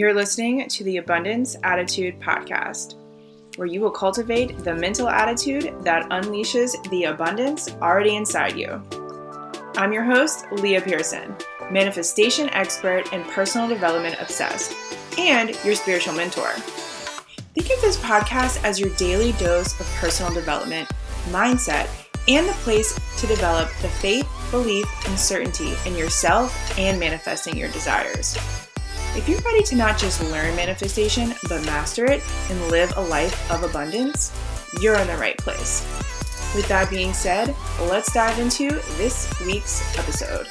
You're 0.00 0.14
listening 0.14 0.66
to 0.66 0.82
the 0.84 0.96
Abundance 0.96 1.58
Attitude 1.62 2.18
Podcast, 2.20 2.94
where 3.56 3.68
you 3.68 3.82
will 3.82 3.90
cultivate 3.90 4.56
the 4.64 4.74
mental 4.74 5.10
attitude 5.10 5.74
that 5.84 6.08
unleashes 6.08 6.82
the 6.88 7.04
abundance 7.04 7.68
already 7.82 8.16
inside 8.16 8.56
you. 8.56 8.82
I'm 9.76 9.92
your 9.92 10.04
host, 10.04 10.46
Leah 10.52 10.80
Pearson, 10.80 11.36
manifestation 11.70 12.48
expert 12.48 13.12
and 13.12 13.26
personal 13.26 13.68
development 13.68 14.16
obsessed, 14.18 14.74
and 15.18 15.50
your 15.66 15.74
spiritual 15.74 16.14
mentor. 16.14 16.48
Think 17.52 17.68
of 17.70 17.82
this 17.82 17.98
podcast 17.98 18.64
as 18.64 18.80
your 18.80 18.96
daily 18.96 19.32
dose 19.32 19.78
of 19.78 19.86
personal 19.96 20.32
development, 20.32 20.88
mindset, 21.26 21.90
and 22.26 22.48
the 22.48 22.54
place 22.64 22.98
to 23.18 23.26
develop 23.26 23.68
the 23.82 23.88
faith, 23.88 24.26
belief, 24.50 24.86
and 25.06 25.18
certainty 25.18 25.74
in 25.84 25.94
yourself 25.94 26.78
and 26.78 26.98
manifesting 26.98 27.54
your 27.54 27.70
desires. 27.72 28.38
If 29.16 29.28
you're 29.28 29.40
ready 29.40 29.64
to 29.64 29.74
not 29.74 29.98
just 29.98 30.22
learn 30.30 30.54
manifestation, 30.54 31.34
but 31.48 31.66
master 31.66 32.04
it 32.04 32.22
and 32.48 32.70
live 32.70 32.96
a 32.96 33.00
life 33.00 33.50
of 33.50 33.64
abundance, 33.64 34.32
you're 34.80 34.96
in 34.96 35.06
the 35.08 35.16
right 35.16 35.36
place. 35.36 35.80
With 36.54 36.68
that 36.68 36.88
being 36.90 37.12
said, 37.12 37.56
let's 37.80 38.12
dive 38.12 38.38
into 38.38 38.70
this 38.98 39.28
week's 39.44 39.82
episode. 39.98 40.46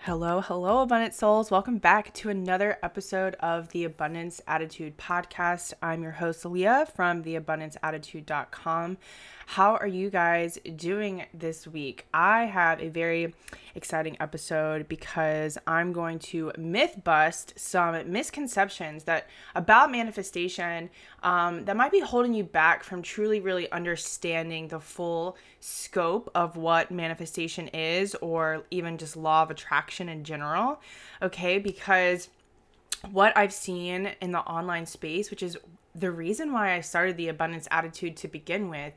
Hello, 0.00 0.42
hello, 0.42 0.82
Abundant 0.82 1.14
Souls. 1.14 1.50
Welcome 1.50 1.78
back 1.78 2.12
to 2.14 2.28
another 2.28 2.78
episode 2.82 3.36
of 3.40 3.70
the 3.70 3.84
Abundance 3.84 4.42
Attitude 4.46 4.98
Podcast. 4.98 5.72
I'm 5.82 6.02
your 6.02 6.12
host, 6.12 6.44
Leah 6.44 6.86
from 6.94 7.24
theabundanceattitude.com. 7.24 8.98
How 9.48 9.76
are 9.76 9.86
you 9.86 10.10
guys 10.10 10.58
doing 10.74 11.24
this 11.32 11.68
week? 11.68 12.06
I 12.12 12.46
have 12.46 12.82
a 12.82 12.88
very 12.88 13.32
exciting 13.76 14.16
episode 14.18 14.88
because 14.88 15.56
I'm 15.68 15.92
going 15.92 16.18
to 16.18 16.50
myth 16.58 17.00
bust 17.04 17.54
some 17.56 18.10
misconceptions 18.10 19.04
that 19.04 19.28
about 19.54 19.92
manifestation 19.92 20.90
um, 21.22 21.64
that 21.64 21.76
might 21.76 21.92
be 21.92 22.00
holding 22.00 22.34
you 22.34 22.42
back 22.42 22.82
from 22.82 23.02
truly, 23.02 23.38
really 23.38 23.70
understanding 23.70 24.66
the 24.66 24.80
full 24.80 25.36
scope 25.60 26.28
of 26.34 26.56
what 26.56 26.90
manifestation 26.90 27.68
is, 27.68 28.16
or 28.16 28.64
even 28.72 28.98
just 28.98 29.16
law 29.16 29.42
of 29.42 29.50
attraction 29.52 30.08
in 30.08 30.24
general. 30.24 30.80
Okay, 31.22 31.60
because 31.60 32.28
what 33.12 33.34
I've 33.36 33.52
seen 33.52 34.10
in 34.20 34.32
the 34.32 34.40
online 34.40 34.86
space, 34.86 35.30
which 35.30 35.42
is 35.42 35.56
the 35.98 36.10
reason 36.10 36.52
why 36.52 36.74
I 36.74 36.80
started 36.80 37.16
the 37.16 37.28
abundance 37.28 37.66
attitude 37.70 38.16
to 38.18 38.28
begin 38.28 38.68
with, 38.68 38.94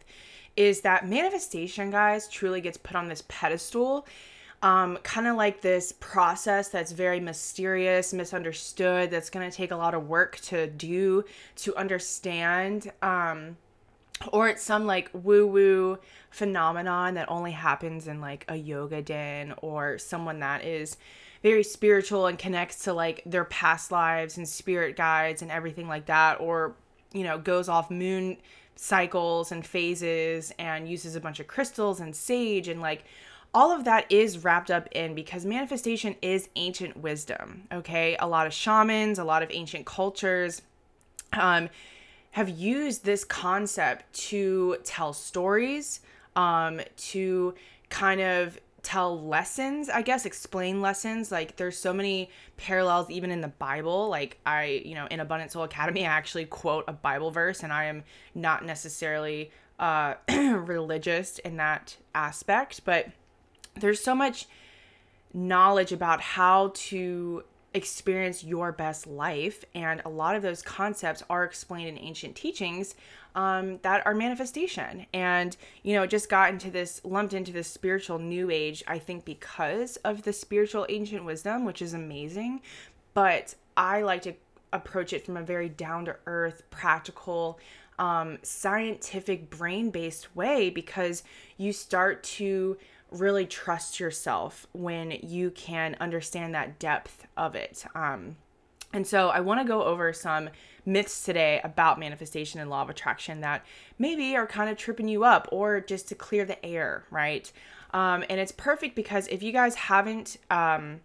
is 0.56 0.82
that 0.82 1.08
manifestation, 1.08 1.92
guys, 1.92 2.28
truly 2.28 2.62
gets 2.62 2.78
put 2.78 2.96
on 2.96 3.08
this 3.08 3.24
pedestal. 3.28 4.06
Um, 4.62 4.98
kind 5.04 5.26
of 5.26 5.38
like 5.38 5.62
this 5.62 5.94
process 5.94 6.68
that's 6.68 6.92
very 6.92 7.22
mysterious, 7.22 8.12
misunderstood, 8.12 9.10
that's 9.10 9.30
going 9.30 9.50
to 9.50 9.56
take 9.56 9.72
a 9.72 9.76
lot 9.78 9.94
of 9.94 10.10
work 10.10 10.38
to 10.42 10.68
do, 10.68 11.24
to 11.58 11.76
understand. 11.78 12.92
Um, 13.02 13.56
or 14.34 14.50
it's 14.50 14.64
some 14.64 14.86
like 14.86 15.10
woo 15.14 15.48
woo 15.48 15.98
phenomenon 16.30 17.14
that 17.14 17.30
only 17.30 17.52
happens 17.52 18.08
in 18.08 18.20
like 18.20 18.46
a 18.50 18.56
yoga 18.56 19.02
den 19.02 19.54
or 19.62 19.98
someone 19.98 20.40
that 20.40 20.66
is 20.66 20.98
very 21.42 21.64
spiritual 21.64 22.28
and 22.28 22.38
connects 22.38 22.84
to 22.84 22.94
like 22.94 23.24
their 23.26 23.46
past 23.46 23.92
lives 23.92 24.38
and 24.38 24.48
spirit 24.48 24.96
guides 24.96 25.42
and 25.42 25.52
everything 25.52 25.88
like 25.88 26.08
that 26.08 26.40
or 26.42 26.76
you 27.14 27.24
know 27.24 27.38
goes 27.38 27.70
off 27.70 27.90
moon 27.90 28.38
cycles 28.76 29.52
and 29.52 29.66
phases 29.66 30.54
and 30.58 30.88
uses 30.88 31.16
a 31.16 31.20
bunch 31.20 31.40
of 31.40 31.48
crystals 31.48 32.00
and 32.00 32.16
sage 32.16 32.68
and 32.68 32.82
like 32.82 33.04
all 33.54 33.72
of 33.72 33.84
that 33.84 34.10
is 34.12 34.44
wrapped 34.44 34.70
up 34.70 34.88
in 34.92 35.16
because 35.16 35.46
manifestation 35.46 36.16
is 36.22 36.50
ancient 36.56 36.96
wisdom 36.96 37.64
okay? 37.72 38.16
A 38.20 38.28
lot 38.28 38.48
of 38.48 38.54
shamans 38.54 39.20
a 39.20 39.24
lot 39.24 39.44
of 39.44 39.50
ancient 39.52 39.86
cultures 39.86 40.62
um, 41.34 41.70
have 42.32 42.50
used 42.50 43.06
this 43.06 43.24
concept 43.24 44.12
to 44.14 44.78
tell 44.84 45.14
stories 45.14 46.00
um, 46.36 46.80
to 46.96 47.54
kind 47.90 48.22
of 48.22 48.60
tell 48.84 49.20
lessons 49.22 49.90
i 49.90 50.02
guess 50.02 50.26
explain 50.26 50.82
lessons 50.82 51.32
like 51.32 51.56
there's 51.58 51.78
so 51.78 51.92
many 51.94 52.30
parallels 52.58 53.10
even 53.10 53.32
in 53.32 53.42
the 53.42 53.48
bible 53.48 54.10
like 54.10 54.38
i 54.46 54.82
you 54.86 54.96
know 54.96 55.08
in 55.12 55.20
abundant 55.20 55.52
soul 55.52 55.64
academy 55.64 56.06
i 56.06 56.10
actually 56.10 56.46
quote 56.46 56.84
a 56.88 56.94
bible 56.94 57.32
verse 57.32 57.64
and 57.64 57.74
i 57.74 57.86
am 57.86 58.04
not 58.36 58.66
necessarily 58.66 59.52
uh 59.80 60.14
religious 60.30 61.40
in 61.40 61.58
that 61.58 61.98
aspect 62.16 62.82
but 62.86 63.08
there's 63.76 64.02
so 64.02 64.16
much 64.16 64.48
knowledge 65.34 65.92
about 65.92 66.22
how 66.22 66.72
to 66.74 67.44
experience 67.74 68.44
your 68.44 68.72
best 68.72 69.08
life. 69.08 69.64
And 69.76 70.02
a 70.06 70.10
lot 70.10 70.36
of 70.36 70.42
those 70.42 70.62
concepts 70.62 71.24
are 71.30 71.44
explained 71.44 71.90
in 71.90 72.00
ancient 72.00 72.36
teachings 72.36 72.96
um, 73.36 73.80
that 73.84 74.06
are 74.06 74.14
manifestation. 74.14 75.06
And, 75.14 75.56
you 75.84 75.94
know, 75.94 76.06
just 76.06 76.30
got 76.30 76.52
into 76.52 76.72
this, 76.72 77.02
lumped 77.04 77.34
into 77.34 77.52
this 77.52 77.68
spiritual 77.68 78.20
new 78.20 78.50
age, 78.50 78.84
I 78.88 79.00
think, 79.00 79.26
because 79.26 79.98
of 79.98 80.24
the 80.24 80.34
spiritual 80.34 80.86
ancient 80.90 81.26
wisdom, 81.26 81.66
which 81.66 81.82
is 81.82 81.94
amazing. 81.94 82.62
But 83.14 83.56
I 83.78 84.02
like 84.02 84.24
to 84.24 84.34
approach 84.74 85.14
it 85.14 85.26
from 85.26 85.38
a 85.38 85.44
very 85.44 85.70
down 85.70 86.06
to 86.06 86.16
earth, 86.26 86.64
practical, 86.70 87.60
um, 87.98 88.38
scientific, 88.44 89.50
brain 89.50 89.90
based 89.90 90.36
way 90.36 90.70
because 90.70 91.24
you 91.58 91.74
start 91.74 92.24
to 92.24 92.78
really 93.12 93.46
trust 93.46 94.00
yourself 94.00 94.68
when 94.72 95.12
you 95.12 95.52
can 95.52 95.96
understand 96.00 96.54
that 96.56 96.80
depth 96.80 97.26
of 97.36 97.56
it. 97.56 97.86
Um, 97.96 98.36
and 98.94 99.06
so 99.06 99.30
I 99.30 99.40
want 99.40 99.62
to 99.62 99.68
go 99.68 99.84
over 99.84 100.12
some 100.14 100.50
myths 100.86 101.24
today 101.24 101.62
about 101.64 102.00
manifestation 102.00 102.60
and 102.60 102.70
law 102.70 102.82
of 102.82 102.90
attraction 102.90 103.42
that 103.42 103.64
maybe 104.00 104.36
are 104.36 104.48
kind 104.48 104.70
of 104.70 104.78
tripping 104.78 105.08
you 105.08 105.24
up 105.24 105.48
or 105.52 105.80
just 105.80 106.08
to 106.10 106.16
clear 106.16 106.46
the 106.46 106.64
air, 106.66 107.06
right? 107.12 107.52
Um, 107.94 108.24
and 108.30 108.40
it's 108.40 108.52
perfect 108.52 108.96
because 108.96 109.28
if 109.28 109.44
you 109.44 109.52
guys 109.52 109.76
haven't, 109.76 110.38
um, 110.50 111.02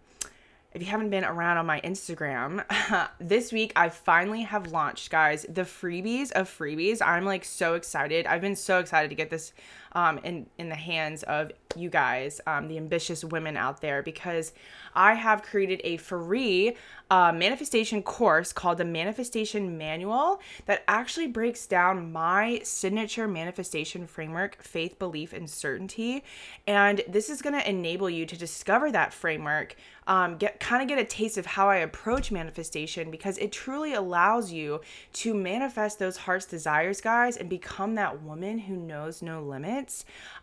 if 0.73 0.81
you 0.81 0.87
haven't 0.87 1.09
been 1.09 1.23
around 1.23 1.57
on 1.57 1.65
my 1.65 1.79
Instagram, 1.81 2.65
this 3.19 3.53
week 3.53 3.71
I 3.75 3.89
finally 3.89 4.41
have 4.41 4.71
launched, 4.71 5.11
guys, 5.11 5.45
the 5.47 5.61
freebies 5.61 6.31
of 6.31 6.49
freebies. 6.49 7.01
I'm 7.01 7.25
like 7.25 7.45
so 7.45 7.75
excited. 7.75 8.25
I've 8.25 8.41
been 8.41 8.55
so 8.55 8.79
excited 8.79 9.09
to 9.09 9.15
get 9.15 9.29
this 9.29 9.53
um, 9.95 10.19
in 10.19 10.45
in 10.57 10.69
the 10.69 10.75
hands 10.75 11.23
of 11.23 11.51
you 11.75 11.89
guys, 11.89 12.39
um, 12.45 12.67
the 12.67 12.77
ambitious 12.77 13.23
women 13.23 13.57
out 13.57 13.81
there, 13.81 14.03
because 14.03 14.53
I 14.93 15.13
have 15.13 15.41
created 15.41 15.81
a 15.83 15.97
free 15.97 16.75
uh, 17.09 17.31
manifestation 17.33 18.01
course 18.01 18.53
called 18.53 18.77
the 18.77 18.85
Manifestation 18.85 19.77
Manual 19.77 20.39
that 20.65 20.83
actually 20.87 21.27
breaks 21.27 21.67
down 21.67 22.11
my 22.11 22.61
signature 22.63 23.27
manifestation 23.27 24.07
framework, 24.07 24.61
faith, 24.61 24.97
belief, 24.97 25.33
and 25.33 25.49
certainty. 25.49 26.23
And 26.65 27.01
this 27.07 27.29
is 27.29 27.41
going 27.41 27.59
to 27.59 27.69
enable 27.69 28.09
you 28.09 28.25
to 28.25 28.37
discover 28.37 28.91
that 28.91 29.13
framework, 29.13 29.75
um, 30.07 30.37
get 30.37 30.59
kind 30.59 30.81
of 30.81 30.87
get 30.87 30.97
a 30.97 31.05
taste 31.05 31.37
of 31.37 31.45
how 31.45 31.69
I 31.69 31.77
approach 31.77 32.31
manifestation 32.31 33.11
because 33.11 33.37
it 33.37 33.51
truly 33.51 33.93
allows 33.93 34.51
you 34.51 34.81
to 35.13 35.33
manifest 35.33 35.99
those 35.99 36.17
heart's 36.17 36.45
desires, 36.45 37.01
guys, 37.01 37.37
and 37.37 37.49
become 37.49 37.95
that 37.95 38.21
woman 38.23 38.59
who 38.59 38.75
knows 38.75 39.21
no 39.21 39.43
limits 39.43 39.84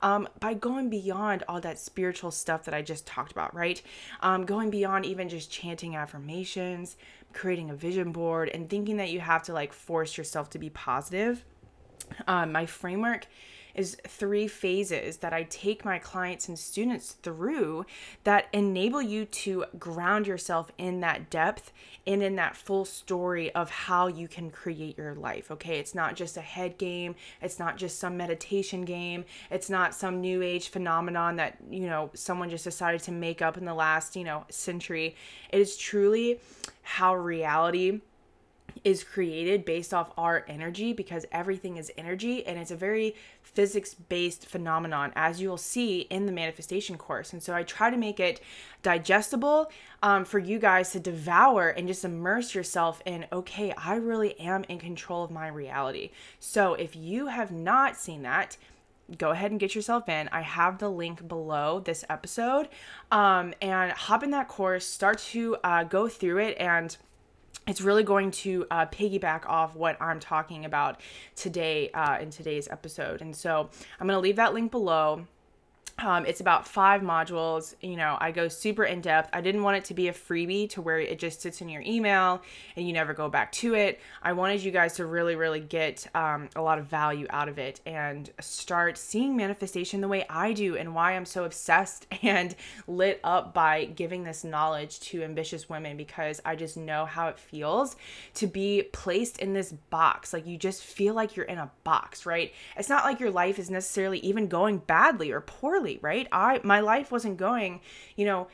um, 0.03 0.29
by 0.41 0.55
going 0.55 0.91
beyond 0.91 1.45
all 1.49 1.61
that 1.61 1.79
spiritual 1.79 2.31
stuff 2.31 2.65
that 2.65 2.75
I 2.75 2.83
just 2.83 3.07
talked 3.07 3.33
about, 3.33 3.55
right? 3.55 3.83
Um, 4.21 4.45
going 4.45 4.71
beyond 4.71 5.07
even 5.07 5.29
just 5.29 5.51
chanting 5.51 5.97
affirmations, 5.97 6.97
creating 7.33 7.71
a 7.71 7.75
vision 7.75 8.13
board, 8.13 8.49
and 8.49 8.69
thinking 8.69 8.97
that 8.99 9.11
you 9.11 9.21
have 9.21 9.43
to 9.45 9.53
like 9.53 9.73
force 9.73 10.17
yourself 10.17 10.51
to 10.51 10.59
be 10.59 10.71
positive. 10.71 11.45
Um, 12.27 12.53
my 12.53 12.67
framework 12.67 13.27
is 13.75 13.97
three 14.07 14.47
phases 14.49 15.19
that 15.19 15.33
I 15.33 15.45
take 15.45 15.85
my 15.85 15.99
clients 15.99 16.49
and 16.49 16.59
students 16.59 17.13
through 17.23 17.87
that 18.25 18.47
enable 18.53 19.03
you 19.03 19.25
to 19.25 19.65
ground 19.79 20.27
yourself 20.27 20.71
in 20.79 21.01
that 21.01 21.31
depth 21.31 21.73
and 22.07 22.23
in 22.23 22.37
that 22.37 22.57
full 22.57 22.85
story 22.85 23.55
of 23.55 23.71
how 23.71 24.07
you 24.07 24.29
can 24.29 24.51
create 24.51 24.99
your 24.99 25.15
life. 25.15 25.51
Okay, 25.51 25.79
it's 25.79 25.95
not 25.95 26.17
just 26.17 26.37
a 26.37 26.41
head 26.41 26.79
game, 26.79 27.15
it's 27.41 27.59
not 27.59 27.77
just 27.77 27.99
some 27.99 28.17
meditation 28.17 28.85
game, 28.85 29.25
it's 29.51 29.71
not 29.71 29.95
some 29.95 30.21
new 30.21 30.43
age 30.43 30.69
phenomenon 30.69 31.37
that, 31.37 31.59
you 31.71 31.87
know, 31.87 32.11
someone 32.15 32.51
just 32.51 32.65
decided 32.65 33.03
to 33.03 33.13
make 33.13 33.41
up 33.41 33.57
in 33.57 33.65
the 33.65 33.75
last, 33.75 34.17
you 34.17 34.25
know, 34.25 34.45
century. 34.51 35.17
It 35.51 35.61
is 35.61 35.77
truly 35.77 36.41
how 36.83 37.15
reality 37.15 38.01
is 38.85 39.05
created 39.05 39.65
based 39.65 39.95
off 39.95 40.11
our 40.17 40.45
energy 40.49 40.93
because 40.93 41.27
everything 41.31 41.77
is 41.77 41.93
energy 41.97 42.45
and 42.47 42.59
it's 42.59 42.71
a 42.71 42.77
very 42.77 43.15
physics 43.55 43.95
based 43.95 44.47
phenomenon 44.47 45.13
as 45.15 45.41
you'll 45.41 45.57
see 45.57 46.01
in 46.03 46.27
the 46.27 46.33
manifestation 46.33 46.97
course 46.97 47.33
and 47.33 47.43
so 47.43 47.55
i 47.55 47.63
try 47.63 47.91
to 47.91 47.97
make 47.97 48.19
it 48.19 48.41
digestible 48.83 49.71
um, 50.03 50.25
for 50.25 50.39
you 50.39 50.59
guys 50.59 50.91
to 50.91 51.01
devour 51.01 51.69
and 51.69 51.87
just 51.87 52.05
immerse 52.05 52.55
yourself 52.55 53.03
in 53.05 53.27
okay 53.33 53.73
i 53.77 53.95
really 53.95 54.39
am 54.41 54.65
in 54.69 54.79
control 54.79 55.23
of 55.23 55.31
my 55.31 55.49
reality 55.49 56.11
so 56.41 56.75
if 56.75 56.97
you 56.97 57.27
have 57.27 57.51
not 57.53 57.97
seen 57.97 58.23
that 58.23 58.57
go 59.19 59.31
ahead 59.31 59.51
and 59.51 59.61
get 59.61 59.75
yourself 59.75 60.09
in. 60.09 60.29
I 60.33 60.41
have 60.41 60.79
the 60.79 60.89
link 60.89 61.27
below 61.27 61.81
this 61.81 62.05
episode. 62.09 62.69
Um, 63.11 63.55
and 63.61 63.93
hop 63.93 64.23
in 64.23 64.31
that 64.31 64.49
course, 64.49 64.87
start 64.87 65.19
to 65.31 65.57
uh, 65.63 65.85
go 65.85 66.09
through 66.09 66.39
it 66.39 66.57
and 66.59 66.97
it's 67.67 67.81
really 67.81 68.03
going 68.03 68.31
to 68.31 68.67
uh, 68.71 68.87
piggyback 68.87 69.47
off 69.47 69.77
what 69.77 70.01
I'm 70.01 70.21
talking 70.21 70.65
about 70.65 71.01
today 71.37 71.91
uh, 71.91 72.19
in 72.19 72.31
today's 72.31 72.69
episode. 72.69 73.23
And 73.23 73.35
so 73.35 73.71
I'm 74.01 74.07
going 74.07 74.17
to 74.17 74.21
leave 74.21 74.37
that 74.37 74.55
link 74.55 74.71
below. 74.71 75.27
Um, 76.03 76.27
it's 76.27 76.41
about 76.41 76.67
five 76.67 77.01
modules. 77.01 77.75
You 77.81 77.97
know, 77.97 78.17
I 78.21 78.33
go 78.33 78.49
super 78.49 78.85
in 78.85 79.01
depth. 79.01 79.31
I 79.33 79.41
didn't 79.41 79.63
want 79.63 79.77
it 79.77 79.85
to 79.85 79.95
be 79.95 80.09
a 80.09 80.13
freebie 80.13 80.69
to 80.71 80.83
where 80.83 80.99
it 80.99 81.19
just 81.19 81.41
sits 81.41 81.61
in 81.61 81.69
your 81.69 81.83
email 81.83 82.43
and 82.77 82.87
you 82.87 82.93
never 82.93 83.15
go 83.15 83.29
back 83.29 83.53
to 83.53 83.75
it. 83.75 84.01
I 84.23 84.33
wanted 84.33 84.63
you 84.63 84.73
guys 84.73 84.95
to 84.95 85.07
really, 85.07 85.37
really 85.37 85.61
get 85.61 86.07
um, 86.15 86.49
a 86.57 86.63
lot 86.63 86.79
of 86.79 86.87
value 86.87 87.27
out 87.31 87.49
of 87.49 87.59
it 87.59 87.81
and 87.87 88.29
start 88.41 88.99
seeing 88.99 89.37
manifestation 89.37 90.01
the 90.01 90.09
way 90.09 90.27
I 90.29 90.53
do 90.53 90.77
and 90.77 90.95
why 90.95 91.13
I'm 91.13 91.25
so 91.25 91.45
obsessed 91.45 92.07
and 92.23 92.55
lit 92.89 93.21
up 93.23 93.55
by 93.55 93.85
giving 93.85 94.25
this 94.25 94.43
knowledge 94.43 94.99
to 95.01 95.23
ambitious 95.23 95.69
women 95.69 95.97
because 95.97 96.41
I 96.45 96.57
just 96.57 96.77
know 96.77 97.07
how 97.07 97.29
it 97.29 97.39
feels 97.39 97.95
to 98.35 98.49
be 98.49 98.83
placed 98.93 99.39
in 99.39 99.53
this 99.53 99.73
box. 99.91 100.33
Like 100.33 100.47
you 100.47 100.59
just 100.59 100.83
feel 100.83 101.15
like 101.15 101.37
you're 101.37 101.47
in 101.47 101.59
a 101.59 101.71
box, 101.85 102.27
right? 102.27 102.53
It's 102.77 102.89
not 102.89 103.05
like 103.05 103.21
your 103.21 103.31
life 103.31 103.59
is 103.61 103.71
necessarily 103.71 104.19
even 104.19 104.49
going 104.49 104.79
badly 104.79 105.31
or 105.31 105.41
poorly 105.41 105.92
right? 106.01 106.29
I 106.33 106.61
my 106.63 106.81
life 106.81 107.11
wasn't 107.11 107.37
going, 107.37 107.81
you 108.17 108.25
know, 108.25 108.49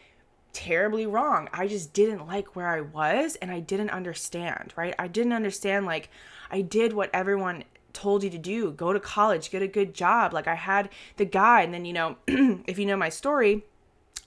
terribly 0.52 1.06
wrong. 1.06 1.48
I 1.52 1.68
just 1.68 1.92
didn't 1.92 2.26
like 2.26 2.56
where 2.56 2.68
I 2.68 2.80
was 2.80 3.36
and 3.36 3.50
I 3.50 3.60
didn't 3.60 3.90
understand, 3.90 4.72
right? 4.76 4.94
I 4.98 5.08
didn't 5.08 5.32
understand 5.32 5.86
like 5.86 6.10
I 6.50 6.62
did 6.62 6.92
what 6.92 7.10
everyone 7.12 7.64
told 7.92 8.22
you 8.22 8.30
to 8.30 8.38
do. 8.38 8.72
Go 8.72 8.92
to 8.92 9.00
college, 9.00 9.50
get 9.50 9.62
a 9.62 9.68
good 9.68 9.94
job. 9.94 10.32
Like 10.32 10.48
I 10.48 10.54
had 10.54 10.88
the 11.16 11.24
guy 11.24 11.62
and 11.62 11.72
then, 11.72 11.84
you 11.84 11.92
know, 11.92 12.16
if 12.26 12.78
you 12.78 12.86
know 12.86 12.96
my 12.96 13.08
story, 13.08 13.64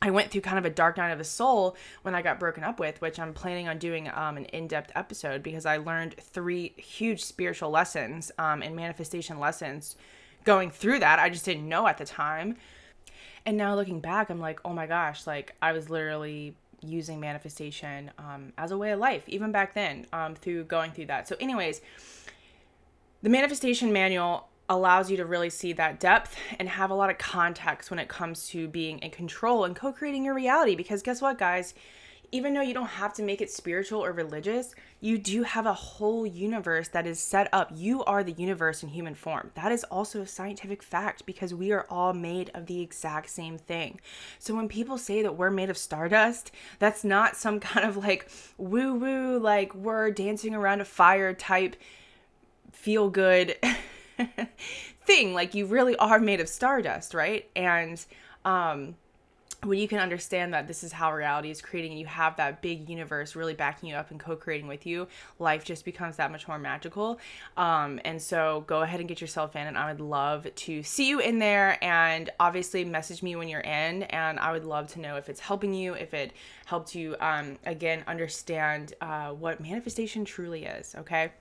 I 0.01 0.09
went 0.09 0.31
through 0.31 0.41
kind 0.41 0.57
of 0.57 0.65
a 0.65 0.69
dark 0.69 0.97
night 0.97 1.11
of 1.11 1.19
the 1.19 1.23
soul 1.23 1.75
when 2.01 2.15
I 2.15 2.23
got 2.23 2.39
broken 2.39 2.63
up 2.63 2.79
with, 2.79 2.99
which 3.01 3.19
I'm 3.19 3.33
planning 3.33 3.67
on 3.67 3.77
doing 3.77 4.09
um, 4.09 4.35
an 4.35 4.45
in 4.45 4.67
depth 4.67 4.91
episode 4.95 5.43
because 5.43 5.65
I 5.65 5.77
learned 5.77 6.15
three 6.19 6.73
huge 6.75 7.23
spiritual 7.23 7.69
lessons 7.69 8.31
um, 8.39 8.63
and 8.63 8.75
manifestation 8.75 9.39
lessons 9.39 9.95
going 10.43 10.71
through 10.71 10.99
that. 10.99 11.19
I 11.19 11.29
just 11.29 11.45
didn't 11.45 11.69
know 11.69 11.85
at 11.87 11.99
the 11.99 12.05
time. 12.05 12.57
And 13.45 13.57
now 13.57 13.75
looking 13.75 13.99
back, 13.99 14.29
I'm 14.29 14.39
like, 14.39 14.59
oh 14.65 14.73
my 14.73 14.85
gosh, 14.85 15.25
like 15.25 15.55
I 15.61 15.71
was 15.71 15.89
literally 15.89 16.55
using 16.83 17.19
manifestation 17.19 18.11
um, 18.17 18.53
as 18.57 18.71
a 18.71 18.77
way 18.77 18.91
of 18.91 18.99
life, 18.99 19.23
even 19.27 19.51
back 19.51 19.73
then, 19.73 20.05
um, 20.13 20.35
through 20.35 20.65
going 20.65 20.91
through 20.91 21.07
that. 21.07 21.27
So, 21.27 21.35
anyways, 21.39 21.81
the 23.21 23.29
manifestation 23.29 23.93
manual 23.93 24.47
allows 24.69 25.11
you 25.11 25.17
to 25.17 25.25
really 25.25 25.49
see 25.49 25.73
that 25.73 25.99
depth 25.99 26.35
and 26.57 26.69
have 26.69 26.89
a 26.89 26.93
lot 26.93 27.09
of 27.09 27.17
context 27.17 27.89
when 27.89 27.99
it 27.99 28.07
comes 28.07 28.47
to 28.47 28.67
being 28.67 28.99
in 28.99 29.11
control 29.11 29.65
and 29.65 29.75
co 29.75 29.91
creating 29.91 30.25
your 30.25 30.33
reality. 30.33 30.75
Because 30.75 31.01
guess 31.01 31.21
what, 31.21 31.38
guys? 31.38 31.73
Even 32.31 32.53
though 32.53 32.61
you 32.61 32.73
don't 32.73 32.85
have 32.85 33.13
to 33.13 33.23
make 33.23 33.41
it 33.41 33.51
spiritual 33.51 34.03
or 34.03 34.13
religious, 34.13 34.73
you 35.01 35.17
do 35.17 35.43
have 35.43 35.65
a 35.65 35.73
whole 35.73 36.25
universe 36.25 36.87
that 36.89 37.05
is 37.05 37.19
set 37.19 37.49
up. 37.51 37.71
You 37.75 38.05
are 38.05 38.23
the 38.23 38.31
universe 38.31 38.83
in 38.83 38.89
human 38.89 39.15
form. 39.15 39.51
That 39.55 39.71
is 39.73 39.83
also 39.85 40.21
a 40.21 40.27
scientific 40.27 40.81
fact 40.81 41.25
because 41.25 41.53
we 41.53 41.73
are 41.73 41.85
all 41.89 42.13
made 42.13 42.49
of 42.53 42.67
the 42.67 42.81
exact 42.81 43.29
same 43.29 43.57
thing. 43.57 43.99
So 44.39 44.55
when 44.55 44.69
people 44.69 44.97
say 44.97 45.21
that 45.21 45.35
we're 45.35 45.49
made 45.49 45.69
of 45.69 45.77
stardust, 45.77 46.51
that's 46.79 47.03
not 47.03 47.35
some 47.35 47.59
kind 47.59 47.85
of 47.85 47.97
like 47.97 48.29
woo 48.57 48.95
woo, 48.95 49.37
like 49.37 49.75
we're 49.75 50.11
dancing 50.11 50.55
around 50.55 50.79
a 50.79 50.85
fire 50.85 51.33
type 51.33 51.75
feel 52.71 53.09
good 53.09 53.57
thing. 55.05 55.33
Like 55.33 55.53
you 55.53 55.65
really 55.65 55.97
are 55.97 56.19
made 56.19 56.39
of 56.39 56.47
stardust, 56.47 57.13
right? 57.13 57.49
And, 57.55 58.03
um, 58.45 58.95
when 59.63 59.77
you 59.77 59.87
can 59.87 59.99
understand 59.99 60.53
that 60.53 60.67
this 60.67 60.83
is 60.83 60.91
how 60.91 61.13
reality 61.13 61.51
is 61.51 61.61
creating 61.61 61.91
and 61.91 61.99
you 61.99 62.07
have 62.07 62.35
that 62.37 62.61
big 62.61 62.89
universe 62.89 63.35
really 63.35 63.53
backing 63.53 63.89
you 63.89 63.95
up 63.95 64.09
and 64.09 64.19
co-creating 64.19 64.67
with 64.67 64.85
you 64.85 65.07
life 65.39 65.63
just 65.63 65.85
becomes 65.85 66.17
that 66.17 66.31
much 66.31 66.47
more 66.47 66.57
magical. 66.57 67.19
Um, 67.57 67.99
and 68.03 68.21
so 68.21 68.63
go 68.67 68.81
ahead 68.81 68.99
and 68.99 69.07
get 69.07 69.21
yourself 69.21 69.55
in 69.55 69.67
and 69.67 69.77
i 69.77 69.91
would 69.91 70.01
love 70.01 70.47
to 70.55 70.83
see 70.83 71.07
you 71.07 71.19
in 71.19 71.39
there. 71.39 71.77
And 71.83 72.29
obviously 72.39 72.83
message 72.85 73.21
me 73.21 73.35
when 73.35 73.47
you're 73.47 73.61
in 73.61 74.03
and 74.03 74.39
i 74.39 74.51
would 74.51 74.65
love 74.65 74.87
to 74.89 74.99
know 74.99 75.15
if 75.15 75.29
it's 75.29 75.39
helping 75.39 75.73
you 75.73 75.93
if 75.93 76.13
it 76.13 76.33
helped 76.65 76.95
you 76.95 77.15
um, 77.19 77.57
again 77.65 78.03
understand 78.07 78.93
uh, 79.01 79.29
what 79.29 79.59
manifestation 79.59 80.25
truly 80.25 80.65
is 80.65 80.95
okay 80.97 81.31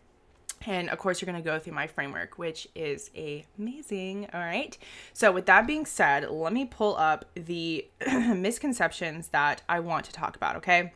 and 0.67 0.91
of 0.91 0.99
course, 0.99 1.21
you're 1.21 1.31
going 1.31 1.43
to 1.43 1.49
go 1.49 1.59
through 1.59 1.73
my 1.73 1.87
framework, 1.87 2.39
which 2.39 2.69
is 2.75 3.11
amazing. 3.17 4.29
All 4.33 4.41
right. 4.41 4.77
So, 5.13 5.33
with 5.33 5.47
that 5.47 5.67
being 5.67 5.87
said, 5.87 6.31
let 6.31 6.53
me 6.53 6.67
pull 6.67 6.97
up 6.97 7.25
the 7.35 7.87
misconceptions 8.07 9.29
that 9.29 9.63
I 9.69 9.81
want 9.81 10.05
to 10.07 10.13
talk 10.13 10.37
about. 10.37 10.57
Okay. 10.57 10.93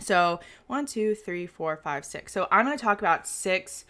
So, 0.00 0.40
one, 0.66 0.86
two, 0.86 1.14
three, 1.14 1.46
four, 1.46 1.76
five, 1.76 2.04
six. 2.04 2.32
So, 2.32 2.48
I'm 2.50 2.64
going 2.64 2.76
to 2.76 2.82
talk 2.82 2.98
about 2.98 3.28
six 3.28 3.84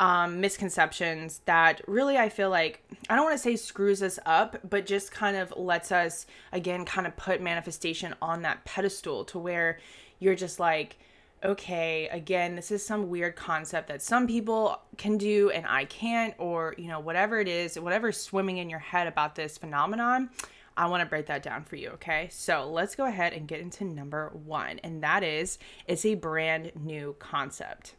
um, 0.00 0.40
misconceptions 0.40 1.40
that 1.44 1.82
really 1.86 2.16
I 2.16 2.28
feel 2.28 2.50
like, 2.50 2.82
I 3.10 3.16
don't 3.16 3.24
want 3.24 3.36
to 3.36 3.42
say 3.42 3.56
screws 3.56 4.02
us 4.02 4.18
up, 4.24 4.56
but 4.68 4.86
just 4.86 5.10
kind 5.10 5.36
of 5.36 5.52
lets 5.56 5.92
us, 5.92 6.24
again, 6.52 6.84
kind 6.84 7.06
of 7.06 7.16
put 7.16 7.42
manifestation 7.42 8.14
on 8.22 8.42
that 8.42 8.64
pedestal 8.64 9.24
to 9.26 9.38
where 9.38 9.78
you're 10.20 10.36
just 10.36 10.58
like, 10.58 10.96
okay, 11.44 12.08
again, 12.10 12.56
this 12.56 12.70
is 12.70 12.84
some 12.84 13.08
weird 13.08 13.36
concept 13.36 13.88
that 13.88 14.02
some 14.02 14.26
people 14.26 14.80
can 14.96 15.16
do 15.16 15.50
and 15.50 15.66
I 15.66 15.84
can't, 15.84 16.34
or, 16.38 16.74
you 16.78 16.88
know, 16.88 17.00
whatever 17.00 17.38
it 17.38 17.48
is, 17.48 17.78
whatever's 17.78 18.20
swimming 18.20 18.58
in 18.58 18.68
your 18.68 18.78
head 18.80 19.06
about 19.06 19.34
this 19.34 19.56
phenomenon, 19.56 20.30
I 20.76 20.86
want 20.86 21.02
to 21.02 21.06
break 21.06 21.26
that 21.26 21.42
down 21.42 21.64
for 21.64 21.76
you, 21.76 21.90
okay? 21.90 22.28
So 22.30 22.70
let's 22.70 22.94
go 22.94 23.06
ahead 23.06 23.32
and 23.32 23.48
get 23.48 23.60
into 23.60 23.84
number 23.84 24.30
one, 24.32 24.78
and 24.80 25.02
that 25.02 25.22
is 25.22 25.58
it's 25.86 26.04
a 26.04 26.14
brand 26.14 26.72
new 26.76 27.16
concept. 27.18 27.94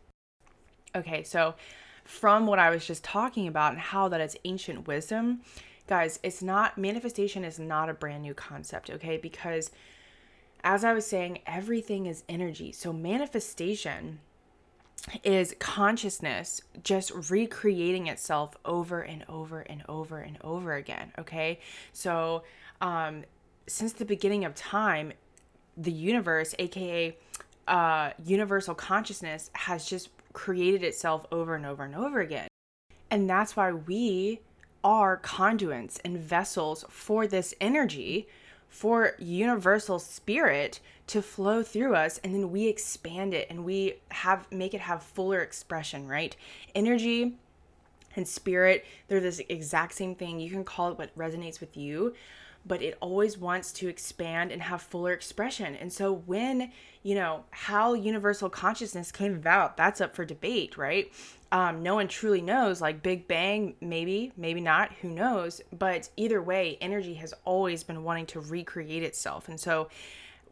Okay, 0.96 1.24
so 1.24 1.56
from 2.04 2.48
what 2.48 2.58
I 2.58 2.70
was 2.70 2.86
just 2.88 3.04
talking 3.04 3.48
about 3.48 3.74
and 3.74 3.82
how 3.82 4.08
that 4.08 4.22
is 4.22 4.38
ancient 4.46 4.88
wisdom, 4.88 5.42
guys, 5.88 6.20
it's 6.24 6.42
not 6.42 6.78
manifestation 6.78 7.44
is 7.44 7.60
not 7.60 7.90
a 7.90 7.94
brand 7.94 8.24
new 8.24 8.34
concept, 8.34 8.90
okay? 8.90 9.18
Because 9.18 9.72
as 10.64 10.84
I 10.84 10.94
was 10.94 11.06
saying, 11.06 11.40
everything 11.46 12.06
is 12.06 12.24
energy. 12.28 12.72
So 12.72 12.92
manifestation 12.92 14.20
is 15.24 15.56
consciousness 15.60 16.62
just 16.84 17.12
recreating 17.30 18.08
itself 18.08 18.56
over 18.66 19.02
and 19.02 19.24
over 19.30 19.62
and 19.62 19.84
over 19.88 20.20
and 20.20 20.38
over 20.44 20.74
again. 20.74 21.12
Okay. 21.18 21.60
So, 21.94 22.44
um, 22.82 23.24
since 23.68 23.94
the 23.94 24.06
beginning 24.06 24.46
of 24.46 24.56
time, 24.56 25.14
the 25.78 25.92
universe, 25.92 26.56
aka 26.58 27.16
uh, 27.68 28.12
universal 28.26 28.74
consciousness, 28.74 29.52
has 29.54 29.86
just 29.86 30.10
created 30.34 30.84
itself 30.84 31.26
over 31.32 31.56
and 31.56 31.66
over 31.66 31.84
and 31.84 31.96
over 31.96 32.20
again. 32.20 32.48
And 33.12 33.30
that's 33.30 33.56
why 33.56 33.72
we 33.72 34.42
are 34.84 35.18
conduits 35.18 36.00
and 36.04 36.18
vessels 36.18 36.86
for 36.90 37.28
this 37.28 37.54
energy 37.60 38.28
for 38.70 39.16
universal 39.18 40.00
spirit 40.00 40.80
to 41.08 41.22
flow 41.22 41.64
through 41.64 41.96
us 41.96 42.20
and 42.24 42.34
then 42.34 42.52
we 42.52 42.68
expand 42.68 43.34
it 43.34 43.48
and 43.50 43.66
we 43.66 43.96
have 44.10 44.50
make 44.52 44.74
it 44.74 44.82
have 44.82 45.04
fuller 45.04 45.42
expression 45.42 46.08
right? 46.08 46.36
Energy 46.76 47.36
and 48.16 48.28
spirit 48.28 48.86
they're 49.08 49.20
this 49.20 49.42
exact 49.50 49.94
same 49.94 50.16
thing. 50.16 50.40
You 50.40 50.52
can 50.52 50.64
call 50.64 50.92
it 50.92 50.98
what 50.98 51.18
resonates 51.18 51.60
with 51.60 51.76
you 51.76 52.14
but 52.70 52.84
it 52.84 52.96
always 53.02 53.38
wants 53.38 53.74
to 53.74 53.90
expand 53.90 54.52
and 54.52 54.62
have 54.62 54.82
fuller 54.82 55.12
expression. 55.12 55.76
And 55.76 55.92
so 55.92 56.14
when 56.14 56.72
you 57.02 57.16
know 57.16 57.44
how 57.50 57.94
universal 57.94 58.50
consciousness 58.50 59.12
came 59.12 59.34
about 59.34 59.76
that's 59.76 60.00
up 60.00 60.16
for 60.16 60.24
debate 60.24 60.78
right? 60.78 61.12
Um, 61.52 61.82
no 61.82 61.96
one 61.96 62.08
truly 62.08 62.42
knows 62.42 62.80
like 62.80 63.02
big 63.02 63.28
bang 63.28 63.76
maybe 63.82 64.32
maybe 64.38 64.62
not 64.62 64.94
who 65.02 65.10
knows? 65.10 65.62
But 65.78 66.10
either 66.16 66.42
way 66.42 66.78
energy 66.80 67.16
has 67.16 67.34
always 67.44 67.84
been 67.84 68.04
wanting 68.04 68.28
to 68.28 68.40
recreate 68.40 69.04
itself. 69.04 69.50
And 69.50 69.60
so 69.60 69.90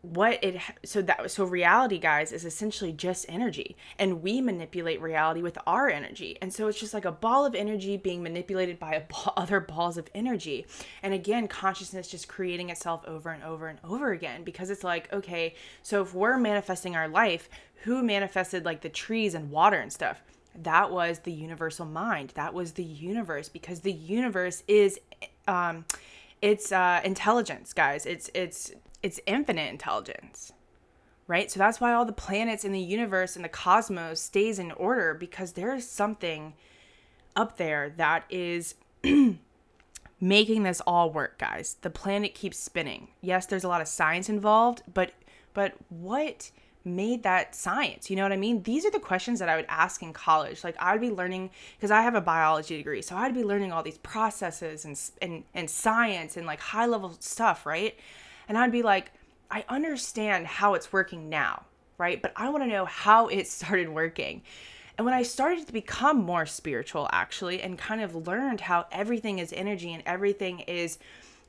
what 0.02 0.42
it 0.44 0.62
so 0.86 1.02
that 1.02 1.30
so 1.30 1.44
reality 1.44 1.98
guys 1.98 2.32
is 2.32 2.46
essentially 2.46 2.94
just 2.94 3.26
energy 3.28 3.76
and 3.98 4.22
we 4.22 4.40
manipulate 4.40 5.02
reality 5.02 5.42
with 5.42 5.58
our 5.66 5.90
energy 5.90 6.38
and 6.42 6.54
so 6.54 6.68
it's 6.68 6.80
just 6.80 6.94
like 6.94 7.06
a 7.06 7.12
ball 7.12 7.46
of 7.46 7.56
energy 7.56 7.98
being 7.98 8.22
manipulated 8.22 8.80
by 8.80 9.04
ball, 9.10 9.34
other 9.36 9.60
balls 9.60 9.98
of 9.98 10.08
energy 10.14 10.66
and 11.04 11.14
again 11.14 11.48
consciousness 11.48 12.08
just 12.08 12.28
creating 12.28 12.70
itself 12.70 13.04
over 13.08 13.32
and 13.32 13.44
over 13.44 13.68
and 13.68 13.80
over 13.84 14.12
again 14.12 14.44
because 14.44 14.70
it's 14.70 14.84
like 14.84 15.12
okay 15.12 15.56
so 15.82 16.02
if 16.02 16.14
we're 16.14 16.38
manifesting 16.38 16.96
our 16.96 17.08
life 17.08 17.50
who 17.84 18.04
manifested 18.04 18.66
like 18.66 18.82
the 18.82 18.90
trees 18.90 19.34
and 19.34 19.52
water 19.52 19.78
and 19.78 19.92
stuff? 19.92 20.22
That 20.56 20.92
was 20.92 21.20
the 21.20 21.32
universal 21.32 21.86
mind 21.86 22.32
that 22.36 22.54
was 22.54 22.74
the 22.74 22.84
universe 22.84 23.48
because 23.48 23.82
the 23.82 23.92
universe 23.92 24.64
is 24.68 25.00
um 25.48 25.86
it's 26.42 26.72
uh 26.72 27.00
intelligence 27.04 27.74
guys 27.74 28.08
it's 28.08 28.30
it's 28.34 28.72
it's 29.04 29.20
infinite 29.26 29.70
intelligence 29.70 30.54
right 31.28 31.52
so 31.52 31.58
that's 31.58 31.80
why 31.80 31.94
all 31.94 32.06
the 32.06 32.12
planets 32.12 32.64
in 32.64 32.72
the 32.72 32.80
universe 32.80 33.36
and 33.36 33.46
the 33.46 33.50
cosmos 33.50 34.20
stays 34.20 34.60
in 34.60 34.72
order 34.74 35.14
because 35.14 35.54
there 35.54 35.74
is 35.74 35.90
something 35.90 36.54
up 37.36 37.58
there 37.58 37.94
that 37.98 38.26
is 38.30 38.76
making 40.20 40.64
this 40.64 40.82
all 40.82 41.12
work, 41.12 41.38
guys. 41.38 41.78
The 41.82 41.90
planet 41.90 42.34
keeps 42.34 42.58
spinning. 42.58 43.10
Yes, 43.22 43.46
there's 43.46 43.64
a 43.64 43.68
lot 43.68 43.82
of 43.82 43.88
science 43.88 44.30
involved, 44.30 44.82
but 44.94 45.14
but 45.54 45.74
what 45.90 46.52
made 46.84 47.24
that 47.24 47.56
science? 47.56 48.10
You 48.10 48.16
know 48.16 48.24
what 48.24 48.32
I 48.32 48.38
mean? 48.38 48.64
These 48.64 48.86
are 48.86 48.92
the 48.92 49.00
questions 49.00 49.40
that 49.40 49.50
I 49.50 49.56
would 49.56 49.66
ask 49.68 50.02
in 50.02 50.14
college. 50.14 50.64
Like 50.64 50.76
I'd 50.80 51.02
be 51.02 51.12
learning 51.12 51.52
because 51.78 51.92
I 51.92 52.02
have 52.02 52.16
a 52.16 52.22
biology 52.22 52.78
degree, 52.78 53.02
so 53.02 53.16
I'd 53.16 53.34
be 53.34 53.44
learning 53.44 53.72
all 53.72 53.84
these 53.84 54.00
processes 54.00 54.86
and 54.86 55.00
and 55.22 55.44
and 55.54 55.70
science 55.70 56.38
and 56.38 56.46
like 56.46 56.60
high 56.60 56.86
level 56.86 57.16
stuff, 57.20 57.66
right? 57.66 57.96
And 58.48 58.58
I'd 58.58 58.72
be 58.72 58.84
like, 58.84 59.12
I 59.50 59.66
understand 59.70 60.48
how 60.48 60.74
it's 60.74 60.92
working 60.92 61.30
now, 61.30 61.66
right? 61.98 62.22
But 62.22 62.34
I 62.36 62.50
want 62.50 62.64
to 62.64 62.70
know 62.70 62.86
how 62.86 63.28
it 63.28 63.48
started 63.48 63.90
working. 63.90 64.42
And 64.98 65.06
when 65.06 65.14
I 65.14 65.22
started 65.24 65.68
to 65.68 65.74
become 65.74 66.18
more 66.18 66.46
spiritual, 66.46 67.08
actually, 67.12 67.62
and 67.62 67.78
kind 67.78 68.02
of 68.02 68.28
learned 68.28 68.62
how 68.62 68.88
everything 68.92 69.38
is 69.38 69.54
energy 69.54 69.94
and 69.94 70.02
everything 70.08 70.62
is 70.62 70.98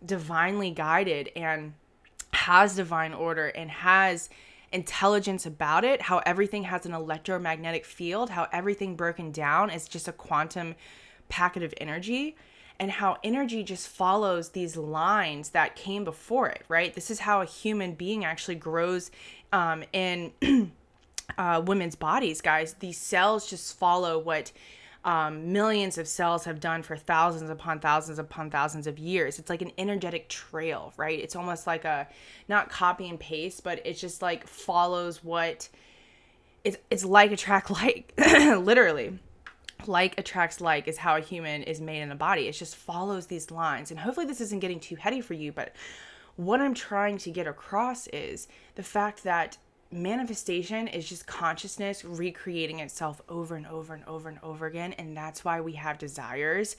divinely 0.04 0.70
guided 0.70 1.30
and 1.34 1.72
has 2.34 2.76
divine 2.76 3.14
order 3.14 3.46
and 3.46 3.70
has 3.70 4.28
intelligence 4.70 5.46
about 5.46 5.82
it, 5.82 6.02
how 6.02 6.18
everything 6.26 6.64
has 6.64 6.84
an 6.84 6.92
electromagnetic 6.92 7.86
field, 7.86 8.30
how 8.30 8.46
everything 8.52 8.96
broken 8.96 9.32
down 9.32 9.70
is 9.70 9.88
just 9.88 10.08
a 10.08 10.12
quantum 10.12 10.74
packet 11.30 11.62
of 11.62 11.72
energy, 11.78 12.36
and 12.80 12.90
how 12.90 13.18
energy 13.24 13.62
just 13.62 13.88
follows 13.88 14.50
these 14.50 14.76
lines 14.76 15.50
that 15.50 15.74
came 15.74 16.04
before 16.04 16.48
it, 16.48 16.62
right? 16.68 16.94
This 16.94 17.10
is 17.10 17.20
how 17.20 17.40
a 17.40 17.44
human 17.44 17.94
being 17.94 18.24
actually 18.24 18.54
grows 18.54 19.10
um, 19.52 19.82
in 19.92 20.32
uh, 21.38 21.62
women's 21.64 21.96
bodies, 21.96 22.40
guys. 22.40 22.74
These 22.74 22.98
cells 22.98 23.50
just 23.50 23.76
follow 23.78 24.18
what 24.18 24.52
um, 25.04 25.52
millions 25.52 25.98
of 25.98 26.06
cells 26.06 26.44
have 26.44 26.60
done 26.60 26.82
for 26.82 26.96
thousands 26.96 27.50
upon 27.50 27.80
thousands 27.80 28.18
upon 28.18 28.50
thousands 28.50 28.86
of 28.86 28.98
years. 28.98 29.38
It's 29.38 29.50
like 29.50 29.62
an 29.62 29.72
energetic 29.78 30.28
trail, 30.28 30.92
right? 30.96 31.18
It's 31.18 31.34
almost 31.34 31.66
like 31.66 31.84
a 31.84 32.08
not 32.48 32.68
copy 32.68 33.08
and 33.08 33.18
paste, 33.18 33.64
but 33.64 33.84
it 33.86 33.94
just 33.94 34.22
like 34.22 34.46
follows 34.46 35.24
what 35.24 35.68
it's 36.64 36.76
it's 36.90 37.04
like 37.04 37.32
attract 37.32 37.70
like 37.70 38.12
literally. 38.16 39.18
Like 39.86 40.18
attracts 40.18 40.60
like 40.60 40.88
is 40.88 40.98
how 40.98 41.16
a 41.16 41.20
human 41.20 41.62
is 41.62 41.80
made 41.80 42.02
in 42.02 42.10
a 42.10 42.16
body. 42.16 42.48
It 42.48 42.52
just 42.52 42.76
follows 42.76 43.26
these 43.26 43.50
lines. 43.50 43.90
And 43.90 44.00
hopefully 44.00 44.26
this 44.26 44.40
isn't 44.40 44.60
getting 44.60 44.80
too 44.80 44.96
heady 44.96 45.20
for 45.20 45.34
you, 45.34 45.52
but 45.52 45.74
what 46.36 46.60
I'm 46.60 46.74
trying 46.74 47.18
to 47.18 47.30
get 47.30 47.46
across 47.46 48.06
is 48.08 48.48
the 48.74 48.82
fact 48.82 49.24
that 49.24 49.58
manifestation 49.90 50.86
is 50.86 51.08
just 51.08 51.26
consciousness 51.26 52.04
recreating 52.04 52.80
itself 52.80 53.22
over 53.28 53.56
and 53.56 53.66
over 53.66 53.94
and 53.94 54.04
over 54.06 54.28
and 54.28 54.38
over 54.42 54.66
again. 54.66 54.92
And 54.94 55.16
that's 55.16 55.44
why 55.44 55.60
we 55.60 55.72
have 55.72 55.98
desires. 55.98 56.76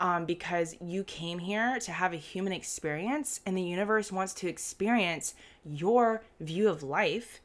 Um, 0.00 0.26
because 0.26 0.76
you 0.80 1.04
came 1.04 1.38
here 1.38 1.78
to 1.80 1.92
have 1.92 2.12
a 2.12 2.16
human 2.16 2.52
experience, 2.52 3.40
and 3.44 3.56
the 3.56 3.62
universe 3.62 4.12
wants 4.12 4.32
to 4.34 4.48
experience 4.48 5.34
your 5.64 6.22
view 6.38 6.68
of 6.68 6.82
life 6.82 7.40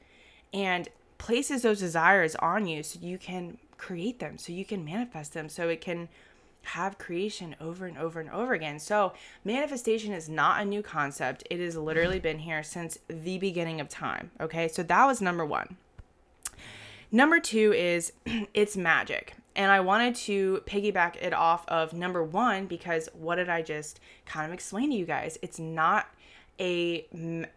and 0.54 0.88
places 1.18 1.62
those 1.64 1.80
desires 1.80 2.36
on 2.36 2.68
you 2.68 2.84
so 2.84 3.00
you 3.02 3.18
can 3.18 3.58
create 3.78 4.20
them, 4.20 4.38
so 4.38 4.52
you 4.52 4.66
can 4.66 4.84
manifest 4.84 5.34
them, 5.34 5.50
so 5.50 5.70
it 5.70 5.82
can 5.82 6.10
have 6.68 6.98
creation 6.98 7.56
over 7.60 7.86
and 7.86 7.98
over 7.98 8.20
and 8.20 8.30
over 8.30 8.54
again. 8.54 8.80
So, 8.80 9.14
manifestation 9.44 10.14
is 10.14 10.30
not 10.30 10.62
a 10.62 10.66
new 10.66 10.82
concept. 10.82 11.44
It 11.50 11.60
has 11.60 11.76
literally 11.76 12.20
been 12.20 12.40
here 12.40 12.64
since 12.64 12.98
the 13.08 13.38
beginning 13.38 13.82
of 13.82 13.90
time. 13.90 14.32
Okay, 14.40 14.68
so 14.68 14.82
that 14.84 15.06
was 15.06 15.22
number 15.22 15.46
one. 15.46 15.78
Number 17.12 17.40
two 17.40 17.74
is 17.74 18.14
it's 18.54 18.76
magic. 18.78 19.36
And 19.56 19.72
I 19.72 19.82
wanted 19.82 20.16
to 20.16 20.64
piggyback 20.66 21.16
it 21.22 21.32
off 21.32 21.68
of 21.68 21.94
number 21.94 22.24
one 22.24 22.66
because 22.66 23.08
what 23.14 23.36
did 23.36 23.50
I 23.50 23.62
just 23.62 24.00
kind 24.26 24.48
of 24.48 24.54
explain 24.54 24.90
to 24.90 24.96
you 24.96 25.06
guys? 25.06 25.38
It's 25.44 25.60
not 25.60 26.08
a, 26.60 27.06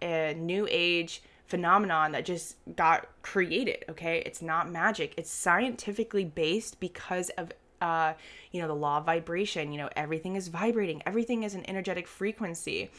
a 0.03 0.35
new 0.35 0.69
age 0.71 1.23
phenomenon 1.47 2.13
that 2.13 2.25
just 2.25 2.57
got 2.75 3.09
created, 3.23 3.85
okay? 3.89 4.23
It's 4.27 4.43
not 4.43 4.71
magic. 4.71 5.15
It's 5.17 5.31
scientifically 5.31 6.25
based 6.25 6.81
because 6.81 7.31
of 7.31 7.53
uh, 7.81 8.15
you 8.53 8.61
know, 8.61 8.69
the 8.69 8.75
law 8.75 8.99
of 8.99 9.05
vibration. 9.05 9.73
You 9.73 9.79
know, 9.79 9.91
everything 9.97 10.37
is 10.37 10.49
vibrating, 10.49 11.03
everything 11.07 11.43
is 11.43 11.55
an 11.55 11.69
energetic 11.69 12.09
frequency. 12.09 12.91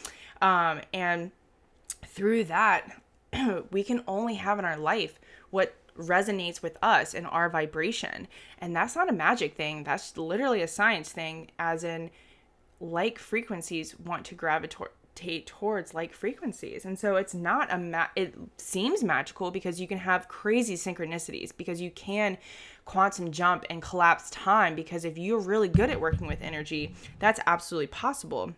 Um, 0.42 0.82
and 0.94 1.32
through 2.06 2.46
that, 2.46 3.02
we 3.72 3.84
can 3.84 4.04
only 4.08 4.36
have 4.36 4.60
in 4.60 4.66
our 4.66 4.78
life 4.78 5.20
what 5.50 5.76
resonates 5.98 6.62
with 6.62 6.78
us 6.82 7.14
and 7.14 7.26
our 7.28 7.50
vibration. 7.50 8.28
And 8.60 8.76
that's 8.76 8.96
not 8.96 9.10
a 9.10 9.14
magic 9.14 9.56
thing, 9.56 9.84
that's 9.84 10.16
literally 10.16 10.62
a 10.62 10.68
science 10.68 11.12
thing, 11.12 11.50
as 11.58 11.84
in, 11.84 12.12
like 12.80 13.18
frequencies 13.18 13.98
want 13.98 14.24
to 14.26 14.36
gravitate 14.36 14.90
towards 15.18 15.94
like 15.94 16.14
frequencies. 16.14 16.86
And 16.86 16.98
so 16.98 17.16
it's 17.16 17.34
not 17.34 17.72
a 17.74 17.78
ma- 17.78 18.08
it 18.16 18.36
seems 18.58 19.04
magical 19.04 19.52
because 19.52 19.80
you 19.82 19.88
can 19.88 19.98
have 19.98 20.28
crazy 20.28 20.76
synchronicities 20.76 21.52
because 21.56 21.82
you 21.82 21.92
can 21.92 22.38
quantum 22.86 23.32
jump 23.32 23.66
and 23.70 23.82
collapse 23.82 24.30
time 24.30 24.76
because 24.76 25.04
if 25.04 25.18
you're 25.18 25.40
really 25.40 25.68
good 25.68 25.90
at 25.90 26.00
working 26.00 26.28
with 26.28 26.42
energy, 26.42 26.94
that's 27.20 27.40
absolutely 27.46 27.88
possible. 27.88 28.54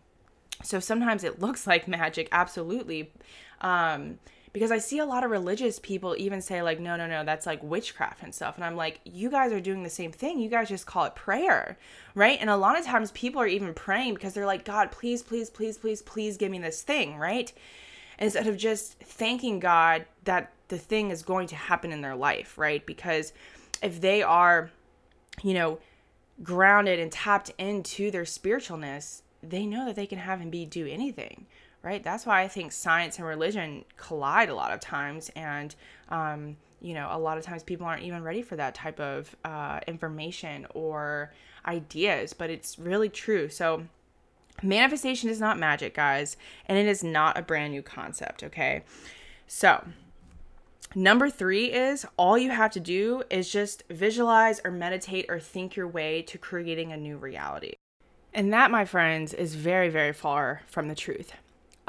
So 0.63 0.79
sometimes 0.79 1.23
it 1.23 1.39
looks 1.39 1.65
like 1.65 1.87
magic, 1.87 2.27
absolutely. 2.31 3.11
Um, 3.61 4.19
because 4.51 4.71
I 4.71 4.79
see 4.79 4.99
a 4.99 5.05
lot 5.05 5.23
of 5.23 5.31
religious 5.31 5.79
people 5.79 6.15
even 6.17 6.41
say 6.41 6.61
like 6.61 6.79
no 6.79 6.95
no 6.95 7.07
no 7.07 7.23
that's 7.23 7.45
like 7.45 7.61
witchcraft 7.63 8.23
and 8.23 8.33
stuff. 8.33 8.55
And 8.55 8.65
I'm 8.65 8.75
like 8.75 8.99
you 9.03 9.29
guys 9.29 9.51
are 9.51 9.59
doing 9.59 9.83
the 9.83 9.89
same 9.89 10.11
thing. 10.11 10.39
You 10.39 10.49
guys 10.49 10.69
just 10.69 10.85
call 10.85 11.05
it 11.05 11.15
prayer 11.15 11.77
right? 12.15 12.37
And 12.39 12.49
a 12.49 12.57
lot 12.57 12.77
of 12.77 12.85
times 12.85 13.11
people 13.11 13.41
are 13.41 13.47
even 13.47 13.73
praying 13.73 14.15
because 14.15 14.33
they're 14.33 14.45
like 14.45 14.65
God 14.65 14.91
please 14.91 15.21
please 15.21 15.49
please 15.49 15.77
please 15.77 16.01
please 16.01 16.37
give 16.37 16.51
me 16.51 16.59
this 16.59 16.81
thing 16.81 17.17
right? 17.17 17.51
Instead 18.17 18.47
of 18.47 18.57
just 18.57 18.99
thanking 18.99 19.59
God 19.59 20.05
that 20.25 20.51
the 20.67 20.77
thing 20.77 21.09
is 21.09 21.23
going 21.23 21.47
to 21.47 21.55
happen 21.55 21.91
in 21.91 22.01
their 22.01 22.15
life 22.15 22.57
right? 22.57 22.85
Because 22.85 23.33
if 23.81 24.01
they 24.01 24.23
are 24.23 24.71
you 25.43 25.53
know 25.53 25.79
grounded 26.41 26.99
and 26.99 27.11
tapped 27.11 27.51
into 27.57 28.09
their 28.11 28.23
spiritualness 28.23 29.21
they 29.43 29.65
know 29.65 29.85
that 29.85 29.95
they 29.95 30.05
can 30.05 30.19
have 30.19 30.39
him 30.39 30.49
be 30.49 30.65
do 30.65 30.85
anything 30.87 31.45
right? 31.81 32.03
That's 32.03 32.25
why 32.25 32.41
I 32.41 32.47
think 32.47 32.71
science 32.71 33.17
and 33.17 33.27
religion 33.27 33.85
collide 33.97 34.49
a 34.49 34.55
lot 34.55 34.71
of 34.71 34.79
times. 34.79 35.29
And, 35.35 35.73
um, 36.09 36.57
you 36.81 36.93
know, 36.93 37.07
a 37.11 37.17
lot 37.19 37.37
of 37.37 37.43
times 37.43 37.63
people 37.63 37.85
aren't 37.85 38.03
even 38.03 38.23
ready 38.23 38.41
for 38.41 38.55
that 38.57 38.75
type 38.75 38.99
of 38.99 39.35
uh, 39.45 39.79
information 39.87 40.67
or 40.73 41.33
ideas, 41.65 42.33
but 42.33 42.49
it's 42.49 42.77
really 42.77 43.09
true. 43.09 43.49
So, 43.49 43.83
manifestation 44.61 45.29
is 45.29 45.39
not 45.39 45.57
magic, 45.57 45.93
guys, 45.93 46.35
and 46.65 46.77
it 46.77 46.85
is 46.85 47.03
not 47.03 47.37
a 47.37 47.41
brand 47.41 47.71
new 47.71 47.81
concept, 47.81 48.43
okay? 48.43 48.83
So, 49.47 49.83
Number 50.95 51.29
three 51.29 51.71
is 51.71 52.03
all 52.17 52.35
you 52.35 52.49
have 52.49 52.71
to 52.71 52.79
do 52.79 53.21
is 53.29 53.51
just 53.51 53.83
visualize 53.91 54.59
or 54.65 54.71
meditate 54.71 55.27
or 55.29 55.39
think 55.39 55.75
your 55.75 55.87
way 55.87 56.23
to 56.23 56.39
creating 56.39 56.91
a 56.91 56.97
new 56.97 57.15
reality. 57.15 57.73
And 58.33 58.51
that, 58.53 58.71
my 58.71 58.85
friends, 58.85 59.31
is 59.31 59.53
very, 59.53 59.89
very 59.89 60.13
far 60.13 60.63
from 60.65 60.87
the 60.87 60.95
truth 60.95 61.33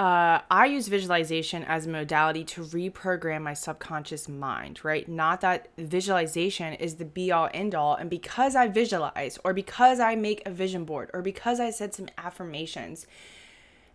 uh, 0.00 0.40
I 0.50 0.64
use 0.64 0.88
visualization 0.88 1.62
as 1.64 1.85
a 1.85 1.90
modality 1.90 2.42
to 2.45 2.62
reprogram 2.62 3.42
my 3.42 3.52
subconscious 3.52 4.30
mind, 4.30 4.83
right? 4.83 5.07
Not 5.07 5.42
that 5.42 5.69
visualization 5.76 6.73
is 6.73 6.95
the 6.95 7.04
be 7.04 7.30
all 7.30 7.50
end 7.52 7.75
all. 7.75 7.97
And 7.97 8.09
because 8.09 8.57
I 8.57 8.69
visualize, 8.69 9.38
or 9.45 9.52
because 9.52 10.00
I 10.00 10.14
make 10.14 10.40
a 10.47 10.50
vision 10.50 10.87
board, 10.87 11.11
or 11.12 11.21
because 11.21 11.61
I 11.61 11.69
said 11.69 11.92
some 11.92 12.09
affirmations, 12.16 13.07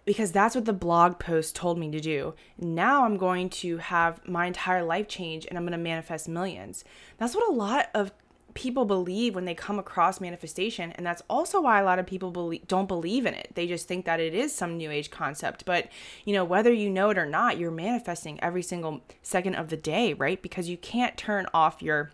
because 0.06 0.32
that's 0.32 0.54
what 0.54 0.66
the 0.66 0.74
blog 0.74 1.18
post 1.18 1.56
told 1.56 1.80
me 1.80 1.90
to 1.90 2.00
do. 2.00 2.36
Now 2.60 3.06
I'm 3.06 3.18
going 3.18 3.50
to 3.62 3.78
have 3.78 4.28
my 4.28 4.46
entire 4.46 4.84
life 4.84 5.08
change 5.08 5.48
and 5.48 5.58
I'm 5.58 5.64
going 5.64 5.72
to 5.72 5.80
manifest 5.80 6.30
millions. 6.30 6.84
That's 7.18 7.34
what 7.34 7.50
a 7.50 7.52
lot 7.52 7.90
of 7.96 8.12
people 8.56 8.86
believe 8.86 9.36
when 9.36 9.46
they 9.46 9.54
come 9.54 9.78
across 9.78 10.20
manifestation 10.20 10.94
and 10.94 11.06
that's 11.06 11.22
also 11.30 11.62
why 11.62 11.80
a 11.80 11.84
lot 11.84 12.00
of 12.00 12.08
people 12.08 12.32
believe, 12.32 12.68
don't 12.68 12.88
believe 12.88 13.26
in 13.26 13.34
it. 13.34 13.52
They 13.54 13.68
just 13.68 13.88
think 13.88 14.06
that 14.06 14.20
it 14.20 14.34
is 14.34 14.56
some 14.56 14.78
new 14.78 14.90
age 14.90 15.12
concept. 15.12 15.66
But 15.66 15.90
you 16.24 16.34
know 16.34 16.44
whether 16.46 16.74
you 16.74 16.90
know 16.90 17.12
it 17.12 17.18
or 17.18 17.26
not 17.26 17.60
you're 17.60 17.70
manifesting 17.70 18.42
every 18.42 18.64
single 18.64 19.02
second 19.22 19.56
of 19.56 19.70
the 19.70 19.78
day 19.78 20.14
right? 20.14 20.42
Because 20.42 20.70
you 20.70 20.78
can't 20.78 21.18
turn 21.18 21.46
off 21.54 21.84
your 21.84 22.12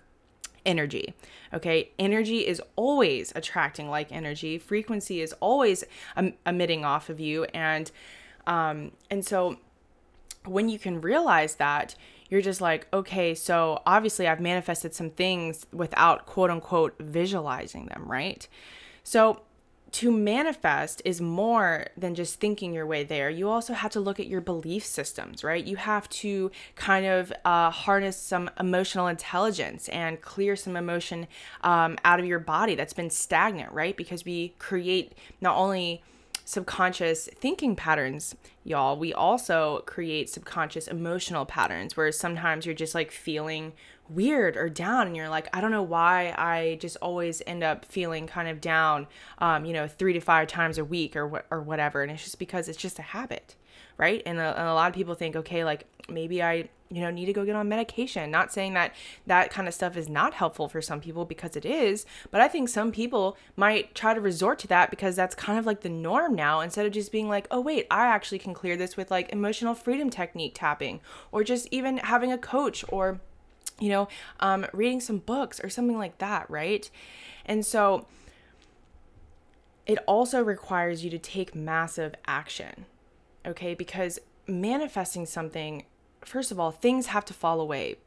energy 0.65 1.13
okay? 1.53 1.91
Energy 1.99 2.47
is 2.47 2.61
always 2.75 3.31
attracting 3.35 3.89
like 3.89 4.11
energy. 4.11 4.57
Frequency 4.57 5.21
is 5.21 5.33
always 5.39 5.83
em- 6.15 6.33
emitting 6.45 6.85
off 6.85 7.09
of 7.09 7.19
you. 7.19 7.45
And 7.45 7.91
um 8.47 8.91
and 9.09 9.23
so 9.23 9.57
when 10.45 10.69
you 10.69 10.79
can 10.79 11.01
realize 11.01 11.55
that 11.55 11.95
you're 12.31 12.41
just 12.41 12.61
like, 12.61 12.87
okay, 12.93 13.35
so 13.35 13.83
obviously 13.85 14.27
I've 14.27 14.39
manifested 14.39 14.95
some 14.95 15.11
things 15.11 15.67
without 15.71 16.25
quote 16.25 16.49
unquote 16.49 16.95
visualizing 16.97 17.87
them, 17.87 18.09
right? 18.09 18.47
So 19.03 19.41
to 19.91 20.09
manifest 20.09 21.01
is 21.03 21.19
more 21.19 21.87
than 21.97 22.15
just 22.15 22.39
thinking 22.39 22.73
your 22.73 22.85
way 22.85 23.03
there. 23.03 23.29
You 23.29 23.49
also 23.49 23.73
have 23.73 23.91
to 23.91 23.99
look 23.99 24.17
at 24.21 24.27
your 24.27 24.39
belief 24.39 24.85
systems, 24.85 25.43
right? 25.43 25.63
You 25.63 25.75
have 25.75 26.07
to 26.09 26.49
kind 26.75 27.05
of 27.05 27.33
uh, 27.43 27.69
harness 27.69 28.15
some 28.15 28.49
emotional 28.57 29.07
intelligence 29.07 29.89
and 29.89 30.21
clear 30.21 30.55
some 30.55 30.77
emotion 30.77 31.27
um, 31.61 31.97
out 32.05 32.21
of 32.21 32.25
your 32.25 32.39
body 32.39 32.75
that's 32.75 32.93
been 32.93 33.09
stagnant, 33.09 33.73
right? 33.73 33.97
Because 33.97 34.23
we 34.23 34.53
create 34.57 35.17
not 35.41 35.57
only 35.57 36.01
subconscious 36.51 37.29
thinking 37.35 37.77
patterns, 37.77 38.35
y'all, 38.65 38.97
we 38.97 39.13
also 39.13 39.83
create 39.85 40.29
subconscious 40.29 40.85
emotional 40.87 41.45
patterns 41.45 41.95
where 41.95 42.11
sometimes 42.11 42.65
you're 42.65 42.75
just 42.75 42.93
like 42.93 43.09
feeling 43.09 43.71
weird 44.09 44.57
or 44.57 44.67
down 44.67 45.07
and 45.07 45.15
you're 45.15 45.29
like 45.29 45.47
i 45.55 45.61
don't 45.61 45.71
know 45.71 45.81
why 45.81 46.35
i 46.37 46.77
just 46.81 46.97
always 46.97 47.41
end 47.47 47.63
up 47.63 47.85
feeling 47.85 48.27
kind 48.27 48.49
of 48.49 48.59
down 48.59 49.07
um, 49.37 49.63
you 49.63 49.71
know 49.71 49.87
three 49.87 50.11
to 50.11 50.19
five 50.19 50.49
times 50.49 50.77
a 50.77 50.83
week 50.83 51.15
or, 51.15 51.29
wh- 51.29 51.53
or 51.53 51.61
whatever. 51.61 52.01
And 52.01 52.11
it's 52.11 52.23
just 52.23 52.37
because 52.37 52.67
it's 52.67 52.77
just 52.77 52.99
a 52.99 53.03
habit 53.03 53.55
right? 54.01 54.21
And 54.25 54.39
a, 54.39 54.59
and 54.59 54.67
a 54.67 54.73
lot 54.73 54.89
of 54.89 54.95
people 54.95 55.15
think 55.15 55.35
okay 55.35 55.63
like 55.63 55.85
maybe 56.09 56.43
i 56.43 56.67
you 56.89 56.99
know 56.99 57.09
need 57.09 57.27
to 57.27 57.33
go 57.33 57.45
get 57.45 57.55
on 57.55 57.69
medication. 57.69 58.29
Not 58.31 58.51
saying 58.51 58.73
that 58.73 58.93
that 59.25 59.49
kind 59.51 59.67
of 59.67 59.73
stuff 59.73 59.95
is 59.95 60.09
not 60.09 60.33
helpful 60.33 60.67
for 60.67 60.81
some 60.81 60.99
people 60.99 61.23
because 61.23 61.55
it 61.55 61.65
is 61.65 62.05
but 62.31 62.41
i 62.41 62.47
think 62.49 62.67
some 62.67 62.91
people 62.91 63.37
might 63.55 63.95
try 63.95 64.13
to 64.13 64.19
resort 64.19 64.59
to 64.59 64.67
that 64.67 64.89
because 64.89 65.15
that's 65.15 65.35
kind 65.35 65.57
of 65.57 65.65
like 65.65 65.81
the 65.81 65.89
norm 65.89 66.35
now 66.35 66.59
instead 66.59 66.85
of 66.85 66.91
just 66.91 67.11
being 67.11 67.29
like 67.29 67.47
oh 67.51 67.61
wait 67.61 67.87
i 67.89 68.05
actually 68.07 68.39
can 68.39 68.53
clear 68.53 68.75
this 68.75 68.97
with 68.97 69.09
like 69.09 69.31
emotional 69.31 69.73
freedom 69.73 70.09
technique 70.09 70.53
tapping 70.55 70.99
or 71.31 71.43
just 71.43 71.67
even 71.71 71.97
having 71.97 72.31
a 72.31 72.37
coach 72.37 72.83
or 72.89 73.21
you 73.81 73.89
know, 73.89 74.07
um, 74.39 74.65
reading 74.71 75.01
some 75.01 75.17
books 75.17 75.59
or 75.61 75.69
something 75.69 75.97
like 75.97 76.19
that, 76.19 76.49
right? 76.49 76.89
And 77.45 77.65
so 77.65 78.05
it 79.87 79.97
also 80.07 80.41
requires 80.41 81.03
you 81.03 81.09
to 81.09 81.17
take 81.17 81.55
massive 81.55 82.13
action, 82.25 82.85
okay? 83.45 83.73
Because 83.73 84.19
manifesting 84.47 85.25
something, 85.25 85.85
first 86.21 86.51
of 86.51 86.59
all, 86.59 86.71
things 86.71 87.07
have 87.07 87.25
to 87.25 87.33
fall 87.33 87.59
away. 87.59 87.97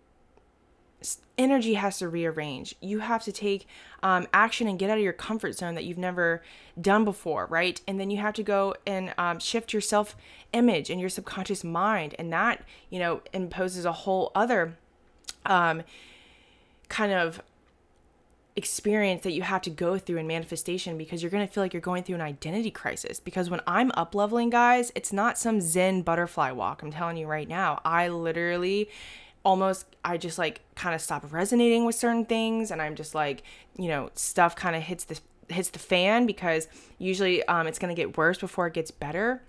Energy 1.36 1.74
has 1.74 1.98
to 1.98 2.08
rearrange. 2.08 2.74
You 2.80 3.00
have 3.00 3.22
to 3.24 3.32
take 3.32 3.66
um, 4.02 4.26
action 4.32 4.66
and 4.66 4.78
get 4.78 4.88
out 4.88 4.96
of 4.96 5.04
your 5.04 5.12
comfort 5.12 5.54
zone 5.54 5.74
that 5.74 5.84
you've 5.84 5.98
never 5.98 6.42
done 6.80 7.04
before, 7.04 7.46
right? 7.46 7.80
And 7.86 8.00
then 8.00 8.08
you 8.10 8.18
have 8.18 8.34
to 8.34 8.42
go 8.42 8.74
and 8.86 9.12
um, 9.18 9.38
shift 9.38 9.72
your 9.72 9.82
self 9.82 10.16
image 10.52 10.88
and 10.88 11.00
your 11.00 11.10
subconscious 11.10 11.62
mind. 11.62 12.14
And 12.18 12.32
that, 12.32 12.64
you 12.88 12.98
know, 12.98 13.20
imposes 13.34 13.84
a 13.84 13.92
whole 13.92 14.32
other 14.34 14.78
um, 15.44 15.82
kind 16.88 17.12
of 17.12 17.42
experience 18.56 19.23
that 19.23 19.32
you 19.32 19.42
have 19.42 19.62
to 19.62 19.70
go 19.70 19.99
through 19.99 20.18
in 20.18 20.26
manifestation 20.26 20.96
because 20.96 21.23
you're 21.23 21.30
going 21.30 21.46
to 21.46 21.52
feel 21.52 21.62
like 21.62 21.73
you're 21.73 21.80
going 21.80 22.04
through 22.04 22.14
an 22.14 22.20
identity 22.20 22.70
crisis. 22.70 23.18
Because 23.18 23.50
when 23.50 23.61
I'm 23.66 23.90
up 23.94 24.14
leveling 24.14 24.50
guys 24.50 24.92
it's 24.94 25.12
not 25.12 25.38
some 25.38 25.61
zen 25.61 26.02
butterfly 26.02 26.52
walk. 26.52 26.82
I'm 26.82 26.92
telling 26.92 27.16
you 27.16 27.26
right 27.26 27.49
now 27.49 27.80
I 27.84 28.08
literally 28.08 28.88
almost 29.44 29.87
I 30.04 30.16
just 30.16 30.38
like 30.38 30.61
kind 30.76 30.94
of 30.94 31.00
stop 31.00 31.32
resonating 31.32 31.84
with 31.84 31.96
certain 31.96 32.25
things 32.25 32.70
and 32.70 32.80
I'm 32.80 32.94
just 32.94 33.14
like 33.14 33.42
you 33.76 33.88
know 33.88 34.11
stuff 34.14 34.54
kind 34.54 34.76
of 34.76 34.82
hits 34.82 35.04
the 35.04 35.20
hits 35.49 35.70
the 35.70 35.78
fan 35.78 36.25
because 36.25 36.68
usually 36.99 37.42
um, 37.44 37.66
it's 37.66 37.78
going 37.78 37.94
to 37.94 38.00
get 38.00 38.16
worse 38.16 38.38
before 38.38 38.66
it 38.66 38.75
gets 38.75 38.90
better 38.90 39.42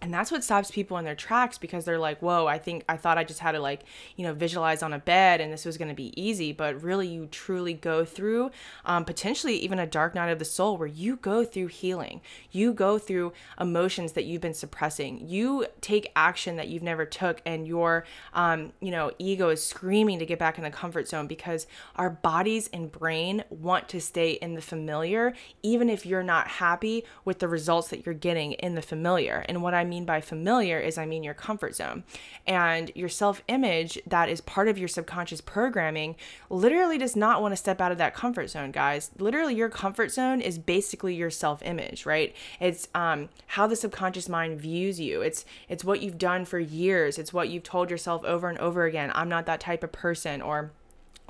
and 0.00 0.12
that's 0.12 0.30
what 0.30 0.42
stops 0.42 0.70
people 0.70 0.96
in 0.98 1.04
their 1.04 1.14
tracks 1.14 1.58
because 1.58 1.84
they're 1.84 1.98
like 1.98 2.20
whoa 2.20 2.46
i 2.46 2.58
think 2.58 2.84
i 2.88 2.96
thought 2.96 3.18
i 3.18 3.24
just 3.24 3.40
had 3.40 3.52
to 3.52 3.60
like 3.60 3.82
you 4.16 4.24
know 4.24 4.32
visualize 4.32 4.82
on 4.82 4.92
a 4.92 4.98
bed 4.98 5.40
and 5.40 5.52
this 5.52 5.64
was 5.64 5.76
going 5.76 5.88
to 5.88 5.94
be 5.94 6.12
easy. 6.20 6.52
But 6.52 6.82
really 6.82 7.08
you 7.08 7.26
truly 7.26 7.74
go 7.74 8.04
through 8.04 8.50
um, 8.84 9.04
potentially 9.04 9.56
even 9.56 9.78
a 9.78 9.86
dark 9.86 10.14
night 10.14 10.30
of 10.30 10.38
the 10.38 10.44
soul 10.44 10.76
where 10.76 10.88
you 10.88 11.16
go 11.16 11.44
through 11.44 11.68
healing. 11.68 12.20
You 12.50 12.72
go 12.72 12.98
through 12.98 13.32
emotions 13.58 14.12
that 14.12 14.24
you've 14.24 14.40
been 14.40 14.54
suppressing. 14.54 15.28
You 15.28 15.66
take 15.80 16.12
action 16.14 16.56
that 16.56 16.68
you've 16.68 16.82
never 16.82 17.04
took 17.04 17.42
and 17.44 17.66
your 17.66 18.04
um, 18.34 18.72
you 18.80 18.90
know 18.90 19.12
ego 19.18 19.48
is 19.48 19.64
screaming 19.64 20.18
to 20.18 20.26
get 20.26 20.38
back 20.38 20.58
in 20.58 20.64
the 20.64 20.70
comfort 20.70 21.08
zone 21.08 21.26
because 21.26 21.66
our 21.96 22.10
bodies 22.10 22.68
and 22.72 22.90
brain 22.90 23.44
want 23.50 23.88
to 23.88 24.00
stay 24.00 24.32
in 24.32 24.54
the 24.54 24.62
familiar 24.62 25.34
even 25.62 25.88
if 25.88 26.06
you're 26.06 26.22
not 26.22 26.46
happy 26.46 27.04
with 27.24 27.38
the 27.38 27.48
results 27.48 27.88
that 27.88 28.06
you're 28.06 28.14
getting 28.14 28.52
in 28.52 28.74
the 28.74 28.82
familiar. 28.82 29.44
And 29.48 29.62
what 29.62 29.74
i 29.74 29.84
mean 29.90 30.06
by 30.06 30.22
familiar 30.22 30.78
is 30.78 30.96
I 30.96 31.04
mean 31.04 31.22
your 31.22 31.34
comfort 31.34 31.74
zone. 31.74 32.04
And 32.46 32.90
your 32.94 33.08
self 33.08 33.42
image, 33.48 33.98
that 34.06 34.28
is 34.28 34.40
part 34.40 34.68
of 34.68 34.78
your 34.78 34.88
subconscious 34.88 35.42
programming, 35.42 36.16
literally 36.48 36.96
does 36.96 37.14
not 37.14 37.42
want 37.42 37.52
to 37.52 37.56
step 37.56 37.80
out 37.80 37.92
of 37.92 37.98
that 37.98 38.14
comfort 38.14 38.48
zone, 38.48 38.70
guys. 38.70 39.10
Literally, 39.18 39.54
your 39.54 39.68
comfort 39.68 40.10
zone 40.10 40.40
is 40.40 40.58
basically 40.58 41.14
your 41.14 41.30
self 41.30 41.62
image, 41.62 42.06
right? 42.06 42.34
It's 42.58 42.88
um, 42.94 43.28
how 43.48 43.66
the 43.66 43.76
subconscious 43.76 44.28
mind 44.28 44.60
views 44.60 44.98
you. 44.98 45.20
It's 45.20 45.44
it's 45.68 45.84
what 45.84 46.00
you've 46.00 46.18
done 46.18 46.44
for 46.46 46.58
years. 46.58 47.18
It's 47.18 47.32
what 47.32 47.48
you've 47.50 47.62
told 47.62 47.90
yourself 47.90 48.24
over 48.24 48.48
and 48.48 48.58
over 48.58 48.84
again. 48.84 49.12
I'm 49.14 49.28
not 49.28 49.46
that 49.46 49.60
type 49.60 49.84
of 49.84 49.92
person, 49.92 50.40
or 50.40 50.72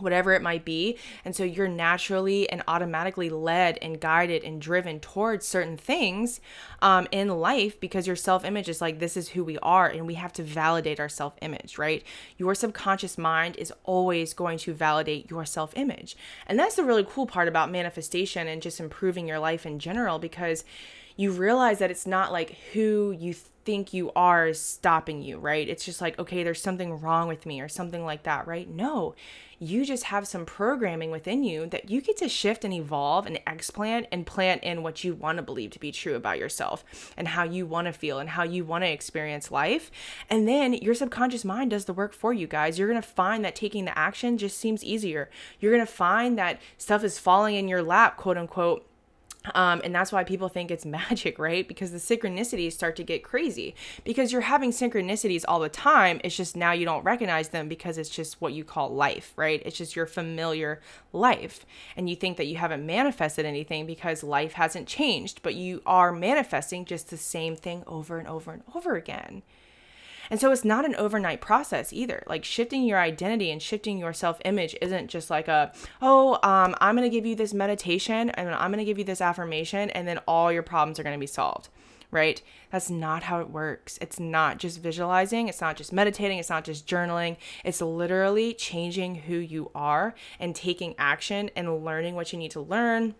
whatever 0.00 0.32
it 0.32 0.42
might 0.42 0.64
be. 0.64 0.96
And 1.24 1.34
so 1.34 1.44
you're 1.44 1.68
naturally 1.68 2.48
and 2.50 2.62
automatically 2.68 3.30
led 3.30 3.78
and 3.82 4.00
guided 4.00 4.44
and 4.44 4.60
driven 4.60 5.00
towards 5.00 5.46
certain 5.46 5.76
things 5.76 6.40
um, 6.82 7.06
in 7.10 7.28
life 7.28 7.78
because 7.80 8.06
your 8.06 8.16
self 8.16 8.44
image 8.44 8.68
is 8.68 8.80
like, 8.80 8.98
this 8.98 9.16
is 9.16 9.30
who 9.30 9.44
we 9.44 9.58
are. 9.58 9.88
And 9.88 10.06
we 10.06 10.14
have 10.14 10.32
to 10.34 10.42
validate 10.42 11.00
our 11.00 11.08
self 11.08 11.34
image, 11.42 11.78
right? 11.78 12.02
Your 12.36 12.54
subconscious 12.54 13.18
mind 13.18 13.56
is 13.56 13.72
always 13.84 14.34
going 14.34 14.58
to 14.58 14.74
validate 14.74 15.30
your 15.30 15.44
self 15.44 15.72
image. 15.76 16.16
And 16.46 16.58
that's 16.58 16.76
the 16.76 16.84
really 16.84 17.06
cool 17.08 17.26
part 17.26 17.48
about 17.48 17.70
manifestation 17.70 18.48
and 18.48 18.62
just 18.62 18.80
improving 18.80 19.28
your 19.28 19.38
life 19.38 19.66
in 19.66 19.78
general 19.78 20.18
because 20.18 20.64
you 21.16 21.30
realize 21.30 21.78
that 21.80 21.90
it's 21.90 22.06
not 22.06 22.32
like 22.32 22.56
who 22.72 23.14
you 23.18 23.34
think 23.64 23.92
you 23.92 24.10
are 24.16 24.48
is 24.48 24.60
stopping 24.60 25.22
you, 25.22 25.38
right? 25.38 25.68
It's 25.68 25.84
just 25.84 26.00
like, 26.00 26.18
okay, 26.18 26.42
there's 26.42 26.62
something 26.62 26.98
wrong 27.00 27.28
with 27.28 27.44
me 27.44 27.60
or 27.60 27.68
something 27.68 28.04
like 28.04 28.22
that, 28.22 28.46
right? 28.46 28.68
No, 28.68 29.14
you 29.62 29.84
just 29.84 30.04
have 30.04 30.26
some 30.26 30.46
programming 30.46 31.10
within 31.10 31.44
you 31.44 31.66
that 31.66 31.90
you 31.90 32.00
get 32.00 32.16
to 32.16 32.28
shift 32.30 32.64
and 32.64 32.72
evolve 32.72 33.26
and 33.26 33.38
explant 33.46 34.06
and 34.10 34.26
plant 34.26 34.62
in 34.64 34.82
what 34.82 35.04
you 35.04 35.14
want 35.14 35.36
to 35.36 35.42
believe 35.42 35.70
to 35.70 35.78
be 35.78 35.92
true 35.92 36.14
about 36.14 36.38
yourself 36.38 37.12
and 37.14 37.28
how 37.28 37.44
you 37.44 37.66
want 37.66 37.86
to 37.86 37.92
feel 37.92 38.18
and 38.18 38.30
how 38.30 38.42
you 38.42 38.64
want 38.64 38.82
to 38.82 38.90
experience 38.90 39.50
life. 39.50 39.90
And 40.30 40.48
then 40.48 40.72
your 40.72 40.94
subconscious 40.94 41.44
mind 41.44 41.70
does 41.70 41.84
the 41.84 41.92
work 41.92 42.14
for 42.14 42.32
you 42.32 42.46
guys. 42.46 42.78
You're 42.78 42.88
going 42.88 43.02
to 43.02 43.06
find 43.06 43.44
that 43.44 43.54
taking 43.54 43.84
the 43.84 43.96
action 43.96 44.38
just 44.38 44.56
seems 44.56 44.82
easier. 44.82 45.28
You're 45.60 45.72
going 45.72 45.86
to 45.86 45.92
find 45.92 46.38
that 46.38 46.58
stuff 46.78 47.04
is 47.04 47.18
falling 47.18 47.54
in 47.54 47.68
your 47.68 47.82
lap, 47.82 48.16
quote 48.16 48.38
unquote 48.38 48.89
um, 49.54 49.80
and 49.82 49.94
that's 49.94 50.12
why 50.12 50.24
people 50.24 50.48
think 50.48 50.70
it's 50.70 50.84
magic, 51.00 51.38
right? 51.38 51.66
Because 51.66 51.92
the 51.92 51.98
synchronicities 51.98 52.72
start 52.72 52.96
to 52.96 53.02
get 53.02 53.24
crazy 53.24 53.74
because 54.04 54.32
you're 54.32 54.42
having 54.42 54.70
synchronicities 54.70 55.44
all 55.48 55.60
the 55.60 55.68
time. 55.68 56.20
It's 56.24 56.36
just 56.36 56.56
now 56.56 56.72
you 56.72 56.84
don't 56.84 57.04
recognize 57.04 57.48
them 57.48 57.68
because 57.68 57.98
it's 57.98 58.10
just 58.10 58.40
what 58.40 58.52
you 58.52 58.64
call 58.64 58.90
life, 58.94 59.32
right? 59.36 59.62
It's 59.64 59.78
just 59.78 59.96
your 59.96 60.06
familiar 60.06 60.80
life. 61.12 61.64
And 61.96 62.08
you 62.08 62.16
think 62.16 62.36
that 62.36 62.46
you 62.46 62.56
haven't 62.56 62.84
manifested 62.84 63.46
anything 63.46 63.86
because 63.86 64.22
life 64.22 64.54
hasn't 64.54 64.88
changed, 64.88 65.42
but 65.42 65.54
you 65.54 65.82
are 65.86 66.12
manifesting 66.12 66.84
just 66.84 67.10
the 67.10 67.16
same 67.16 67.56
thing 67.56 67.82
over 67.86 68.18
and 68.18 68.28
over 68.28 68.52
and 68.52 68.62
over 68.74 68.96
again. 68.96 69.42
And 70.30 70.40
so 70.40 70.52
it's 70.52 70.64
not 70.64 70.84
an 70.84 70.94
overnight 70.94 71.40
process 71.40 71.92
either. 71.92 72.22
Like 72.26 72.44
shifting 72.44 72.84
your 72.84 72.98
identity 72.98 73.50
and 73.50 73.60
shifting 73.60 73.98
your 73.98 74.12
self 74.12 74.40
image 74.44 74.76
isn't 74.80 75.08
just 75.08 75.28
like 75.28 75.48
a, 75.48 75.72
oh, 76.00 76.34
um, 76.42 76.74
I'm 76.80 76.96
going 76.96 77.08
to 77.08 77.14
give 77.14 77.26
you 77.26 77.34
this 77.34 77.52
meditation 77.52 78.30
and 78.30 78.48
I'm 78.50 78.70
going 78.70 78.78
to 78.78 78.84
give 78.84 78.98
you 78.98 79.04
this 79.04 79.20
affirmation 79.20 79.90
and 79.90 80.06
then 80.06 80.18
all 80.28 80.52
your 80.52 80.62
problems 80.62 80.98
are 80.98 81.02
going 81.02 81.16
to 81.16 81.20
be 81.20 81.26
solved. 81.26 81.68
Right? 82.12 82.42
That's 82.72 82.90
not 82.90 83.24
how 83.24 83.40
it 83.40 83.50
works. 83.50 83.96
It's 84.00 84.18
not 84.18 84.58
just 84.58 84.80
visualizing, 84.80 85.46
it's 85.46 85.60
not 85.60 85.76
just 85.76 85.92
meditating, 85.92 86.38
it's 86.38 86.50
not 86.50 86.64
just 86.64 86.86
journaling. 86.86 87.36
It's 87.64 87.80
literally 87.80 88.52
changing 88.52 89.14
who 89.14 89.36
you 89.36 89.70
are 89.76 90.14
and 90.40 90.54
taking 90.54 90.96
action 90.98 91.50
and 91.54 91.84
learning 91.84 92.16
what 92.16 92.32
you 92.32 92.38
need 92.38 92.50
to 92.52 92.60
learn 92.60 93.14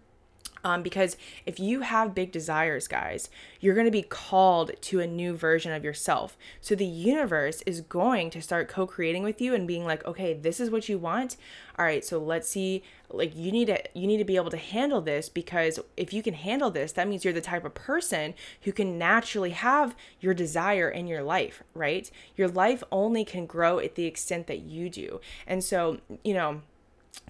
um, 0.65 0.83
because 0.83 1.17
if 1.47 1.59
you 1.59 1.81
have 1.81 2.15
big 2.15 2.33
desires, 2.33 2.87
guys, 2.87 3.31
you're 3.61 3.75
going 3.75 3.87
to 3.87 3.91
be 3.91 4.03
called 4.03 4.73
to 4.83 5.01
a 5.01 5.07
new 5.07 5.35
version 5.35 5.73
of 5.73 5.85
yourself. 5.85 6.37
So 6.61 6.75
the 6.75 6.85
universe 6.87 7.63
is 7.67 7.81
going 7.81 8.31
to 8.31 8.43
start 8.43 8.69
co 8.69 8.87
creating 8.87 9.23
with 9.23 9.41
you 9.41 9.55
and 9.55 9.67
being 9.67 9.85
like, 9.85 10.05
okay, 10.05 10.35
this 10.35 10.61
is 10.61 10.71
what 10.71 10.89
you 10.89 10.99
want. 10.99 11.37
All 11.79 11.85
right, 11.85 12.05
so 12.05 12.19
let's 12.19 12.49
see. 12.49 12.83
Like 13.09 13.35
you 13.35 13.51
need 13.51 13.67
to 13.67 13.83
you 13.95 14.07
need 14.07 14.19
to 14.19 14.25
be 14.25 14.37
able 14.37 14.51
to 14.51 14.57
handle 14.57 15.01
this 15.01 15.29
because 15.29 15.81
if 15.97 16.13
you 16.13 16.23
can 16.23 16.35
handle 16.35 16.71
this, 16.71 16.93
that 16.93 17.09
means 17.09 17.25
you're 17.25 17.35
the 17.35 17.41
type 17.41 17.65
of 17.65 17.75
person 17.75 18.35
who 18.63 18.73
can 18.73 18.99
naturally 18.99 19.51
have 19.51 19.97
your 20.21 20.35
desire 20.35 20.89
in 20.89 21.07
your 21.07 21.23
life, 21.23 21.63
right? 21.75 22.11
Your 22.37 22.49
life 22.49 22.85
only 22.93 23.25
can 23.25 23.47
grow 23.47 23.79
at 23.79 23.95
the 23.95 24.05
extent 24.05 24.47
that 24.47 24.61
you 24.61 24.91
do. 24.91 25.21
And 25.47 25.65
so, 25.65 25.99
you 26.23 26.35
know, 26.35 26.63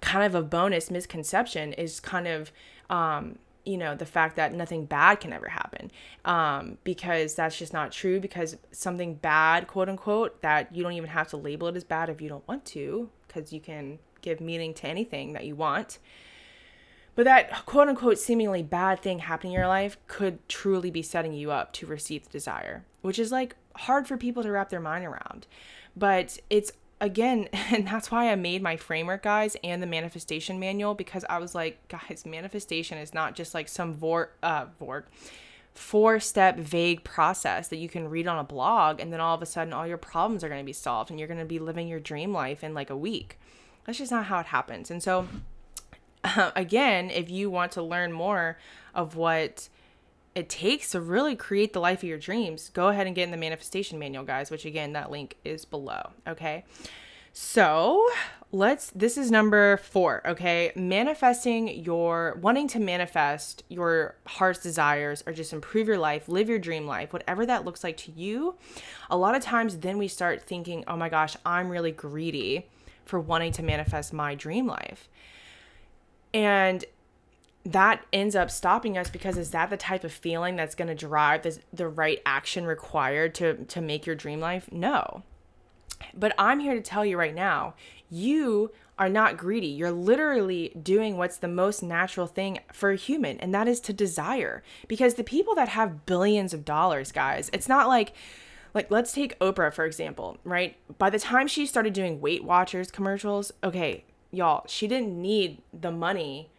kind 0.01 0.25
of 0.25 0.35
a 0.35 0.43
bonus 0.43 0.91
misconception 0.91 1.73
is 1.75 2.01
kind 2.01 2.27
of 2.27 2.53
um, 2.91 3.39
you 3.65 3.79
know 3.79 3.95
the 3.95 4.07
fact 4.07 4.37
that 4.37 4.53
nothing 4.53 4.85
bad 4.85 5.21
can 5.21 5.33
ever 5.33 5.49
happen 5.49 5.91
um, 6.25 6.77
because 6.85 7.35
that's 7.35 7.59
just 7.59 7.73
not 7.73 7.93
true 7.93 8.21
because 8.21 8.57
something 8.73 9.15
bad 9.15 9.67
quote 9.67 9.89
unquote 9.89 10.43
that 10.43 10.75
you 10.75 10.83
don't 10.83 10.93
even 10.93 11.09
have 11.09 11.29
to 11.29 11.37
label 11.37 11.69
it 11.69 11.77
as 11.77 11.85
bad 11.85 12.11
if 12.11 12.21
you 12.21 12.29
don't 12.29 12.47
want 12.47 12.65
to 12.65 13.09
because 13.27 13.53
you 13.53 13.61
can 13.61 13.99
give 14.21 14.41
meaning 14.41 14.75
to 14.75 14.87
anything 14.87 15.33
that 15.33 15.47
you 15.47 15.55
want. 15.55 15.99
But 17.15 17.25
that 17.25 17.65
quote 17.67 17.89
unquote 17.89 18.19
seemingly 18.19 18.63
bad 18.63 19.01
thing 19.01 19.21
happening 19.21 19.53
in 19.53 19.59
your 19.59 19.69
life 19.69 19.97
could 20.07 20.47
truly 20.49 20.91
be 20.91 21.03
setting 21.03 21.33
you 21.33 21.51
up 21.51 21.73
to 21.75 21.87
receive 21.87 22.25
the 22.25 22.31
desire 22.31 22.85
which 23.03 23.19
is 23.19 23.33
like 23.33 23.57
hard 23.77 24.07
for 24.07 24.17
people 24.17 24.43
to 24.43 24.51
wrap 24.51 24.71
their 24.71 24.81
mind 24.81 25.05
around. 25.05 25.47
But 25.97 26.39
it's 26.49 26.73
again, 27.01 27.49
and 27.53 27.87
that's 27.87 28.11
why 28.11 28.31
I 28.31 28.35
made 28.37 28.63
my 28.63 28.77
framework, 28.77 29.23
guys, 29.23 29.57
and 29.63 29.83
the 29.83 29.87
manifestation 29.87 30.59
manual 30.59 30.95
because 30.95 31.25
I 31.29 31.39
was 31.39 31.55
like, 31.55 31.87
guys, 31.89 32.25
manifestation 32.27 32.99
is 32.99 33.15
not 33.15 33.35
just 33.35 33.55
like 33.55 33.69
some 33.69 33.95
vor 33.95 34.31
uh 34.43 34.67
Vorg 34.81 35.05
four 35.75 36.21
step 36.21 36.59
vague 36.59 37.05
process 37.05 37.69
that 37.69 37.77
you 37.77 37.89
can 37.89 38.09
read 38.09 38.27
on 38.27 38.39
a 38.39 38.45
blog 38.45 39.01
and 39.01 39.13
then 39.13 39.21
all 39.21 39.35
of 39.35 39.43
a 39.43 39.47
sudden 39.47 39.73
all 39.73 39.87
your 39.87 39.97
problems 39.97 40.43
are 40.43 40.49
going 40.49 40.61
to 40.61 40.67
be 40.67 40.73
solved 40.73 41.11
and 41.11 41.19
you're 41.19 41.29
going 41.29 41.41
to 41.41 41.47
be 41.47 41.59
living 41.59 41.89
your 41.89 42.01
dream 42.01 42.33
life 42.33 42.65
in 42.65 42.75
like 42.75 42.91
a 42.91 42.97
week. 42.97 43.39
That's 43.87 43.99
just 43.99 44.11
not 44.11 44.27
how 44.27 44.41
it 44.41 44.47
happens 44.47 44.91
and 44.91 45.03
so 45.03 45.29
again 46.57 47.09
if 47.11 47.31
you 47.31 47.51
want 47.51 47.73
to 47.73 47.83
learn 47.83 48.13
more 48.13 48.59
of 48.95 49.17
what 49.17 49.69
it 50.35 50.49
takes 50.49 50.91
to 50.91 51.01
really 51.01 51.37
create 51.37 51.73
the 51.73 51.81
life 51.81 51.99
of 51.99 52.09
your 52.09 52.19
dreams 52.19 52.71
go 52.71 52.89
ahead 52.89 53.07
and 53.07 53.17
get 53.17 53.25
in 53.25 53.31
the 53.31 53.37
manifestation 53.37 53.99
manual 53.99 54.25
guys 54.25 54.51
which 54.51 54.65
again 54.65 54.93
that 54.93 55.11
link 55.11 55.37
is 55.45 55.65
below 55.65 56.11
okay 56.27 56.65
so 57.33 58.09
let's, 58.51 58.91
this 58.91 59.17
is 59.17 59.31
number 59.31 59.77
four, 59.77 60.23
okay? 60.27 60.73
Manifesting 60.75 61.69
your, 61.69 62.37
wanting 62.41 62.67
to 62.69 62.81
manifest 62.81 63.63
your 63.69 64.17
heart's 64.27 64.61
desires 64.61 65.23
or 65.27 65.33
just 65.33 65.53
improve 65.53 65.87
your 65.87 65.99
life, 65.99 66.29
live 66.29 66.49
your 66.49 66.59
dream 66.59 66.87
life, 66.87 67.13
whatever 67.13 67.47
that 67.47 67.65
looks 67.65 67.85
like 67.85 67.97
to 67.99 68.13
you. 68.13 68.57
A 69.11 69.17
lot 69.17 69.37
of 69.37 69.43
times 69.43 69.79
then 69.79 69.99
we 69.99 70.09
start 70.09 70.43
thinking, 70.43 70.85
oh 70.89 70.97
my 70.97 71.09
gosh, 71.09 71.37
I'm 71.47 71.69
really 71.69 71.93
greedy 71.93 72.67
for 73.05 73.21
wanting 73.21 73.53
to 73.53 73.63
manifest 73.63 74.13
my 74.13 74.35
dream 74.35 74.67
life. 74.67 75.09
And 76.35 76.85
that 77.65 78.05
ends 78.13 78.35
up 78.35 78.51
stopping 78.51 78.97
us 78.97 79.11
because 79.11 79.37
is 79.37 79.51
that 79.51 79.71
the 79.71 79.77
type 79.77 80.03
of 80.05 80.13
feeling 80.13 80.57
that's 80.57 80.75
going 80.75 80.89
to 80.89 80.95
drive 80.95 81.43
the, 81.43 81.59
the 81.73 81.89
right 81.89 82.21
action 82.25 82.65
required 82.65 83.35
to 83.35 83.65
to 83.65 83.81
make 83.81 84.07
your 84.07 84.17
dream 84.17 84.41
life 84.41 84.71
no 84.73 85.23
but 86.15 86.35
I'm 86.39 86.61
here 86.61 86.75
to 86.75 86.81
tell 86.81 87.05
you 87.05 87.19
right 87.19 87.35
now, 87.35 87.75
you 88.09 88.73
are 88.99 89.09
not 89.09 89.37
greedy. 89.37 89.69
You're 89.69 89.93
literally 89.93 90.73
doing 90.81 91.17
what's 91.17 91.39
the 91.39 91.49
most 91.49 91.83
natural 91.83 92.27
thing 92.27 92.61
for 92.73 92.91
a 92.91 92.97
human, 92.97 93.39
and 93.41 93.55
that 93.55 93.69
is 93.69 93.81
to 93.81 93.93
desire. 93.93 94.63
Because 94.89 95.15
the 95.15 95.25
people 95.25 95.55
that 95.55 95.71
have 95.71 96.07
billions 96.07 96.53
of 96.53 96.65
dollars, 96.65 97.13
guys, 97.13 97.51
it's 97.53 97.69
not 97.69 97.89
like 97.89 98.13
like 98.73 98.91
let's 98.91 99.13
take 99.13 99.39
Oprah 99.41 99.73
for 99.73 99.85
example, 99.85 100.39
right? 100.45 100.77
By 100.99 101.11
the 101.11 101.19
time 101.19 101.49
she 101.49 101.67
started 101.67 101.93
doing 101.93 102.21
Weight 102.21 102.45
Watchers 102.45 102.91
commercials, 102.91 103.53
okay, 103.65 104.05
y'all, 104.31 104.65
she 104.69 104.87
didn't 104.87 105.21
need 105.21 105.63
the 105.73 105.91
money 105.91 106.51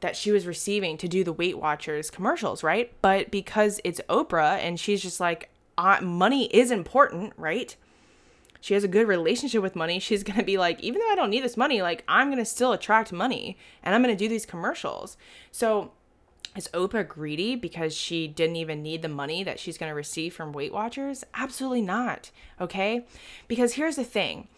that 0.00 0.16
she 0.16 0.32
was 0.32 0.46
receiving 0.46 0.96
to 0.98 1.08
do 1.08 1.22
the 1.24 1.32
Weight 1.32 1.58
Watchers 1.58 2.10
commercials, 2.10 2.62
right? 2.62 2.92
But 3.02 3.30
because 3.30 3.80
it's 3.84 4.00
Oprah 4.08 4.58
and 4.58 4.80
she's 4.80 5.02
just 5.02 5.20
like, 5.20 5.50
uh, 5.76 6.00
money 6.00 6.46
is 6.46 6.70
important, 6.70 7.32
right? 7.36 7.76
she 8.60 8.74
has 8.74 8.84
a 8.84 8.88
good 8.88 9.08
relationship 9.08 9.62
with 9.62 9.74
money, 9.74 9.98
she's 9.98 10.22
going 10.22 10.38
to 10.38 10.44
be 10.44 10.58
like, 10.58 10.80
even 10.80 11.00
though 11.00 11.10
I 11.10 11.16
don't 11.16 11.30
need 11.30 11.44
this 11.44 11.56
money, 11.56 11.82
like 11.82 12.04
I'm 12.06 12.28
going 12.28 12.38
to 12.38 12.44
still 12.44 12.72
attract 12.72 13.12
money 13.12 13.56
and 13.82 13.94
I'm 13.94 14.02
going 14.02 14.14
to 14.14 14.24
do 14.24 14.28
these 14.28 14.46
commercials. 14.46 15.16
So 15.50 15.92
is 16.56 16.68
Oprah 16.68 17.06
greedy 17.06 17.56
because 17.56 17.94
she 17.94 18.28
didn't 18.28 18.56
even 18.56 18.82
need 18.82 19.02
the 19.02 19.08
money 19.08 19.42
that 19.44 19.58
she's 19.58 19.78
going 19.78 19.90
to 19.90 19.94
receive 19.94 20.34
from 20.34 20.52
Weight 20.52 20.72
Watchers? 20.72 21.24
Absolutely 21.34 21.82
not. 21.82 22.30
Okay? 22.60 23.06
Because 23.48 23.74
here's 23.74 23.96
the 23.96 24.04
thing. 24.04 24.48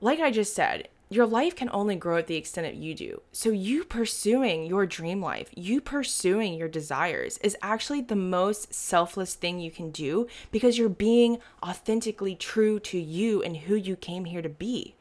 Like 0.00 0.18
I 0.18 0.30
just 0.30 0.54
said, 0.54 0.88
your 1.12 1.26
life 1.26 1.56
can 1.56 1.68
only 1.72 1.96
grow 1.96 2.18
at 2.18 2.28
the 2.28 2.36
extent 2.36 2.64
that 2.64 2.76
you 2.76 2.94
do. 2.94 3.20
So, 3.32 3.50
you 3.50 3.82
pursuing 3.82 4.64
your 4.64 4.86
dream 4.86 5.20
life, 5.20 5.50
you 5.56 5.80
pursuing 5.80 6.54
your 6.54 6.68
desires 6.68 7.36
is 7.38 7.56
actually 7.60 8.00
the 8.00 8.14
most 8.14 8.72
selfless 8.72 9.34
thing 9.34 9.58
you 9.58 9.72
can 9.72 9.90
do 9.90 10.28
because 10.52 10.78
you're 10.78 10.88
being 10.88 11.38
authentically 11.64 12.36
true 12.36 12.78
to 12.80 12.98
you 12.98 13.42
and 13.42 13.56
who 13.56 13.74
you 13.74 13.96
came 13.96 14.26
here 14.26 14.40
to 14.40 14.48
be. 14.48 14.94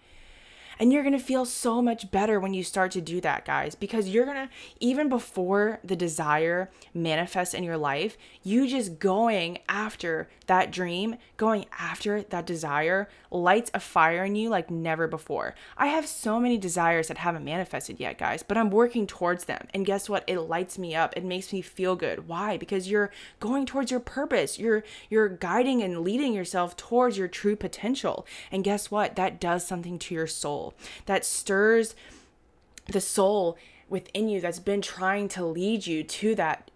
And 0.79 0.93
you're 0.93 1.03
gonna 1.03 1.19
feel 1.19 1.45
so 1.45 1.81
much 1.81 2.09
better 2.09 2.39
when 2.39 2.53
you 2.53 2.63
start 2.63 2.91
to 2.93 3.01
do 3.01 3.21
that, 3.21 3.45
guys, 3.45 3.75
because 3.75 4.07
you're 4.07 4.25
gonna, 4.25 4.49
even 4.79 5.09
before 5.09 5.79
the 5.83 5.95
desire 5.95 6.71
manifests 6.93 7.53
in 7.53 7.65
your 7.65 7.77
life, 7.77 8.17
you 8.43 8.65
just 8.65 8.97
going 8.97 9.59
after 9.67 10.29
that 10.49 10.71
dream, 10.71 11.15
going 11.37 11.65
after 11.77 12.23
that 12.23 12.47
desire, 12.47 13.07
lights 13.29 13.69
a 13.75 13.79
fire 13.79 14.25
in 14.25 14.35
you 14.35 14.49
like 14.49 14.71
never 14.71 15.07
before. 15.07 15.53
I 15.77 15.87
have 15.87 16.07
so 16.07 16.39
many 16.39 16.57
desires 16.57 17.07
that 17.07 17.19
haven't 17.19 17.45
manifested 17.45 17.99
yet, 17.99 18.17
guys, 18.17 18.41
but 18.41 18.57
I'm 18.57 18.71
working 18.71 19.05
towards 19.05 19.45
them. 19.45 19.67
And 19.75 19.85
guess 19.85 20.09
what? 20.09 20.23
It 20.25 20.39
lights 20.39 20.79
me 20.79 20.95
up. 20.95 21.15
It 21.15 21.23
makes 21.23 21.53
me 21.53 21.61
feel 21.61 21.95
good. 21.95 22.27
Why? 22.27 22.57
Because 22.57 22.89
you're 22.89 23.11
going 23.39 23.67
towards 23.67 23.91
your 23.91 23.99
purpose. 23.99 24.57
You're 24.57 24.83
you're 25.07 25.29
guiding 25.29 25.83
and 25.83 25.99
leading 25.99 26.33
yourself 26.33 26.75
towards 26.75 27.15
your 27.15 27.27
true 27.27 27.55
potential. 27.55 28.25
And 28.51 28.63
guess 28.63 28.89
what? 28.89 29.15
That 29.15 29.39
does 29.39 29.65
something 29.65 29.99
to 29.99 30.15
your 30.15 30.27
soul 30.27 30.73
that 31.05 31.25
stirs 31.25 31.93
the 32.87 33.01
soul 33.01 33.55
within 33.87 34.29
you 34.29 34.41
that's 34.41 34.59
been 34.59 34.81
trying 34.81 35.27
to 35.29 35.45
lead 35.45 35.85
you 35.85 36.03
to 36.03 36.33
that 36.35 36.71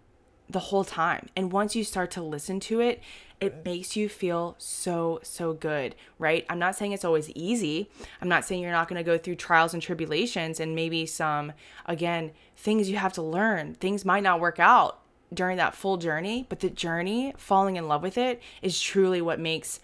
the 0.49 0.59
whole 0.59 0.83
time. 0.83 1.27
And 1.35 1.51
once 1.51 1.75
you 1.75 1.83
start 1.83 2.11
to 2.11 2.21
listen 2.21 2.59
to 2.61 2.79
it, 2.79 3.01
it 3.39 3.65
makes 3.65 3.95
you 3.95 4.07
feel 4.07 4.55
so, 4.57 5.19
so 5.23 5.53
good, 5.53 5.95
right? 6.17 6.45
I'm 6.49 6.59
not 6.59 6.75
saying 6.75 6.93
it's 6.93 7.03
always 7.03 7.29
easy. 7.31 7.89
I'm 8.21 8.29
not 8.29 8.45
saying 8.45 8.61
you're 8.61 8.71
not 8.71 8.87
going 8.87 8.97
to 8.97 9.03
go 9.03 9.17
through 9.17 9.35
trials 9.35 9.73
and 9.73 9.83
tribulations 9.83 10.59
and 10.59 10.75
maybe 10.75 11.05
some, 11.05 11.51
again, 11.85 12.31
things 12.55 12.89
you 12.89 12.97
have 12.97 13.13
to 13.13 13.21
learn. 13.21 13.73
Things 13.75 14.05
might 14.05 14.23
not 14.23 14.39
work 14.39 14.59
out 14.59 14.99
during 15.33 15.57
that 15.57 15.75
full 15.75 15.97
journey, 15.97 16.45
but 16.47 16.59
the 16.59 16.69
journey, 16.69 17.33
falling 17.37 17.75
in 17.75 17.87
love 17.87 18.03
with 18.03 18.17
it, 18.17 18.41
is 18.61 18.79
truly 18.79 19.21
what 19.21 19.39
makes 19.39 19.79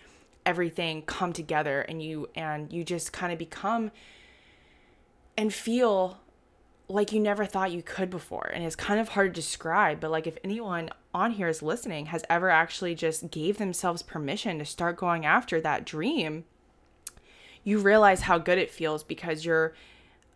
everything 0.45 1.01
come 1.01 1.33
together 1.33 1.81
and 1.81 2.01
you 2.01 2.29
and 2.35 2.71
you 2.71 2.83
just 2.83 3.11
kind 3.11 3.31
of 3.33 3.37
become 3.37 3.91
and 5.37 5.53
feel 5.53 6.19
like 6.89 7.11
you 7.11 7.19
never 7.19 7.45
thought 7.45 7.71
you 7.71 7.83
could 7.83 8.09
before 8.09 8.49
and 8.53 8.63
it's 8.63 8.75
kind 8.75 8.99
of 8.99 9.09
hard 9.09 9.33
to 9.33 9.41
describe 9.41 9.99
but 9.99 10.11
like 10.11 10.27
if 10.27 10.37
anyone 10.43 10.89
on 11.13 11.31
here 11.31 11.47
is 11.47 11.61
listening 11.61 12.07
has 12.07 12.23
ever 12.29 12.49
actually 12.49 12.95
just 12.95 13.29
gave 13.31 13.57
themselves 13.57 14.01
permission 14.01 14.57
to 14.59 14.65
start 14.65 14.97
going 14.97 15.25
after 15.25 15.61
that 15.61 15.85
dream 15.85 16.43
you 17.63 17.77
realize 17.77 18.21
how 18.21 18.37
good 18.37 18.57
it 18.57 18.71
feels 18.71 19.03
because 19.03 19.45
you're 19.45 19.73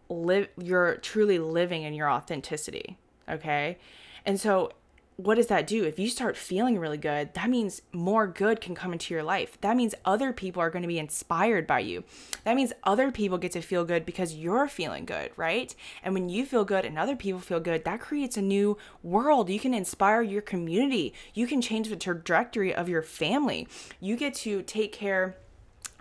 live 0.10 0.48
you're 0.58 0.98
truly 0.98 1.40
living 1.40 1.84
in 1.84 1.94
your 1.94 2.10
authenticity 2.10 2.98
okay? 3.30 3.78
And 4.26 4.40
so 4.40 4.72
what 5.18 5.36
does 5.36 5.48
that 5.48 5.68
do? 5.68 5.84
If 5.84 6.00
you 6.00 6.10
start 6.10 6.36
feeling 6.36 6.80
really 6.80 6.98
good, 6.98 7.34
that 7.34 7.50
means 7.50 7.82
more 7.92 8.26
good 8.26 8.62
can 8.62 8.74
come 8.74 8.94
into 8.94 9.14
your 9.14 9.24
life. 9.24 9.60
That 9.62 9.78
means 9.78 9.94
other 10.06 10.34
people 10.34 10.62
are 10.62 10.70
going 10.70 10.82
to 10.82 10.88
be 10.88 10.98
inspired 10.98 11.68
by 11.68 11.80
you. 11.80 12.04
That 12.46 12.56
means 12.56 12.74
other 12.84 13.12
people 13.12 13.38
get 13.38 13.52
to 13.52 13.62
feel 13.62 13.86
good 13.86 14.06
because 14.06 14.34
you're 14.34 14.68
feeling 14.68 15.06
good, 15.06 15.32
right? 15.36 15.74
And 16.04 16.14
when 16.14 16.30
you 16.30 16.46
feel 16.46 16.66
good 16.66 16.86
and 16.86 16.98
other 16.98 17.16
people 17.16 17.40
feel 17.40 17.60
good, 17.60 17.86
that 17.86 18.00
creates 18.00 18.38
a 18.38 18.42
new 18.42 18.78
world. 19.04 19.50
You 19.50 19.60
can 19.60 19.74
inspire 19.74 20.22
your 20.22 20.42
community. 20.42 21.14
You 21.34 21.46
can 21.46 21.62
change 21.62 21.90
the 21.90 21.96
trajectory 21.96 22.74
of 22.74 22.90
your 22.90 23.04
family. 23.04 23.68
You 24.00 24.16
get 24.16 24.34
to 24.36 24.64
take 24.64 24.92
care 24.92 25.36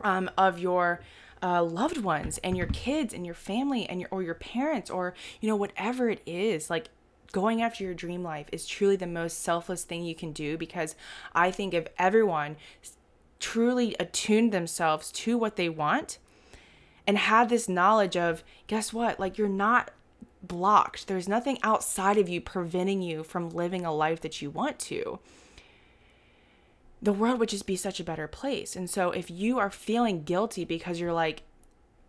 um, 0.03 0.31
of 0.39 0.59
your 0.59 1.01
uh, 1.43 1.63
loved 1.63 1.99
ones 1.99 2.39
and 2.45 2.57
your 2.57 2.69
kids 2.69 3.13
and 3.13 3.27
your 3.27 3.35
family 3.35 3.89
and 3.89 4.01
your 4.01 4.09
or 4.13 4.23
your 4.23 4.35
parents 4.35 4.89
or 4.89 5.13
you 5.41 5.49
know 5.49 5.57
whatever 5.57 6.09
it 6.09 6.23
is 6.25 6.71
like 6.71 6.89
going 7.33 7.63
after 7.63 7.83
your 7.83 7.95
dream 7.95 8.23
life 8.23 8.47
is 8.53 8.67
truly 8.67 8.97
the 8.97 9.07
most 9.07 9.43
selfless 9.43 9.85
thing 9.85 10.05
you 10.05 10.15
can 10.15 10.33
do 10.33 10.57
because 10.57 10.95
I 11.35 11.51
think 11.51 11.75
if 11.75 11.89
everyone 11.99 12.57
truly 13.41 13.97
attuned 13.99 14.53
themselves 14.53 15.11
to 15.11 15.37
what 15.37 15.57
they 15.57 15.69
want 15.69 16.19
and 17.07 17.19
had 17.19 17.49
this 17.49 17.69
knowledge 17.69 18.17
of, 18.17 18.45
guess 18.67 18.93
what? 18.93 19.19
Like, 19.19 19.37
you're 19.37 19.49
not 19.49 19.91
blocked. 20.43 21.09
There's 21.09 21.29
nothing 21.29 21.59
outside 21.63 22.19
of 22.19 22.29
you 22.29 22.41
preventing 22.41 23.03
you 23.03 23.25
from 23.25 23.51
living 23.51 23.85
a 23.85 23.93
life 23.93 24.21
that 24.21 24.41
you 24.41 24.51
want 24.51 24.79
to. 24.81 25.19
The 27.01 27.13
world 27.13 27.41
would 27.41 27.49
just 27.49 27.67
be 27.67 27.75
such 27.75 27.99
a 27.99 28.05
better 28.05 28.29
place. 28.29 28.77
And 28.77 28.89
so, 28.89 29.11
if 29.11 29.29
you 29.29 29.59
are 29.59 29.71
feeling 29.71 30.23
guilty 30.23 30.65
because 30.65 31.01
you're 31.01 31.13
like, 31.13 31.43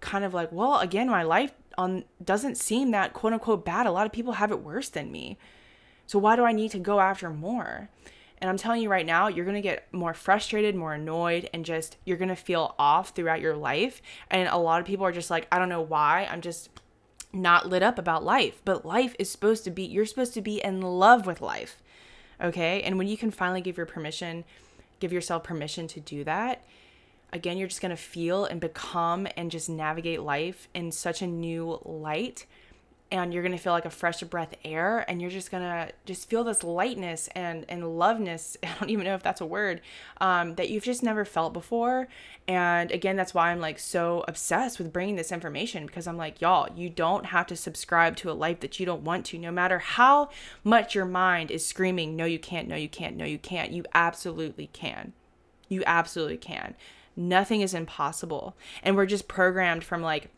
kind 0.02 0.24
of 0.24 0.34
like, 0.34 0.52
well, 0.52 0.80
again, 0.80 1.10
my 1.10 1.24
life 1.24 1.54
on 1.78 2.04
doesn't 2.24 2.58
seem 2.58 2.92
that 2.92 3.14
quote 3.14 3.34
unquote 3.34 3.66
bad. 3.66 3.86
A 3.86 3.92
lot 3.92 4.06
of 4.06 4.12
people 4.12 4.34
have 4.34 4.52
it 4.52 4.62
worse 4.62 4.90
than 4.90 5.12
me. 5.12 5.38
So 6.06 6.20
why 6.20 6.36
do 6.36 6.44
I 6.44 6.52
need 6.52 6.72
to 6.72 6.80
go 6.80 7.00
after 7.00 7.30
more? 7.30 7.90
And 8.40 8.50
I'm 8.50 8.58
telling 8.58 8.82
you 8.82 8.90
right 8.90 9.06
now, 9.06 9.30
you're 9.30 9.46
to 9.56 9.62
get 9.62 9.88
more 9.94 10.14
frustrated, 10.14 10.76
more 10.76 10.94
annoyed, 10.94 11.50
and 11.54 11.64
just 11.64 11.96
you're 12.04 12.18
to 12.28 12.36
feel 12.36 12.76
off 12.78 13.12
throughout 13.12 13.40
your 13.40 13.56
life. 13.56 14.02
And 14.30 14.50
a 14.50 14.58
lot 14.58 14.82
of 14.82 14.86
people 14.86 15.06
are 15.06 15.14
just 15.14 15.30
like, 15.30 15.48
I 15.50 15.60
don't 15.60 15.70
know 15.70 15.82
why. 15.82 16.28
I'm 16.30 16.42
just 16.42 16.70
not 17.32 17.70
lit 17.70 17.84
up 17.84 17.98
about 17.98 18.26
life. 18.26 18.62
But 18.66 18.86
life 18.86 19.16
is 19.18 19.32
supposed 19.32 19.64
to 19.64 19.72
be, 19.72 19.84
you're 19.84 20.06
supposed 20.06 20.34
to 20.34 20.42
be 20.42 20.62
in 20.62 20.82
love 20.82 21.26
with 21.26 21.42
life. 21.42 21.82
Okay. 22.42 22.82
And 22.82 22.98
when 22.98 23.08
you 23.08 23.16
can 23.16 23.32
finally 23.32 23.62
give 23.62 23.78
your 23.78 23.86
permission, 23.86 24.44
give 25.00 25.14
yourself 25.14 25.46
permission 25.46 25.88
to 25.88 26.02
do 26.02 26.26
that, 26.26 26.66
again, 27.34 27.58
you're 27.58 27.68
just 27.68 27.82
going 27.82 27.90
to 27.90 28.02
feel 28.02 28.46
and 28.46 28.62
become 28.62 29.28
and 29.36 29.52
just 29.52 29.70
navigate 29.70 30.22
life 30.22 30.70
in 30.74 30.92
such 30.92 31.22
a 31.22 31.28
new 31.28 31.80
light. 31.84 32.46
and 33.12 33.32
you're 33.32 33.44
gonna 33.44 33.60
feel 33.60 33.74
like 33.74 33.86
a 33.86 33.92
fresh 33.92 34.22
breath 34.24 34.56
air 34.66 35.06
and 35.08 35.22
you're 35.22 35.30
just 35.30 35.52
gonna 35.52 35.92
just 36.04 36.28
feel 36.28 36.44
this 36.44 36.64
lightness 36.64 37.30
and 37.36 37.64
and 37.70 37.84
loveness 37.84 38.58
i 38.64 38.68
don't 38.80 38.90
even 38.90 39.06
know 39.06 39.14
if 39.14 39.22
that's 39.22 39.40
a 39.42 39.46
word 39.46 39.82
um, 40.20 40.56
that 40.56 40.70
you've 40.70 40.84
just 40.84 41.04
never 41.04 41.24
felt 41.24 41.54
before. 41.54 42.08
And 42.48 42.92
again 42.92 43.16
that's 43.16 43.34
why 43.34 43.52
i'm 43.52 43.60
like 43.60 43.78
so 43.78 44.26
obsessed 44.28 44.80
with 44.80 44.92
bringing 44.92 45.16
this 45.16 45.32
information 45.32 45.86
because 45.86 46.08
i'm 46.08 46.18
like 46.18 46.42
y'all 46.42 46.68
you 46.76 46.90
don't 46.90 47.28
have 47.28 47.46
to 47.48 47.56
subscribe 47.56 48.16
to 48.18 48.32
a 48.32 48.34
life 48.34 48.60
that 48.62 48.80
you 48.80 48.86
don't 48.86 49.04
want 49.04 49.26
to 49.28 49.38
no 49.38 49.52
matter 49.52 49.80
how 49.80 50.30
much 50.64 50.96
your 50.96 51.06
mind 51.06 51.52
is 51.52 51.66
screaming 51.66 52.16
no 52.16 52.26
you 52.26 52.40
can't 52.40 52.68
no 52.68 52.76
you 52.76 52.90
can't 52.90 53.16
no 53.16 53.26
you 53.26 53.38
can't 53.38 53.72
you 53.72 53.86
absolutely 53.94 54.68
can. 54.74 55.14
You 55.70 55.84
absolutely 55.86 56.38
can 56.38 56.76
nothing 57.16 57.62
is 57.62 57.74
impossible 57.74 58.56
and 58.82 58.96
we're 58.96 59.06
just 59.06 59.28
programmed 59.28 59.84
from 59.84 60.02
like 60.02 60.30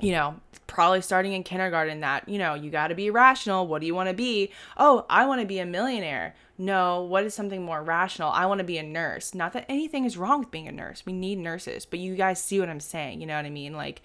you 0.00 0.12
know, 0.12 0.34
probably 0.66 1.00
starting 1.00 1.32
in 1.32 1.42
kindergarten 1.42 2.00
that, 2.00 2.28
you 2.28 2.38
know, 2.38 2.54
you 2.54 2.70
got 2.70 2.88
to 2.88 2.94
be 2.94 3.10
rational. 3.10 3.66
What 3.66 3.80
do 3.80 3.86
you 3.86 3.94
want 3.94 4.08
to 4.08 4.14
be? 4.14 4.50
Oh, 4.76 5.06
I 5.08 5.26
want 5.26 5.40
to 5.40 5.46
be 5.46 5.58
a 5.58 5.66
millionaire. 5.66 6.34
No, 6.58 7.02
what 7.02 7.24
is 7.24 7.34
something 7.34 7.62
more 7.62 7.82
rational? 7.82 8.30
I 8.30 8.46
want 8.46 8.58
to 8.58 8.64
be 8.64 8.78
a 8.78 8.82
nurse. 8.82 9.34
Not 9.34 9.52
that 9.52 9.66
anything 9.68 10.04
is 10.04 10.16
wrong 10.16 10.40
with 10.40 10.50
being 10.50 10.68
a 10.68 10.72
nurse. 10.72 11.04
We 11.06 11.12
need 11.12 11.38
nurses, 11.38 11.86
but 11.86 11.98
you 11.98 12.16
guys 12.16 12.42
see 12.42 12.60
what 12.60 12.68
I'm 12.68 12.80
saying. 12.80 13.20
You 13.20 13.26
know 13.26 13.36
what 13.36 13.44
I 13.44 13.50
mean? 13.50 13.74
Like, 13.74 14.02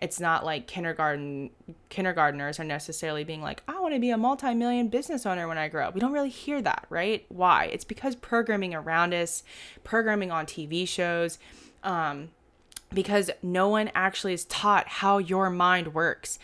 it's 0.00 0.18
not 0.18 0.44
like 0.44 0.66
kindergarten 0.66 1.50
kindergarteners 1.90 2.58
are 2.58 2.64
necessarily 2.64 3.24
being 3.24 3.42
like, 3.42 3.62
I 3.68 3.78
want 3.80 3.94
to 3.94 4.00
be 4.00 4.10
a 4.10 4.16
multi-million 4.16 4.88
business 4.88 5.26
owner 5.26 5.46
when 5.46 5.58
I 5.58 5.68
grow 5.68 5.86
up. 5.86 5.94
We 5.94 6.00
don't 6.00 6.12
really 6.12 6.30
hear 6.30 6.62
that, 6.62 6.86
right? 6.88 7.24
Why? 7.28 7.66
It's 7.66 7.84
because 7.84 8.14
programming 8.16 8.74
around 8.74 9.12
us, 9.12 9.42
programming 9.84 10.30
on 10.30 10.46
TV 10.46 10.88
shows, 10.88 11.38
um, 11.82 12.30
because 12.92 13.30
no 13.42 13.68
one 13.68 13.90
actually 13.94 14.32
is 14.32 14.44
taught 14.46 14.88
how 14.88 15.18
your 15.18 15.50
mind 15.50 15.94
works. 15.94 16.38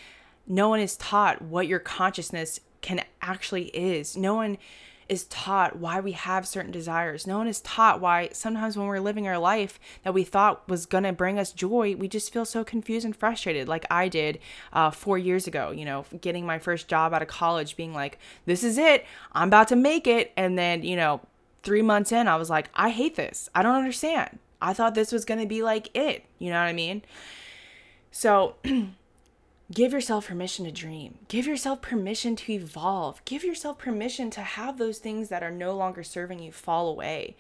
No 0.47 0.69
one 0.69 0.81
is 0.81 0.97
taught 0.97 1.43
what 1.43 1.67
your 1.67 1.81
consciousness 1.81 2.61
can 2.83 3.03
actually 3.21 3.67
is. 3.69 4.17
No 4.17 4.35
one 4.35 4.59
is 5.09 5.25
taught 5.27 5.77
why 5.77 6.01
we 6.01 6.13
have 6.13 6.47
certain 6.47 6.71
desires. 6.71 7.27
No 7.27 7.39
one 7.39 7.47
is 7.47 7.61
taught 7.61 8.01
why 8.01 8.29
sometimes 8.33 8.77
when 8.77 8.87
we're 8.87 9.01
living 9.01 9.29
our 9.29 9.39
life 9.39 9.79
that 10.03 10.15
we 10.15 10.25
thought 10.25 10.69
was 10.69 10.87
going 10.87 11.05
to 11.05 11.13
bring 11.13 11.39
us 11.39 11.53
joy, 11.53 11.95
we 11.97 12.09
just 12.09 12.33
feel 12.33 12.45
so 12.45 12.65
confused 12.65 13.05
and 13.05 13.15
frustrated, 13.15 13.69
like 13.69 13.87
I 13.91 14.09
did 14.09 14.39
uh, 14.73 14.91
four 14.91 15.19
years 15.19 15.47
ago, 15.47 15.71
you 15.71 15.85
know, 15.85 16.05
getting 16.21 16.45
my 16.45 16.59
first 16.59 16.89
job 16.89 17.15
out 17.15 17.23
of 17.23 17.29
college, 17.29 17.77
being 17.77 17.95
like, 17.95 18.19
this 18.47 18.65
is 18.65 18.79
it, 18.79 19.05
I'm 19.33 19.49
about 19.49 19.69
to 19.69 19.77
make 19.77 20.07
it. 20.07 20.33
And 20.37 20.59
then, 20.59 20.83
you 20.83 20.97
know, 20.97 21.21
three 21.63 21.83
months 21.83 22.13
in, 22.13 22.29
I 22.29 22.37
was 22.37 22.51
like, 22.51 22.69
I 22.75 22.91
hate 22.91 23.17
this. 23.17 23.49
I 23.55 23.63
don't 23.63 23.77
understand. 23.77 24.39
I 24.61 24.73
thought 24.73 24.95
this 24.95 25.13
was 25.13 25.25
going 25.25 25.41
to 25.41 25.47
be 25.47 25.63
like 25.63 25.95
it. 25.95 26.25
You 26.39 26.51
know 26.51 26.59
what 26.59 26.67
I 26.67 26.73
mean? 26.73 27.03
So 28.11 28.57
give 29.73 29.93
yourself 29.93 30.29
permission 30.29 30.65
to 30.65 30.73
dream. 30.73 31.19
Give 31.29 31.47
yourself 31.47 31.83
permission 31.83 32.37
to 32.37 32.53
evolve. 32.53 33.25
Give 33.25 33.45
yourself 33.45 33.79
permission 33.79 34.31
to 34.31 34.41
have 34.41 34.79
those 34.79 34.99
things 34.99 35.29
that 35.29 35.43
are 35.43 35.51
no 35.51 35.75
longer 35.75 36.03
serving 36.03 36.41
you 36.41 36.53
fall 36.53 36.89
away. 36.89 37.37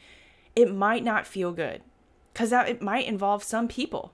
It 0.55 0.75
might 0.75 1.05
not 1.05 1.27
feel 1.27 1.53
good 1.53 1.83
because 2.33 2.53
it 2.53 2.83
might 2.83 3.07
involve 3.07 3.43
some 3.43 3.69
people. 3.69 4.13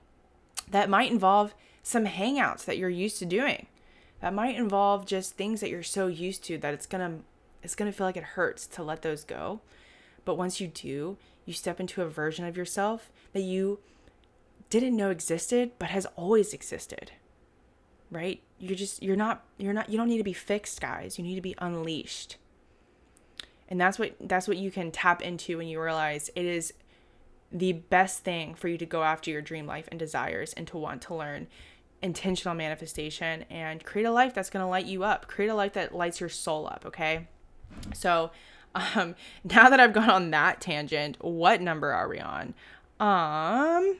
That 0.69 0.89
might 0.89 1.11
involve 1.11 1.53
some 1.81 2.05
hangouts 2.05 2.65
that 2.65 2.77
you're 2.77 2.89
used 2.89 3.19
to 3.19 3.25
doing. 3.25 3.67
That 4.21 4.33
might 4.33 4.55
involve 4.55 5.05
just 5.05 5.35
things 5.35 5.59
that 5.59 5.69
you're 5.69 5.83
so 5.83 6.07
used 6.07 6.43
to 6.45 6.57
that 6.59 6.73
it's 6.73 6.85
to 6.85 7.19
it's 7.61 7.75
to 7.75 7.91
feel 7.91 8.07
like 8.07 8.17
it 8.17 8.23
hurts 8.23 8.67
to 8.67 8.83
let 8.83 9.01
those 9.01 9.23
go. 9.23 9.61
But 10.25 10.37
once 10.37 10.59
you 10.61 10.67
do, 10.67 11.17
you 11.45 11.53
step 11.53 11.79
into 11.79 12.01
a 12.01 12.07
version 12.07 12.45
of 12.45 12.57
yourself 12.57 13.09
that 13.33 13.41
you 13.41 13.79
didn't 14.69 14.95
know 14.95 15.09
existed 15.09 15.71
but 15.77 15.89
has 15.89 16.05
always 16.15 16.53
existed 16.53 17.11
right? 18.11 18.41
You're 18.59 18.77
just 18.77 19.01
you're 19.03 19.15
not 19.15 19.43
you're 19.57 19.73
not 19.73 19.89
you 19.89 19.97
don't 19.97 20.07
need 20.07 20.17
to 20.17 20.23
be 20.23 20.33
fixed 20.33 20.81
guys. 20.81 21.17
You 21.17 21.23
need 21.23 21.35
to 21.35 21.41
be 21.41 21.55
unleashed. 21.57 22.37
And 23.69 23.79
that's 23.79 23.97
what 23.97 24.15
that's 24.21 24.47
what 24.47 24.57
you 24.57 24.71
can 24.71 24.91
tap 24.91 25.21
into 25.21 25.57
when 25.57 25.67
you 25.67 25.81
realize 25.81 26.29
it 26.35 26.45
is 26.45 26.73
the 27.51 27.73
best 27.73 28.23
thing 28.23 28.55
for 28.55 28.67
you 28.67 28.77
to 28.77 28.85
go 28.85 29.03
after 29.03 29.29
your 29.29 29.41
dream 29.41 29.67
life 29.67 29.87
and 29.89 29.99
desires 29.99 30.53
and 30.53 30.67
to 30.67 30.77
want 30.77 31.01
to 31.03 31.15
learn 31.15 31.47
intentional 32.01 32.55
manifestation 32.55 33.45
and 33.49 33.85
create 33.85 34.05
a 34.05 34.11
life 34.11 34.33
that's 34.33 34.49
going 34.49 34.63
to 34.63 34.69
light 34.69 34.85
you 34.85 35.03
up. 35.03 35.27
Create 35.27 35.49
a 35.49 35.55
life 35.55 35.73
that 35.73 35.95
lights 35.95 36.19
your 36.19 36.29
soul 36.29 36.67
up 36.67 36.83
okay? 36.85 37.27
So 37.93 38.31
um, 38.75 39.15
now 39.43 39.69
that 39.69 39.79
I've 39.79 39.93
gone 39.93 40.09
on 40.09 40.31
that 40.31 40.61
tangent, 40.61 41.17
what 41.21 41.61
number 41.61 41.91
are 41.91 42.07
we 42.07 42.19
on? 42.19 42.53
Um, 42.99 43.97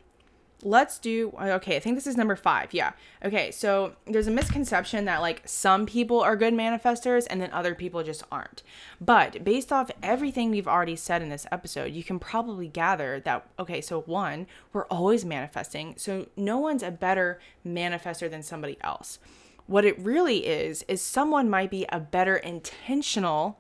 let's 0.63 0.97
do 0.97 1.33
okay 1.39 1.75
i 1.75 1.79
think 1.79 1.95
this 1.95 2.07
is 2.07 2.17
number 2.17 2.35
five 2.35 2.73
yeah. 2.73 2.93
Okay 3.23 3.51
so 3.51 3.93
there's 4.05 4.27
a 4.27 4.31
misconception 4.31 5.05
that 5.05 5.21
like 5.21 5.41
some 5.45 5.85
people 5.85 6.21
are 6.21 6.35
good 6.35 6.53
manifestors 6.53 7.27
and 7.29 7.41
then 7.41 7.51
other 7.51 7.75
people 7.75 8.03
just 8.03 8.23
aren't. 8.31 8.63
But 8.99 9.43
based 9.43 9.71
off 9.71 9.91
everything 10.01 10.49
we've 10.49 10.67
already 10.67 10.95
said 10.95 11.21
in 11.21 11.29
this 11.29 11.45
episode 11.51 11.93
you 11.93 12.03
can 12.03 12.19
probably 12.19 12.67
gather 12.67 13.19
that 13.21 13.45
okay 13.59 13.81
so 13.81 14.01
one 14.01 14.47
we're 14.71 14.85
always 14.85 15.25
manifesting 15.25 15.95
so 15.97 16.27
no 16.35 16.57
one's 16.57 16.83
a 16.83 16.91
better 16.91 17.39
manifester 17.65 18.29
than 18.29 18.43
somebody 18.43 18.77
else. 18.81 19.19
What 19.65 19.85
it 19.85 19.97
really 19.99 20.45
is 20.45 20.83
is 20.87 21.01
someone 21.01 21.49
might 21.49 21.71
be 21.71 21.85
a 21.89 21.99
better 21.99 22.35
intentional 22.35 23.59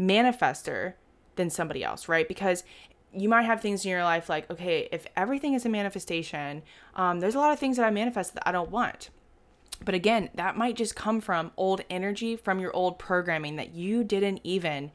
manifester 0.00 0.94
than 1.36 1.50
somebody 1.50 1.84
else, 1.84 2.08
right? 2.08 2.26
Because 2.26 2.64
you 3.14 3.28
might 3.28 3.42
have 3.42 3.60
things 3.60 3.84
in 3.84 3.90
your 3.90 4.04
life 4.04 4.28
like, 4.28 4.50
okay, 4.50 4.88
if 4.90 5.06
everything 5.16 5.54
is 5.54 5.64
a 5.66 5.68
manifestation, 5.68 6.62
um, 6.96 7.20
there's 7.20 7.34
a 7.34 7.38
lot 7.38 7.52
of 7.52 7.58
things 7.58 7.76
that 7.76 7.86
I 7.86 7.90
manifest 7.90 8.34
that 8.34 8.48
I 8.48 8.52
don't 8.52 8.70
want. 8.70 9.10
But 9.84 9.94
again, 9.94 10.30
that 10.34 10.56
might 10.56 10.76
just 10.76 10.96
come 10.96 11.20
from 11.20 11.52
old 11.56 11.82
energy, 11.90 12.36
from 12.36 12.58
your 12.58 12.74
old 12.74 12.98
programming 12.98 13.56
that 13.56 13.74
you 13.74 14.04
didn't 14.04 14.40
even 14.44 14.92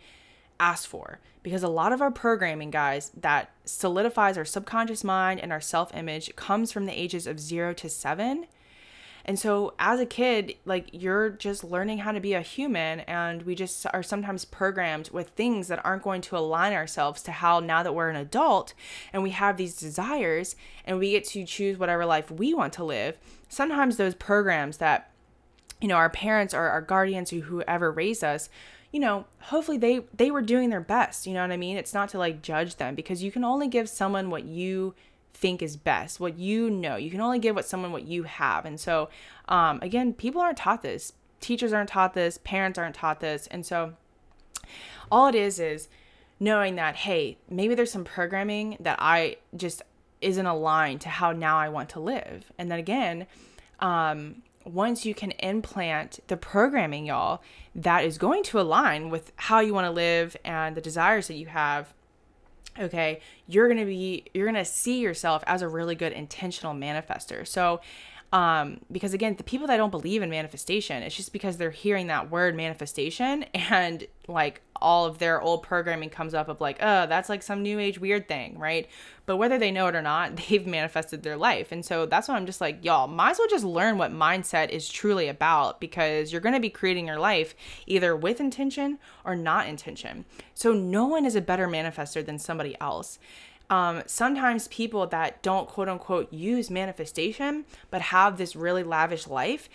ask 0.59 0.87
for. 0.87 1.19
Because 1.43 1.63
a 1.63 1.69
lot 1.69 1.93
of 1.93 2.01
our 2.01 2.11
programming, 2.11 2.71
guys, 2.71 3.11
that 3.15 3.51
solidifies 3.63 4.37
our 4.37 4.45
subconscious 4.45 5.03
mind 5.03 5.39
and 5.39 5.51
our 5.51 5.61
self 5.61 5.95
image 5.95 6.35
comes 6.35 6.71
from 6.71 6.85
the 6.85 6.99
ages 6.99 7.27
of 7.27 7.39
zero 7.39 7.73
to 7.73 7.89
seven. 7.89 8.47
And 9.27 9.37
so 9.37 9.73
as 9.77 9.99
a 9.99 10.05
kid, 10.05 10.55
like 10.63 10.89
you're 10.93 11.29
just 11.29 11.65
learning 11.65 11.99
how 11.99 12.13
to 12.13 12.21
be 12.21 12.33
a 12.33 12.41
human 12.41 13.01
and 13.01 13.43
we 13.43 13.55
just 13.55 13.85
are 13.93 14.01
sometimes 14.01 14.45
programmed 14.45 15.09
with 15.11 15.29
things 15.31 15.67
that 15.67 15.85
aren't 15.85 16.03
going 16.03 16.21
to 16.21 16.37
align 16.37 16.71
ourselves 16.71 17.21
to 17.23 17.33
how 17.33 17.59
now 17.59 17.83
that 17.83 17.93
we're 17.93 18.09
an 18.09 18.15
adult 18.15 18.73
and 19.11 19.21
we 19.21 19.31
have 19.31 19.57
these 19.57 19.75
desires 19.75 20.55
and 20.85 20.97
we 20.97 21.11
get 21.11 21.25
to 21.25 21.45
choose 21.45 21.77
whatever 21.77 22.05
life 22.05 22.31
we 22.31 22.53
want 22.53 22.71
to 22.73 22.85
live. 22.85 23.17
Sometimes 23.49 23.97
those 23.97 24.15
programs 24.15 24.77
that 24.77 25.11
you 25.81 25.87
know 25.87 25.95
our 25.95 26.09
parents 26.09 26.53
or 26.53 26.69
our 26.69 26.81
guardians 26.81 27.31
or 27.31 27.41
whoever 27.41 27.91
raised 27.91 28.23
us 28.23 28.49
you 28.91 28.99
know 28.99 29.25
hopefully 29.41 29.77
they 29.77 30.01
they 30.15 30.31
were 30.31 30.41
doing 30.41 30.69
their 30.69 30.81
best 30.81 31.27
you 31.27 31.33
know 31.33 31.41
what 31.41 31.51
i 31.51 31.57
mean 31.57 31.77
it's 31.77 31.93
not 31.93 32.09
to 32.09 32.17
like 32.17 32.41
judge 32.41 32.77
them 32.77 32.95
because 32.95 33.21
you 33.21 33.31
can 33.31 33.43
only 33.43 33.67
give 33.67 33.87
someone 33.87 34.29
what 34.29 34.43
you 34.45 34.95
think 35.39 35.61
is 35.61 35.77
best, 35.77 36.19
what 36.19 36.37
you 36.37 36.69
know. 36.69 36.95
You 36.95 37.11
can 37.11 37.21
only 37.21 37.39
give 37.39 37.55
what 37.55 37.65
someone 37.65 37.91
what 37.91 38.07
you 38.07 38.23
have. 38.23 38.65
And 38.65 38.79
so, 38.79 39.09
um, 39.47 39.79
again, 39.81 40.13
people 40.13 40.41
aren't 40.41 40.57
taught 40.57 40.81
this. 40.81 41.13
Teachers 41.39 41.73
aren't 41.73 41.89
taught 41.89 42.13
this. 42.13 42.39
Parents 42.43 42.79
aren't 42.79 42.95
taught 42.95 43.19
this. 43.19 43.47
And 43.47 43.65
so, 43.65 43.93
all 45.11 45.27
it 45.27 45.35
is 45.35 45.59
is 45.59 45.87
knowing 46.39 46.75
that 46.75 46.95
hey, 46.95 47.37
maybe 47.49 47.75
there's 47.75 47.91
some 47.91 48.03
programming 48.03 48.77
that 48.79 48.97
I 48.99 49.37
just 49.55 49.81
isn't 50.21 50.45
aligned 50.45 51.01
to 51.01 51.09
how 51.09 51.31
now 51.31 51.57
I 51.57 51.69
want 51.69 51.89
to 51.89 51.99
live. 51.99 52.51
And 52.57 52.71
then 52.71 52.79
again, 52.79 53.27
um, 53.79 54.41
once 54.65 55.05
you 55.05 55.13
can 55.13 55.31
implant 55.31 56.19
the 56.27 56.37
programming, 56.37 57.05
y'all, 57.05 57.41
that 57.75 58.03
is 58.03 58.17
going 58.17 58.43
to 58.43 58.59
align 58.59 59.09
with 59.09 59.31
how 59.35 59.59
you 59.59 59.73
want 59.73 59.85
to 59.85 59.91
live 59.91 60.35
and 60.43 60.75
the 60.75 60.81
desires 60.81 61.27
that 61.27 61.35
you 61.35 61.45
have, 61.45 61.93
okay 62.79 63.19
you're 63.47 63.67
going 63.67 63.79
to 63.79 63.85
be 63.85 64.25
you're 64.33 64.45
going 64.45 64.55
to 64.55 64.65
see 64.65 64.99
yourself 64.99 65.43
as 65.47 65.61
a 65.61 65.67
really 65.67 65.95
good 65.95 66.13
intentional 66.13 66.73
manifester. 66.73 67.47
So 67.47 67.81
um 68.33 68.79
because 68.91 69.13
again 69.13 69.35
the 69.37 69.43
people 69.43 69.67
that 69.67 69.77
don't 69.77 69.89
believe 69.89 70.21
in 70.21 70.29
manifestation 70.29 71.01
it's 71.01 71.15
just 71.15 71.31
because 71.31 71.57
they're 71.57 71.71
hearing 71.71 72.07
that 72.07 72.29
word 72.29 72.55
manifestation 72.55 73.43
and 73.53 74.05
like 74.27 74.61
all 74.81 75.05
of 75.05 75.17
their 75.17 75.41
old 75.41 75.63
programming 75.63 76.09
comes 76.09 76.33
up 76.33 76.49
of 76.49 76.59
like 76.61 76.77
oh 76.81 77.07
that's 77.07 77.29
like 77.29 77.41
some 77.41 77.63
new 77.63 77.79
age 77.79 77.99
weird 77.99 78.27
thing 78.27 78.57
right? 78.57 78.87
But 79.25 79.37
whether 79.37 79.57
they 79.57 79.71
know 79.71 79.87
it 79.87 79.95
or 79.95 80.01
not 80.01 80.35
they've 80.49 80.65
manifested 80.65 81.23
their 81.23 81.37
life. 81.37 81.71
And 81.71 81.85
so 81.85 82.05
that's 82.05 82.27
why 82.27 82.35
i'm 82.35 82.45
just 82.45 82.61
like 82.61 82.83
y'all 82.83 83.07
might 83.07 83.31
as 83.31 83.39
well 83.39 83.47
just 83.47 83.65
learn 83.65 83.97
what 83.97 84.11
mindset 84.11 84.69
is 84.69 84.89
truly 84.89 85.27
about 85.27 85.79
because 85.79 86.31
you're 86.31 86.41
going 86.41 86.55
to 86.55 86.59
be 86.59 86.69
creating 86.69 87.07
your 87.07 87.19
life 87.19 87.55
either 87.85 88.15
with 88.15 88.39
intention 88.39 88.99
or 89.25 89.35
not 89.35 89.67
intention. 89.67 90.25
So 90.53 90.73
no 90.73 91.05
one 91.05 91.25
is 91.25 91.35
a 91.35 91.41
better 91.41 91.67
manifester 91.67 92.25
than 92.25 92.39
somebody 92.39 92.75
else 92.81 93.19
um, 93.69 94.03
sometimes 94.05 94.67
people 94.69 95.07
that 95.07 95.41
don't 95.43 95.67
quote 95.67 95.89
unquote 95.89 96.31
use 96.31 96.69
manifestation 96.69 97.65
but 97.89 98.01
have 98.01 98.37
this 98.37 98.55
really 98.55 98.83
lavish 98.83 99.27
life 99.27 99.69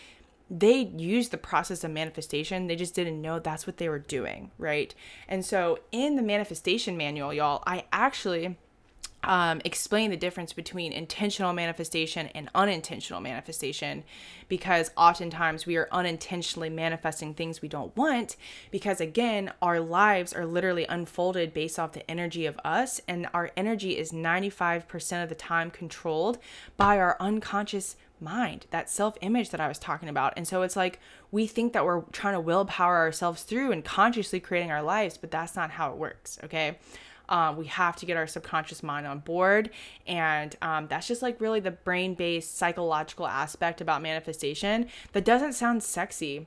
they 0.55 0.81
use 0.81 1.31
the 1.31 1.39
process 1.39 1.83
of 1.83 1.91
manifestation. 1.91 2.67
They 2.67 2.77
just 2.77 2.95
didn't 2.95 3.23
know 3.23 3.39
that's 3.39 3.67
what 3.67 3.79
they 3.79 3.89
were 3.89 3.99
doing 3.99 4.51
right? 4.59 4.95
And 5.27 5.45
so 5.47 5.79
in 5.93 6.17
the 6.17 6.23
manifestation 6.23 6.97
manual 6.97 7.33
y'all 7.33 7.63
i 7.67 7.85
actually 7.93 8.57
um, 9.25 9.61
explain 9.65 10.11
the 10.11 10.17
difference 10.17 10.53
between 10.53 10.93
intentional 10.93 11.53
manifestation 11.53 12.29
and 12.35 12.49
unintentional 12.55 13.21
manifestation 13.21 14.03
because 14.49 14.91
oftentimes 14.97 15.65
we 15.65 15.77
are 15.77 15.89
unintentionally 15.93 16.69
manifesting 16.69 17.33
things 17.33 17.63
we 17.63 17.69
don't 17.69 17.97
want 17.97 18.37
because 18.71 19.01
again 19.01 19.53
our 19.63 19.81
lives 19.81 20.33
are 20.33 20.45
literally 20.45 20.85
unfolded 20.87 21.55
based 21.55 21.79
off 21.79 21.93
the 21.93 22.11
energy 22.11 22.47
of 22.47 22.59
us 22.65 23.01
and 23.07 23.29
our 23.33 23.51
energy 23.57 23.97
is 23.97 24.13
95% 24.13 25.23
of 25.23 25.29
the 25.29 25.35
time 25.35 25.71
controlled 25.71 26.39
by 26.77 26.99
our 26.99 27.17
unconscious 27.21 27.97
mind 28.21 28.67
that 28.71 28.89
self-image 28.89 29.51
that 29.51 29.61
i 29.61 29.67
was 29.69 29.79
talking 29.79 30.09
about. 30.09 30.33
And 30.37 30.47
so 30.47 30.63
it's 30.63 30.77
like 30.77 31.01
we 31.31 31.47
think 31.47 31.73
that 31.73 31.85
we're 31.85 32.03
trying 32.13 32.35
to 32.35 32.41
willpower 32.41 32.99
ourselves 32.99 33.43
through 33.43 33.73
and 33.73 33.85
consciously 33.85 34.41
creating 34.41 34.71
our 34.71 34.83
lives 34.83 35.17
but 35.17 35.31
that's 35.31 35.57
not 35.57 35.71
how 35.71 35.91
it 35.91 35.97
works 35.97 36.39
okay 36.45 36.79
um, 37.33 37.57
we 37.57 37.65
have 37.67 37.97
to 37.97 38.07
get 38.07 38.17
our 38.17 38.27
subconscious 38.27 38.83
mind 38.83 39.07
on 39.07 39.21
board. 39.21 39.71
And 40.07 40.55
um, 40.61 40.87
that's 40.87 41.09
just 41.09 41.23
like 41.23 41.41
really 41.41 41.61
the 41.61 41.71
brain 41.71 42.15
based 42.15 42.57
psychological 42.57 43.27
aspect 43.27 43.81
about 43.81 44.03
manifestation 44.03 44.87
that 45.13 45.25
doesn't 45.25 45.55
sound 45.55 45.83
sexy 45.83 46.47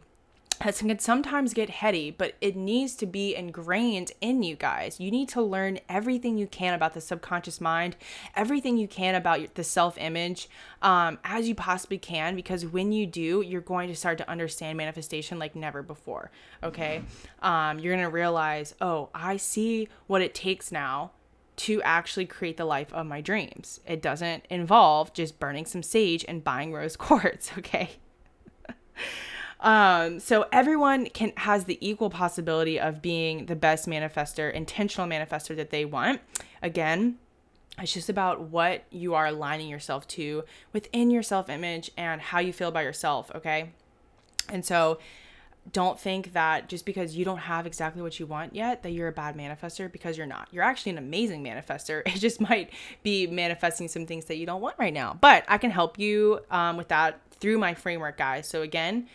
that 0.63 0.77
can 0.77 0.99
sometimes 0.99 1.53
get 1.53 1.69
heady, 1.69 2.11
but 2.11 2.35
it 2.41 2.55
needs 2.55 2.95
to 2.95 3.05
be 3.05 3.35
ingrained 3.35 4.11
in 4.21 4.43
you 4.43 4.55
guys. 4.55 4.99
You 4.99 5.11
need 5.11 5.29
to 5.29 5.41
learn 5.41 5.79
everything 5.89 6.37
you 6.37 6.47
can 6.47 6.73
about 6.73 6.93
the 6.93 7.01
subconscious 7.01 7.59
mind, 7.59 7.95
everything 8.35 8.77
you 8.77 8.87
can 8.87 9.15
about 9.15 9.55
the 9.55 9.63
self 9.63 9.97
image 9.97 10.49
um, 10.81 11.19
as 11.23 11.47
you 11.47 11.55
possibly 11.55 11.97
can, 11.97 12.35
because 12.35 12.65
when 12.65 12.91
you 12.91 13.05
do, 13.05 13.41
you're 13.41 13.61
going 13.61 13.89
to 13.89 13.95
start 13.95 14.17
to 14.19 14.29
understand 14.29 14.77
manifestation 14.77 15.39
like 15.39 15.55
never 15.55 15.81
before. 15.81 16.31
Okay. 16.63 17.03
Um, 17.41 17.79
you're 17.79 17.93
going 17.93 18.05
to 18.05 18.11
realize, 18.11 18.75
oh, 18.81 19.09
I 19.13 19.37
see 19.37 19.87
what 20.07 20.21
it 20.21 20.33
takes 20.33 20.71
now 20.71 21.11
to 21.57 21.81
actually 21.83 22.25
create 22.25 22.57
the 22.57 22.65
life 22.65 22.93
of 22.93 23.05
my 23.05 23.21
dreams. 23.21 23.79
It 23.87 24.01
doesn't 24.01 24.45
involve 24.49 25.13
just 25.13 25.39
burning 25.39 25.65
some 25.65 25.83
sage 25.83 26.25
and 26.27 26.43
buying 26.43 26.73
rose 26.73 26.97
quartz. 26.97 27.51
Okay. 27.57 27.91
Um, 29.59 30.19
so 30.19 30.45
everyone 30.51 31.07
can 31.07 31.33
has 31.37 31.65
the 31.65 31.77
equal 31.87 32.09
possibility 32.09 32.79
of 32.79 33.01
being 33.01 33.45
the 33.45 33.55
best 33.55 33.87
manifester, 33.87 34.53
intentional 34.53 35.07
manifester 35.07 35.55
that 35.55 35.69
they 35.69 35.85
want. 35.85 36.21
Again, 36.61 37.17
it's 37.79 37.93
just 37.93 38.09
about 38.09 38.41
what 38.41 38.83
you 38.89 39.15
are 39.15 39.27
aligning 39.27 39.69
yourself 39.69 40.07
to 40.09 40.43
within 40.71 41.11
your 41.11 41.23
self 41.23 41.49
image 41.49 41.91
and 41.97 42.21
how 42.21 42.39
you 42.39 42.53
feel 42.53 42.69
about 42.69 42.83
yourself. 42.83 43.31
Okay. 43.35 43.71
And 44.49 44.63
so 44.63 44.99
don't 45.71 45.99
think 45.99 46.33
that 46.33 46.69
just 46.69 46.85
because 46.85 47.15
you 47.15 47.25
don't 47.25 47.39
have 47.39 47.65
exactly 47.65 48.01
what 48.01 48.19
you 48.19 48.25
want 48.27 48.53
yet 48.53 48.83
that 48.83 48.91
you're 48.91 49.07
a 49.07 49.11
bad 49.11 49.35
manifester 49.35 49.91
because 49.91 50.15
you're 50.17 50.27
not. 50.27 50.47
You're 50.51 50.63
actually 50.63 50.91
an 50.91 50.99
amazing 50.99 51.43
manifester. 51.43 52.03
It 52.15 52.19
just 52.19 52.39
might 52.39 52.71
be 53.03 53.27
manifesting 53.27 53.87
some 53.87 54.05
things 54.05 54.25
that 54.25 54.37
you 54.37 54.45
don't 54.45 54.61
want 54.61 54.75
right 54.77 54.93
now. 54.93 55.17
But 55.19 55.43
I 55.47 55.57
can 55.57 55.71
help 55.71 55.97
you 55.97 56.39
um, 56.51 56.77
with 56.77 56.89
that 56.89 57.19
through 57.31 57.57
my 57.57 57.73
framework, 57.73 58.17
guys. 58.17 58.47
So 58.47 58.61
again, 58.61 59.07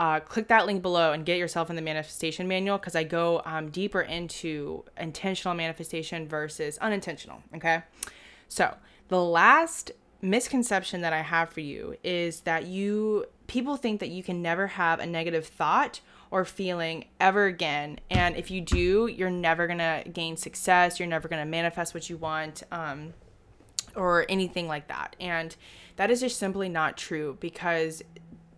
uh, 0.00 0.18
click 0.18 0.48
that 0.48 0.64
link 0.64 0.80
below 0.80 1.12
and 1.12 1.26
get 1.26 1.36
yourself 1.36 1.68
in 1.68 1.76
the 1.76 1.82
manifestation 1.82 2.48
manual 2.48 2.78
because 2.78 2.96
I 2.96 3.04
go 3.04 3.42
um, 3.44 3.68
deeper 3.68 4.00
into 4.00 4.82
intentional 4.98 5.54
manifestation 5.54 6.26
versus 6.26 6.78
unintentional. 6.78 7.42
Okay. 7.54 7.82
So, 8.48 8.78
the 9.08 9.22
last 9.22 9.92
misconception 10.22 11.02
that 11.02 11.12
I 11.12 11.20
have 11.20 11.50
for 11.50 11.60
you 11.60 11.96
is 12.02 12.40
that 12.40 12.64
you 12.64 13.26
people 13.46 13.76
think 13.76 14.00
that 14.00 14.08
you 14.08 14.22
can 14.22 14.40
never 14.40 14.68
have 14.68 15.00
a 15.00 15.06
negative 15.06 15.46
thought 15.46 16.00
or 16.30 16.46
feeling 16.46 17.04
ever 17.20 17.44
again. 17.44 18.00
And 18.08 18.36
if 18.36 18.50
you 18.50 18.62
do, 18.62 19.06
you're 19.06 19.28
never 19.28 19.66
going 19.66 19.80
to 19.80 20.02
gain 20.10 20.38
success. 20.38 20.98
You're 20.98 21.08
never 21.08 21.28
going 21.28 21.42
to 21.42 21.50
manifest 21.50 21.92
what 21.92 22.08
you 22.08 22.16
want 22.16 22.62
um, 22.72 23.12
or 23.94 24.24
anything 24.30 24.66
like 24.66 24.88
that. 24.88 25.14
And 25.20 25.54
that 25.96 26.10
is 26.10 26.20
just 26.20 26.38
simply 26.38 26.70
not 26.70 26.96
true 26.96 27.36
because 27.40 28.02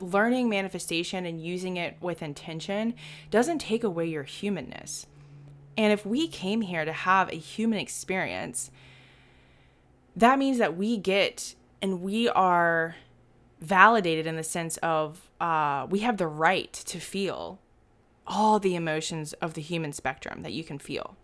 learning 0.03 0.49
manifestation 0.49 1.25
and 1.25 1.43
using 1.43 1.77
it 1.77 1.97
with 2.01 2.23
intention 2.23 2.95
doesn't 3.31 3.61
take 3.61 3.85
away 3.85 4.07
your 4.07 4.25
humanness. 4.25 5.07
And 5.77 5.93
if 5.93 6.05
we 6.05 6.29
came 6.29 6.63
here 6.63 6.85
to 6.85 6.93
have 6.93 7.31
a 7.31 7.37
human 7.37 7.79
experience, 7.79 8.71
that 10.17 10.39
means 10.39 10.59
that 10.59 10.77
we 10.77 10.99
get 10.99 11.55
and 11.81 12.03
we 12.03 12.29
are 12.29 12.97
validated 13.61 14.27
in 14.27 14.37
the 14.37 14.43
sense 14.43 14.77
of 14.79 15.31
uh, 15.41 15.87
we 15.89 16.01
have 16.01 16.17
the 16.17 16.27
right 16.27 16.73
to 16.73 16.99
feel 16.99 17.59
all 18.27 18.59
the 18.59 18.75
emotions 18.75 19.33
of 19.35 19.55
the 19.55 19.61
human 19.61 19.93
spectrum 19.93 20.43
that 20.43 20.53
you 20.53 20.63
can 20.63 20.79
feel. 20.79 21.17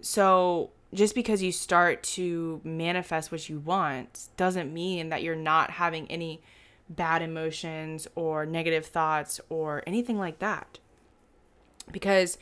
So, 0.00 0.70
just 0.92 1.14
because 1.14 1.42
you 1.42 1.52
start 1.52 2.02
to 2.02 2.60
manifest 2.64 3.30
what 3.30 3.48
you 3.48 3.60
want 3.60 4.28
doesn't 4.36 4.72
mean 4.72 5.10
that 5.10 5.22
you're 5.22 5.36
not 5.36 5.72
having 5.72 6.10
any 6.10 6.40
bad 6.90 7.22
emotions 7.22 8.08
or 8.14 8.44
negative 8.44 8.84
thoughts 8.84 9.40
or 9.48 9.82
anything 9.86 10.18
like 10.18 10.40
that. 10.40 10.78
Because 11.90 12.36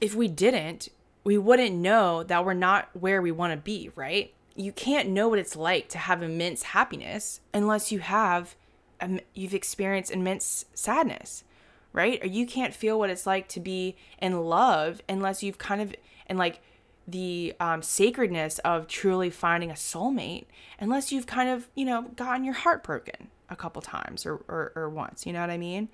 if 0.00 0.14
we 0.14 0.28
didn't, 0.28 0.88
we 1.24 1.38
wouldn't 1.38 1.74
know 1.74 2.24
that 2.24 2.44
we're 2.44 2.54
not 2.54 2.88
where 2.92 3.22
we 3.22 3.30
want 3.30 3.52
to 3.52 3.56
be, 3.56 3.90
right? 3.94 4.34
You 4.56 4.72
can't 4.72 5.08
know 5.08 5.28
what 5.28 5.38
it's 5.38 5.56
like 5.56 5.88
to 5.90 5.98
have 5.98 6.22
immense 6.22 6.64
happiness 6.64 7.40
unless 7.54 7.92
you 7.92 8.00
have 8.00 8.56
um, 9.00 9.20
you've 9.34 9.54
experienced 9.54 10.10
immense 10.10 10.64
sadness, 10.74 11.44
right? 11.92 12.22
Or 12.22 12.26
you 12.26 12.46
can't 12.46 12.74
feel 12.74 12.98
what 12.98 13.10
it's 13.10 13.26
like 13.26 13.48
to 13.48 13.60
be 13.60 13.96
in 14.18 14.44
love 14.44 15.00
unless 15.08 15.42
you've 15.42 15.58
kind 15.58 15.80
of 15.80 15.94
and 16.26 16.38
like 16.38 16.60
the 17.06 17.54
um, 17.58 17.82
sacredness 17.82 18.58
of 18.60 18.86
truly 18.86 19.30
finding 19.30 19.70
a 19.70 19.74
soulmate 19.74 20.46
unless 20.78 21.10
you've 21.10 21.26
kind 21.26 21.48
of 21.48 21.68
you 21.74 21.84
know 21.84 22.02
gotten 22.14 22.44
your 22.44 22.54
heart 22.54 22.84
broken 22.84 23.28
a 23.52 23.56
couple 23.56 23.82
times 23.82 24.26
or, 24.26 24.36
or, 24.48 24.72
or 24.74 24.88
once. 24.88 25.26
You 25.26 25.32
know 25.32 25.40
what 25.40 25.50
I 25.50 25.58
mean? 25.58 25.88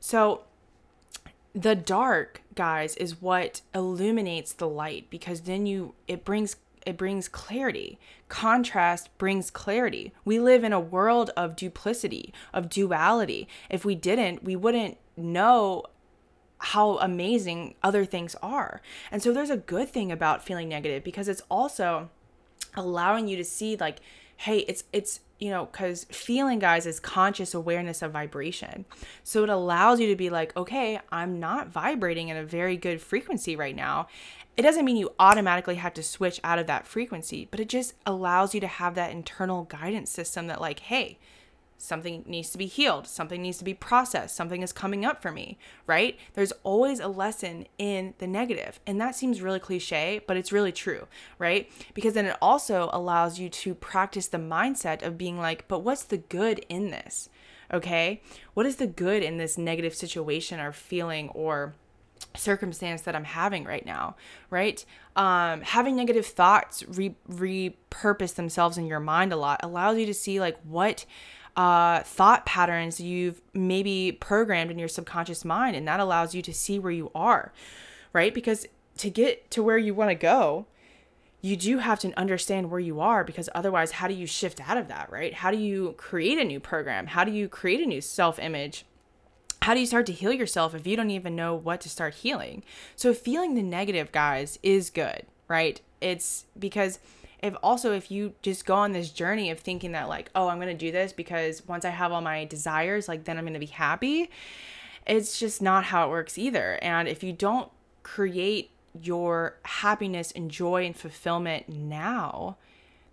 So 0.00 0.42
the 1.54 1.74
dark, 1.74 2.42
guys, 2.54 2.96
is 2.96 3.20
what 3.20 3.60
illuminates 3.74 4.52
the 4.52 4.68
light 4.68 5.08
because 5.10 5.42
then 5.42 5.66
you 5.66 5.94
it 6.08 6.24
brings 6.24 6.56
it 6.84 6.96
brings 6.96 7.28
clarity. 7.28 7.98
Contrast 8.28 9.16
brings 9.18 9.50
clarity. 9.50 10.12
We 10.24 10.40
live 10.40 10.64
in 10.64 10.72
a 10.72 10.80
world 10.80 11.30
of 11.36 11.54
duplicity, 11.54 12.32
of 12.52 12.68
duality. 12.68 13.46
If 13.70 13.84
we 13.84 13.94
didn't, 13.94 14.42
we 14.42 14.56
wouldn't 14.56 14.98
know 15.16 15.84
how 16.58 16.98
amazing 16.98 17.74
other 17.82 18.04
things 18.04 18.34
are. 18.42 18.80
And 19.10 19.22
so 19.22 19.32
there's 19.32 19.50
a 19.50 19.56
good 19.56 19.88
thing 19.88 20.10
about 20.10 20.44
feeling 20.44 20.68
negative 20.68 21.04
because 21.04 21.28
it's 21.28 21.42
also 21.50 22.08
allowing 22.74 23.28
you 23.28 23.36
to 23.36 23.44
see 23.44 23.76
like 23.76 23.98
hey, 24.42 24.58
it's 24.60 24.84
it's 24.92 25.20
you 25.38 25.50
know, 25.50 25.66
because 25.66 26.04
feeling, 26.04 26.60
guys, 26.60 26.86
is 26.86 27.00
conscious 27.00 27.52
awareness 27.52 28.00
of 28.00 28.12
vibration. 28.12 28.84
So 29.24 29.42
it 29.42 29.48
allows 29.48 29.98
you 29.98 30.06
to 30.06 30.14
be 30.14 30.30
like, 30.30 30.56
okay, 30.56 31.00
I'm 31.10 31.40
not 31.40 31.66
vibrating 31.66 32.28
in 32.28 32.36
a 32.36 32.44
very 32.44 32.76
good 32.76 33.00
frequency 33.00 33.56
right 33.56 33.74
now. 33.74 34.06
It 34.56 34.62
doesn't 34.62 34.84
mean 34.84 34.96
you 34.96 35.10
automatically 35.18 35.74
have 35.76 35.94
to 35.94 36.02
switch 36.02 36.40
out 36.44 36.60
of 36.60 36.68
that 36.68 36.86
frequency, 36.86 37.48
but 37.50 37.58
it 37.58 37.68
just 37.68 37.94
allows 38.06 38.54
you 38.54 38.60
to 38.60 38.68
have 38.68 38.94
that 38.94 39.10
internal 39.10 39.64
guidance 39.64 40.10
system 40.10 40.46
that, 40.46 40.60
like, 40.60 40.78
hey, 40.78 41.18
something 41.82 42.22
needs 42.26 42.50
to 42.50 42.58
be 42.58 42.66
healed, 42.66 43.06
something 43.06 43.42
needs 43.42 43.58
to 43.58 43.64
be 43.64 43.74
processed, 43.74 44.36
something 44.36 44.62
is 44.62 44.72
coming 44.72 45.04
up 45.04 45.20
for 45.20 45.32
me, 45.32 45.58
right? 45.86 46.16
There's 46.34 46.52
always 46.62 47.00
a 47.00 47.08
lesson 47.08 47.66
in 47.76 48.14
the 48.18 48.26
negative. 48.26 48.78
And 48.86 49.00
that 49.00 49.16
seems 49.16 49.42
really 49.42 49.58
cliche, 49.58 50.20
but 50.26 50.36
it's 50.36 50.52
really 50.52 50.70
true, 50.70 51.08
right? 51.38 51.68
Because 51.92 52.14
then 52.14 52.26
it 52.26 52.36
also 52.40 52.88
allows 52.92 53.40
you 53.40 53.48
to 53.48 53.74
practice 53.74 54.28
the 54.28 54.38
mindset 54.38 55.02
of 55.02 55.18
being 55.18 55.38
like, 55.38 55.66
but 55.66 55.80
what's 55.80 56.04
the 56.04 56.18
good 56.18 56.64
in 56.68 56.90
this? 56.90 57.28
Okay? 57.72 58.22
What 58.54 58.66
is 58.66 58.76
the 58.76 58.86
good 58.86 59.22
in 59.24 59.38
this 59.38 59.58
negative 59.58 59.94
situation 59.94 60.60
or 60.60 60.72
feeling 60.72 61.30
or 61.30 61.74
circumstance 62.36 63.02
that 63.02 63.16
I'm 63.16 63.24
having 63.24 63.64
right 63.64 63.84
now, 63.84 64.16
right? 64.50 64.84
Um, 65.16 65.62
having 65.62 65.96
negative 65.96 66.26
thoughts 66.26 66.84
re- 66.88 67.16
repurpose 67.28 68.34
themselves 68.34 68.78
in 68.78 68.86
your 68.86 69.00
mind 69.00 69.32
a 69.32 69.36
lot 69.36 69.60
allows 69.62 69.98
you 69.98 70.06
to 70.06 70.14
see 70.14 70.40
like 70.40 70.58
what 70.62 71.04
uh, 71.56 72.02
thought 72.02 72.46
patterns 72.46 73.00
you've 73.00 73.40
maybe 73.52 74.12
programmed 74.12 74.70
in 74.70 74.78
your 74.78 74.88
subconscious 74.88 75.44
mind. 75.44 75.76
And 75.76 75.86
that 75.86 76.00
allows 76.00 76.34
you 76.34 76.42
to 76.42 76.52
see 76.52 76.78
where 76.78 76.92
you 76.92 77.10
are, 77.14 77.52
right? 78.12 78.32
Because 78.32 78.66
to 78.98 79.10
get 79.10 79.50
to 79.50 79.62
where 79.62 79.78
you 79.78 79.94
want 79.94 80.10
to 80.10 80.14
go, 80.14 80.66
you 81.40 81.56
do 81.56 81.78
have 81.78 81.98
to 81.98 82.16
understand 82.18 82.70
where 82.70 82.80
you 82.80 83.00
are 83.00 83.24
because 83.24 83.48
otherwise, 83.54 83.92
how 83.92 84.06
do 84.06 84.14
you 84.14 84.26
shift 84.26 84.60
out 84.60 84.76
of 84.76 84.88
that, 84.88 85.10
right? 85.10 85.34
How 85.34 85.50
do 85.50 85.58
you 85.58 85.94
create 85.98 86.38
a 86.38 86.44
new 86.44 86.60
program? 86.60 87.08
How 87.08 87.24
do 87.24 87.32
you 87.32 87.48
create 87.48 87.80
a 87.80 87.86
new 87.86 88.00
self 88.00 88.38
image? 88.38 88.86
How 89.62 89.74
do 89.74 89.80
you 89.80 89.86
start 89.86 90.06
to 90.06 90.12
heal 90.12 90.32
yourself 90.32 90.74
if 90.74 90.86
you 90.86 90.96
don't 90.96 91.10
even 91.10 91.36
know 91.36 91.54
what 91.54 91.80
to 91.82 91.88
start 91.88 92.14
healing? 92.14 92.62
So, 92.96 93.12
feeling 93.12 93.54
the 93.54 93.62
negative, 93.62 94.12
guys, 94.12 94.58
is 94.62 94.90
good, 94.90 95.26
right? 95.48 95.80
It's 96.00 96.46
because 96.58 96.98
if 97.42 97.54
also 97.62 97.92
if 97.92 98.10
you 98.10 98.34
just 98.42 98.64
go 98.64 98.74
on 98.74 98.92
this 98.92 99.10
journey 99.10 99.50
of 99.50 99.58
thinking 99.58 99.92
that 99.92 100.08
like 100.08 100.30
oh 100.34 100.48
i'm 100.48 100.58
going 100.58 100.68
to 100.68 100.74
do 100.74 100.92
this 100.92 101.12
because 101.12 101.66
once 101.66 101.84
i 101.84 101.90
have 101.90 102.12
all 102.12 102.20
my 102.20 102.44
desires 102.44 103.08
like 103.08 103.24
then 103.24 103.36
i'm 103.36 103.44
going 103.44 103.52
to 103.52 103.60
be 103.60 103.66
happy 103.66 104.30
it's 105.06 105.38
just 105.38 105.60
not 105.60 105.84
how 105.84 106.06
it 106.06 106.10
works 106.10 106.38
either 106.38 106.78
and 106.82 107.08
if 107.08 107.22
you 107.22 107.32
don't 107.32 107.70
create 108.02 108.70
your 109.00 109.56
happiness 109.64 110.32
and 110.32 110.50
joy 110.50 110.84
and 110.84 110.96
fulfillment 110.96 111.68
now, 111.68 112.56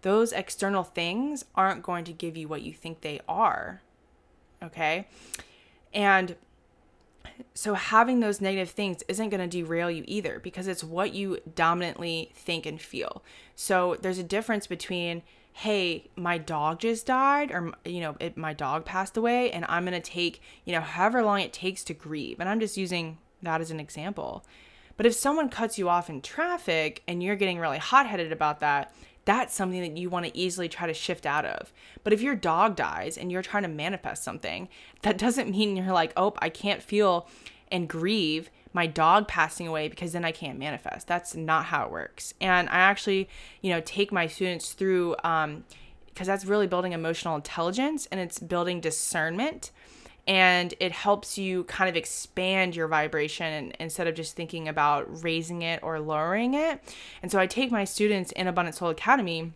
those 0.01 0.31
external 0.31 0.83
things 0.83 1.45
aren't 1.55 1.83
going 1.83 2.03
to 2.05 2.13
give 2.13 2.35
you 2.35 2.47
what 2.47 2.61
you 2.61 2.73
think 2.73 3.01
they 3.01 3.19
are. 3.27 3.81
Okay? 4.61 5.07
And 5.93 6.35
so 7.53 7.73
having 7.73 8.19
those 8.19 8.41
negative 8.41 8.69
things 8.69 9.03
isn't 9.07 9.29
going 9.29 9.41
to 9.41 9.47
derail 9.47 9.91
you 9.91 10.03
either 10.07 10.39
because 10.39 10.67
it's 10.67 10.83
what 10.83 11.13
you 11.13 11.39
dominantly 11.55 12.31
think 12.33 12.65
and 12.65 12.79
feel. 12.81 13.23
So 13.55 13.97
there's 14.01 14.17
a 14.17 14.23
difference 14.23 14.67
between 14.67 15.23
hey, 15.53 16.09
my 16.15 16.37
dog 16.37 16.79
just 16.79 17.05
died 17.05 17.51
or 17.51 17.73
you 17.83 17.99
know, 17.99 18.15
it, 18.19 18.37
my 18.37 18.53
dog 18.53 18.85
passed 18.85 19.17
away 19.17 19.51
and 19.51 19.65
I'm 19.67 19.83
going 19.83 19.99
to 19.99 20.11
take, 20.11 20.41
you 20.63 20.71
know, 20.71 20.79
however 20.79 21.21
long 21.21 21.41
it 21.41 21.51
takes 21.51 21.83
to 21.85 21.93
grieve. 21.93 22.39
And 22.39 22.47
I'm 22.47 22.61
just 22.61 22.77
using 22.77 23.17
that 23.41 23.59
as 23.59 23.69
an 23.69 23.79
example. 23.79 24.45
But 24.95 25.05
if 25.05 25.13
someone 25.13 25.49
cuts 25.49 25.77
you 25.77 25.89
off 25.89 26.09
in 26.09 26.21
traffic 26.21 27.03
and 27.07 27.21
you're 27.21 27.35
getting 27.35 27.59
really 27.59 27.77
hot-headed 27.77 28.31
about 28.31 28.59
that, 28.61 28.93
that's 29.29 29.53
something 29.53 29.81
that 29.81 29.95
you 29.95 30.09
want 30.09 30.25
to 30.25 30.35
easily 30.35 30.67
try 30.67 30.87
to 30.87 30.93
shift 30.93 31.23
out 31.23 31.45
of. 31.45 31.71
But 32.03 32.13
if 32.13 32.21
your 32.23 32.33
dog 32.33 32.75
dies 32.75 33.15
and 33.15 33.31
you're 33.31 33.43
trying 33.43 33.61
to 33.61 33.69
manifest 33.69 34.23
something, 34.23 34.67
that 35.03 35.19
doesn't 35.19 35.51
mean 35.51 35.77
you're 35.77 35.93
like, 35.93 36.13
oh, 36.17 36.33
I 36.39 36.49
can't 36.49 36.81
feel 36.81 37.27
and 37.71 37.87
grieve 37.87 38.49
my 38.73 38.87
dog 38.87 39.27
passing 39.27 39.67
away 39.67 39.87
because 39.87 40.13
then 40.13 40.25
I 40.25 40.31
can't 40.31 40.57
manifest. 40.57 41.05
That's 41.05 41.35
not 41.35 41.65
how 41.65 41.85
it 41.85 41.91
works. 41.91 42.33
And 42.41 42.69
I 42.69 42.77
actually, 42.77 43.29
you 43.61 43.69
know, 43.69 43.81
take 43.81 44.11
my 44.11 44.25
students 44.25 44.73
through 44.73 45.15
um 45.23 45.63
because 46.07 46.25
that's 46.25 46.45
really 46.45 46.65
building 46.65 46.93
emotional 46.93 47.35
intelligence 47.35 48.07
and 48.11 48.19
it's 48.19 48.39
building 48.39 48.81
discernment 48.81 49.69
and 50.27 50.73
it 50.79 50.91
helps 50.91 51.37
you 51.37 51.63
kind 51.65 51.89
of 51.89 51.95
expand 51.95 52.75
your 52.75 52.87
vibration 52.87 53.73
instead 53.79 54.07
of 54.07 54.15
just 54.15 54.35
thinking 54.35 54.67
about 54.67 55.23
raising 55.23 55.61
it 55.61 55.81
or 55.81 55.99
lowering 55.99 56.53
it. 56.53 56.81
And 57.21 57.31
so 57.31 57.39
I 57.39 57.47
take 57.47 57.71
my 57.71 57.83
students 57.83 58.31
in 58.33 58.47
Abundant 58.47 58.75
Soul 58.75 58.89
Academy 58.89 59.53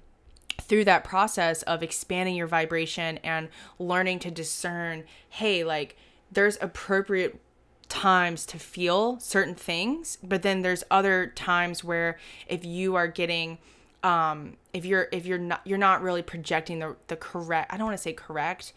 through 0.62 0.86
that 0.86 1.04
process 1.04 1.64
of 1.64 1.84
expanding 1.84 2.36
your 2.36 2.48
vibration 2.48 3.18
and 3.20 3.50
learning 3.80 4.20
to 4.20 4.32
discern 4.32 5.04
hey, 5.30 5.64
like 5.64 5.98
there's 6.32 6.58
appropriate 6.62 7.40
times 7.90 8.46
to 8.48 8.58
feel 8.58 9.20
certain 9.20 9.56
things, 9.56 10.18
but 10.24 10.42
then 10.42 10.62
there's 10.62 10.84
other 10.90 11.28
times 11.36 11.84
where 11.84 12.18
if 12.48 12.66
you 12.66 12.96
are 12.96 13.08
getting 13.08 13.58
um 14.04 14.58
if 14.74 14.84
you're 14.84 15.08
if 15.12 15.26
you're 15.26 15.38
not 15.38 15.62
you're 15.64 15.78
not 15.78 16.02
really 16.02 16.22
projecting 16.22 16.80
the 16.80 16.96
the 17.08 17.16
correct 17.16 17.72
I 17.72 17.78
don't 17.78 17.86
want 17.86 17.98
to 17.98 18.04
say 18.04 18.12
correct 18.12 18.74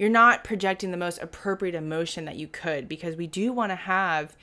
you're 0.00 0.08
not 0.08 0.44
projecting 0.44 0.92
the 0.92 0.96
most 0.96 1.20
appropriate 1.20 1.74
emotion 1.74 2.24
that 2.24 2.36
you 2.36 2.48
could 2.48 2.88
because 2.88 3.16
we 3.16 3.26
do 3.26 3.52
want 3.52 3.68
to 3.68 3.76
have 3.76 4.34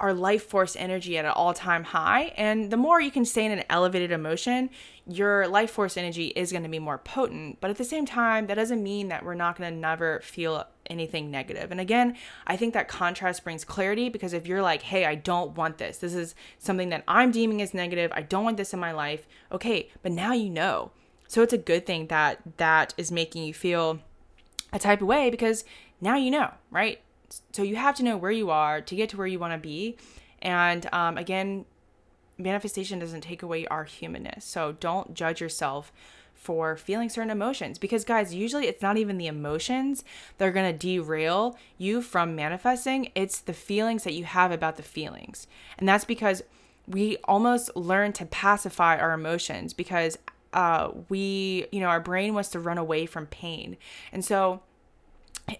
our 0.00 0.14
life 0.14 0.46
force 0.46 0.74
energy 0.74 1.18
at 1.18 1.26
an 1.26 1.32
all 1.32 1.52
time 1.52 1.84
high. 1.84 2.32
And 2.34 2.70
the 2.70 2.78
more 2.78 2.98
you 2.98 3.10
can 3.10 3.26
stay 3.26 3.44
in 3.44 3.52
an 3.52 3.64
elevated 3.68 4.10
emotion, 4.10 4.70
your 5.06 5.48
life 5.48 5.70
force 5.70 5.98
energy 5.98 6.28
is 6.28 6.50
going 6.50 6.62
to 6.62 6.70
be 6.70 6.78
more 6.78 6.96
potent. 6.96 7.58
But 7.60 7.68
at 7.70 7.76
the 7.76 7.84
same 7.84 8.06
time, 8.06 8.46
that 8.46 8.54
doesn't 8.54 8.82
mean 8.82 9.08
that 9.08 9.22
we're 9.22 9.34
not 9.34 9.58
going 9.58 9.70
to 9.70 9.78
never 9.78 10.20
feel 10.20 10.66
anything 10.86 11.30
negative. 11.30 11.70
And 11.70 11.78
again, 11.78 12.16
I 12.46 12.56
think 12.56 12.72
that 12.72 12.88
contrast 12.88 13.44
brings 13.44 13.66
clarity 13.66 14.08
because 14.08 14.32
if 14.32 14.46
you're 14.46 14.62
like, 14.62 14.80
hey, 14.80 15.04
I 15.04 15.14
don't 15.14 15.56
want 15.56 15.76
this, 15.76 15.98
this 15.98 16.14
is 16.14 16.34
something 16.58 16.88
that 16.88 17.04
I'm 17.06 17.32
deeming 17.32 17.60
as 17.60 17.74
negative, 17.74 18.12
I 18.14 18.22
don't 18.22 18.44
want 18.44 18.56
this 18.56 18.72
in 18.72 18.80
my 18.80 18.92
life, 18.92 19.28
okay, 19.52 19.90
but 20.02 20.12
now 20.12 20.32
you 20.32 20.48
know. 20.48 20.92
So 21.28 21.42
it's 21.42 21.52
a 21.52 21.58
good 21.58 21.84
thing 21.84 22.06
that 22.06 22.40
that 22.56 22.94
is 22.96 23.12
making 23.12 23.44
you 23.44 23.52
feel 23.52 24.00
a 24.72 24.78
type 24.78 25.00
of 25.00 25.08
way 25.08 25.30
because 25.30 25.64
now 26.00 26.16
you 26.16 26.30
know, 26.30 26.50
right? 26.70 27.00
So 27.52 27.62
you 27.62 27.76
have 27.76 27.96
to 27.96 28.02
know 28.02 28.16
where 28.16 28.30
you 28.30 28.50
are 28.50 28.80
to 28.80 28.96
get 28.96 29.08
to 29.10 29.16
where 29.16 29.26
you 29.26 29.38
want 29.38 29.52
to 29.52 29.58
be. 29.58 29.96
And 30.42 30.88
um, 30.92 31.18
again, 31.18 31.64
manifestation 32.38 32.98
doesn't 32.98 33.22
take 33.22 33.42
away 33.42 33.66
our 33.66 33.84
humanness. 33.84 34.44
So 34.44 34.72
don't 34.72 35.14
judge 35.14 35.40
yourself 35.40 35.92
for 36.34 36.76
feeling 36.76 37.08
certain 37.08 37.30
emotions 37.30 37.78
because 37.78 38.04
guys 38.04 38.34
usually 38.34 38.66
it's 38.66 38.82
not 38.82 38.98
even 38.98 39.16
the 39.18 39.26
emotions 39.26 40.04
that 40.38 40.46
are 40.46 40.52
going 40.52 40.70
to 40.70 40.78
derail 40.78 41.56
you 41.78 42.02
from 42.02 42.36
manifesting 42.36 43.10
it's 43.14 43.40
the 43.40 43.54
feelings 43.54 44.04
that 44.04 44.12
you 44.12 44.24
have 44.24 44.52
about 44.52 44.76
the 44.76 44.82
feelings 44.82 45.46
and 45.78 45.88
that's 45.88 46.04
because 46.04 46.42
we 46.86 47.16
almost 47.24 47.74
learn 47.74 48.12
to 48.12 48.26
pacify 48.26 48.96
our 48.96 49.12
emotions 49.12 49.72
because 49.72 50.18
uh, 50.52 50.90
we, 51.08 51.66
you 51.72 51.80
know, 51.80 51.88
our 51.88 52.00
brain 52.00 52.34
wants 52.34 52.50
to 52.50 52.60
run 52.60 52.78
away 52.78 53.06
from 53.06 53.26
pain. 53.26 53.76
And 54.12 54.24
so 54.24 54.62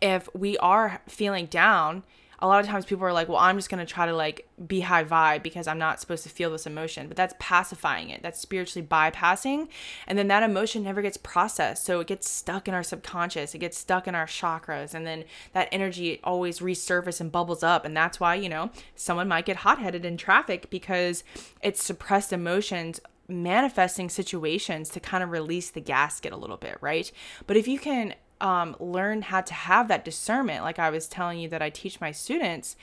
if 0.01 0.29
we 0.35 0.57
are 0.59 1.03
feeling 1.09 1.47
down, 1.47 2.03
a 2.39 2.47
lot 2.47 2.61
of 2.61 2.67
times 2.67 2.85
people 2.85 3.05
are 3.05 3.13
like, 3.13 3.29
well, 3.29 3.39
I'm 3.39 3.57
just 3.57 3.71
going 3.71 3.85
to 3.85 3.91
try 3.91 4.05
to 4.05 4.15
like 4.15 4.47
be 4.67 4.81
high 4.81 5.05
vibe 5.05 5.43
because 5.43 5.67
I'm 5.67 5.79
not 5.79 6.01
supposed 6.01 6.23
to 6.25 6.29
feel 6.29 6.51
this 6.51 6.67
emotion. 6.67 7.09
But 7.09 7.17
that's 7.17 7.35
pacifying 7.39 8.11
it. 8.11 8.23
That's 8.23 8.39
spiritually 8.39 8.87
bypassing. 8.87 9.69
And 10.07 10.19
then 10.19 10.29
that 10.29 10.43
emotion 10.43 10.83
never 10.83 11.01
gets 11.01 11.17
processed. 11.17 11.85
So 11.85 12.01
it 12.01 12.07
gets 12.07 12.29
stuck 12.29 12.69
in 12.69 12.75
our 12.75 12.83
subconscious, 12.83 13.55
it 13.55 13.59
gets 13.59 13.79
stuck 13.79 14.07
in 14.07 14.15
our 14.15 14.27
chakras. 14.27 14.93
And 14.93 15.07
then 15.07 15.25
that 15.55 15.69
energy 15.73 16.21
always 16.23 16.61
resurfaces 16.61 17.21
and 17.21 17.33
bubbles 17.33 17.63
up. 17.63 17.85
And 17.85 17.97
that's 17.97 18.21
why, 18.21 18.35
you 18.35 18.49
know, 18.49 18.71
someone 18.95 19.29
might 19.29 19.47
get 19.47 19.57
hot 19.57 19.79
headed 19.79 20.05
in 20.05 20.17
traffic 20.17 20.69
because 20.69 21.25
it's 21.63 21.83
suppressed 21.83 22.33
emotions 22.33 23.01
manifesting 23.29 24.09
situations 24.09 24.89
to 24.91 25.01
kind 25.01 25.23
of 25.23 25.31
release 25.31 25.71
the 25.71 25.81
gasket 25.81 26.33
a 26.33 26.37
little 26.37 26.57
bit, 26.57 26.79
right? 26.81 27.11
But 27.47 27.57
if 27.57 27.67
you 27.67 27.79
can 27.79 28.15
um, 28.41 28.77
learn 28.79 29.23
how 29.23 29.41
to 29.41 29.55
have 29.55 29.89
that 29.89 30.05
discernment, 30.05 30.63
like 30.63 30.79
I 30.79 30.91
was 30.91 31.09
telling 31.09 31.39
you 31.39 31.49
that 31.49 31.63
I 31.63 31.71
teach 31.71 32.01
my 32.01 32.13
students, 32.13 32.77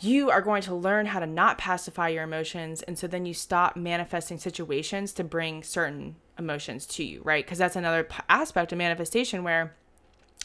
you 0.00 0.30
are 0.30 0.42
going 0.42 0.62
to 0.62 0.74
learn 0.74 1.06
how 1.06 1.20
to 1.20 1.26
not 1.26 1.58
pacify 1.58 2.08
your 2.08 2.24
emotions. 2.24 2.82
And 2.82 2.98
so 2.98 3.06
then 3.06 3.26
you 3.26 3.34
stop 3.34 3.76
manifesting 3.76 4.38
situations 4.38 5.12
to 5.14 5.24
bring 5.24 5.62
certain 5.62 6.16
emotions 6.38 6.86
to 6.86 7.04
you, 7.04 7.20
right? 7.22 7.44
Because 7.44 7.58
that's 7.58 7.76
another 7.76 8.04
p- 8.04 8.22
aspect 8.28 8.72
of 8.72 8.78
manifestation 8.78 9.44
where 9.44 9.76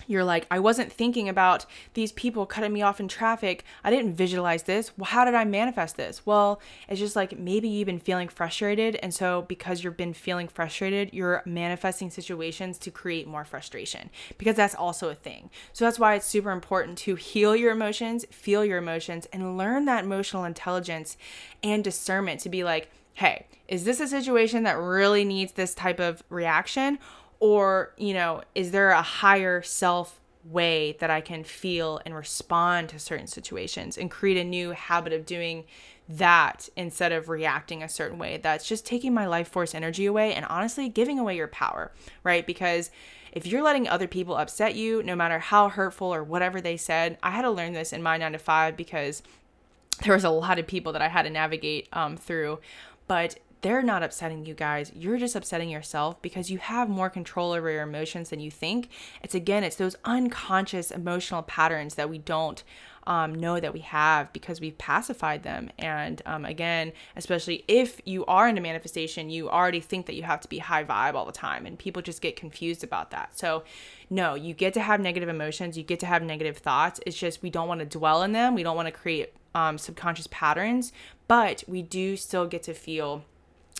you're 0.07 0.23
like, 0.23 0.47
I 0.49 0.59
wasn't 0.59 0.91
thinking 0.91 1.29
about 1.29 1.65
these 1.93 2.11
people 2.11 2.45
cutting 2.45 2.73
me 2.73 2.81
off 2.81 2.99
in 2.99 3.07
traffic. 3.07 3.63
I 3.83 3.91
didn't 3.91 4.15
visualize 4.15 4.63
this. 4.63 4.91
Well, 4.97 5.05
how 5.05 5.25
did 5.25 5.35
I 5.35 5.45
manifest 5.45 5.97
this? 5.97 6.25
Well, 6.25 6.61
it's 6.87 6.99
just 6.99 7.15
like 7.15 7.37
maybe 7.37 7.67
you've 7.67 7.85
been 7.85 7.99
feeling 7.99 8.27
frustrated. 8.27 8.95
And 8.97 9.13
so, 9.13 9.43
because 9.43 9.83
you've 9.83 9.97
been 9.97 10.13
feeling 10.13 10.47
frustrated, 10.47 11.13
you're 11.13 11.43
manifesting 11.45 12.09
situations 12.09 12.77
to 12.79 12.91
create 12.91 13.27
more 13.27 13.45
frustration 13.45 14.09
because 14.37 14.55
that's 14.55 14.75
also 14.75 15.09
a 15.09 15.15
thing. 15.15 15.49
So, 15.73 15.85
that's 15.85 15.99
why 15.99 16.15
it's 16.15 16.25
super 16.25 16.51
important 16.51 16.97
to 16.99 17.15
heal 17.15 17.55
your 17.55 17.71
emotions, 17.71 18.25
feel 18.31 18.65
your 18.65 18.77
emotions, 18.77 19.27
and 19.33 19.57
learn 19.57 19.85
that 19.85 20.03
emotional 20.03 20.43
intelligence 20.43 21.17
and 21.63 21.83
discernment 21.83 22.39
to 22.41 22.49
be 22.49 22.63
like, 22.63 22.89
hey, 23.13 23.45
is 23.67 23.83
this 23.83 23.99
a 23.99 24.07
situation 24.07 24.63
that 24.63 24.77
really 24.77 25.25
needs 25.25 25.51
this 25.51 25.75
type 25.75 25.99
of 25.99 26.23
reaction? 26.29 26.97
Or, 27.39 27.93
you 27.97 28.13
know, 28.13 28.43
is 28.53 28.71
there 28.71 28.89
a 28.89 29.01
higher 29.01 29.61
self 29.61 30.19
way 30.43 30.93
that 30.99 31.09
I 31.09 31.21
can 31.21 31.43
feel 31.43 32.01
and 32.05 32.15
respond 32.15 32.89
to 32.89 32.99
certain 32.99 33.27
situations 33.27 33.97
and 33.97 34.09
create 34.09 34.37
a 34.37 34.43
new 34.43 34.71
habit 34.71 35.13
of 35.13 35.25
doing 35.25 35.65
that 36.07 36.69
instead 36.75 37.11
of 37.11 37.29
reacting 37.29 37.83
a 37.83 37.89
certain 37.89 38.17
way 38.17 38.37
that's 38.37 38.67
just 38.67 38.85
taking 38.85 39.13
my 39.13 39.27
life 39.27 39.47
force 39.47 39.75
energy 39.75 40.07
away 40.07 40.33
and 40.33 40.45
honestly 40.49 40.89
giving 40.89 41.19
away 41.19 41.35
your 41.35 41.47
power, 41.47 41.91
right? 42.23 42.47
Because 42.47 42.89
if 43.31 43.45
you're 43.45 43.61
letting 43.61 43.87
other 43.87 44.07
people 44.07 44.35
upset 44.35 44.73
you, 44.73 45.03
no 45.03 45.15
matter 45.15 45.37
how 45.37 45.69
hurtful 45.69 46.13
or 46.13 46.23
whatever 46.23 46.59
they 46.61 46.77
said, 46.77 47.17
I 47.21 47.29
had 47.29 47.43
to 47.43 47.51
learn 47.51 47.73
this 47.73 47.93
in 47.93 48.01
my 48.01 48.17
nine 48.17 48.31
to 48.31 48.39
five 48.39 48.75
because 48.75 49.21
there 50.03 50.15
was 50.15 50.23
a 50.23 50.29
lot 50.31 50.57
of 50.57 50.65
people 50.65 50.93
that 50.93 51.01
I 51.01 51.09
had 51.09 51.23
to 51.23 51.29
navigate 51.29 51.87
um, 51.93 52.17
through. 52.17 52.59
But 53.07 53.37
they're 53.61 53.81
not 53.81 54.03
upsetting 54.03 54.45
you 54.45 54.53
guys. 54.53 54.91
You're 54.95 55.17
just 55.17 55.35
upsetting 55.35 55.69
yourself 55.69 56.21
because 56.21 56.49
you 56.49 56.57
have 56.59 56.89
more 56.89 57.09
control 57.09 57.51
over 57.51 57.69
your 57.69 57.83
emotions 57.83 58.29
than 58.29 58.39
you 58.39 58.51
think. 58.51 58.89
It's 59.21 59.35
again, 59.35 59.63
it's 59.63 59.75
those 59.75 59.95
unconscious 60.05 60.91
emotional 60.91 61.43
patterns 61.43 61.95
that 61.95 62.09
we 62.09 62.17
don't 62.17 62.63
um, 63.09 63.33
know 63.33 63.59
that 63.59 63.73
we 63.73 63.79
have 63.79 64.31
because 64.33 64.61
we've 64.61 64.77
pacified 64.77 65.43
them. 65.43 65.71
And 65.79 66.21
um, 66.25 66.45
again, 66.45 66.93
especially 67.15 67.65
if 67.67 67.99
you 68.05 68.23
are 68.25 68.47
into 68.47 68.61
manifestation, 68.61 69.29
you 69.29 69.49
already 69.49 69.79
think 69.79 70.05
that 70.05 70.15
you 70.15 70.23
have 70.23 70.41
to 70.41 70.47
be 70.47 70.59
high 70.59 70.83
vibe 70.83 71.15
all 71.15 71.25
the 71.25 71.31
time, 71.31 71.65
and 71.65 71.77
people 71.77 72.01
just 72.01 72.21
get 72.21 72.35
confused 72.35 72.83
about 72.83 73.11
that. 73.11 73.37
So, 73.37 73.63
no, 74.09 74.35
you 74.35 74.53
get 74.53 74.73
to 74.75 74.81
have 74.81 74.99
negative 74.99 75.27
emotions, 75.27 75.77
you 75.77 75.83
get 75.83 75.99
to 76.01 76.05
have 76.05 76.21
negative 76.21 76.57
thoughts. 76.57 76.99
It's 77.05 77.17
just 77.17 77.41
we 77.41 77.49
don't 77.49 77.67
want 77.67 77.79
to 77.79 77.85
dwell 77.85 78.21
in 78.21 78.31
them, 78.31 78.53
we 78.53 78.63
don't 78.63 78.75
want 78.75 78.87
to 78.87 78.91
create 78.91 79.33
um, 79.55 79.77
subconscious 79.77 80.27
patterns, 80.27 80.93
but 81.27 81.63
we 81.67 81.81
do 81.81 82.15
still 82.15 82.45
get 82.45 82.63
to 82.63 82.73
feel 82.73 83.23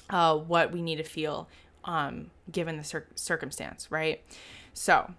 uh, 0.10 0.36
what 0.38 0.72
we 0.72 0.82
need 0.82 0.98
to 0.98 1.04
feel 1.04 1.48
um, 1.86 2.32
given 2.52 2.78
the 2.78 2.84
cir- 2.84 3.08
circumstance, 3.16 3.92
right? 3.92 4.22
So 4.74 5.12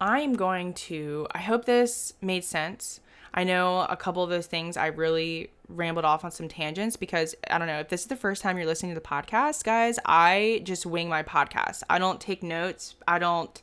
I'm 0.00 0.34
going 0.34 0.74
to, 0.74 1.26
I 1.32 1.38
hope 1.38 1.64
this 1.64 2.14
made 2.20 2.44
sense. 2.44 3.00
I 3.32 3.44
know 3.44 3.80
a 3.80 3.96
couple 3.96 4.22
of 4.22 4.30
those 4.30 4.46
things 4.46 4.76
I 4.76 4.86
really 4.86 5.50
rambled 5.68 6.04
off 6.04 6.24
on 6.24 6.30
some 6.30 6.48
tangents 6.48 6.96
because 6.96 7.34
I 7.50 7.58
don't 7.58 7.66
know 7.66 7.80
if 7.80 7.88
this 7.88 8.02
is 8.02 8.06
the 8.06 8.16
first 8.16 8.42
time 8.42 8.56
you're 8.56 8.66
listening 8.66 8.94
to 8.94 9.00
the 9.00 9.06
podcast, 9.06 9.64
guys. 9.64 9.98
I 10.04 10.60
just 10.64 10.86
wing 10.86 11.08
my 11.08 11.22
podcast. 11.22 11.82
I 11.90 11.98
don't 11.98 12.20
take 12.20 12.42
notes. 12.42 12.94
I 13.08 13.18
don't 13.18 13.60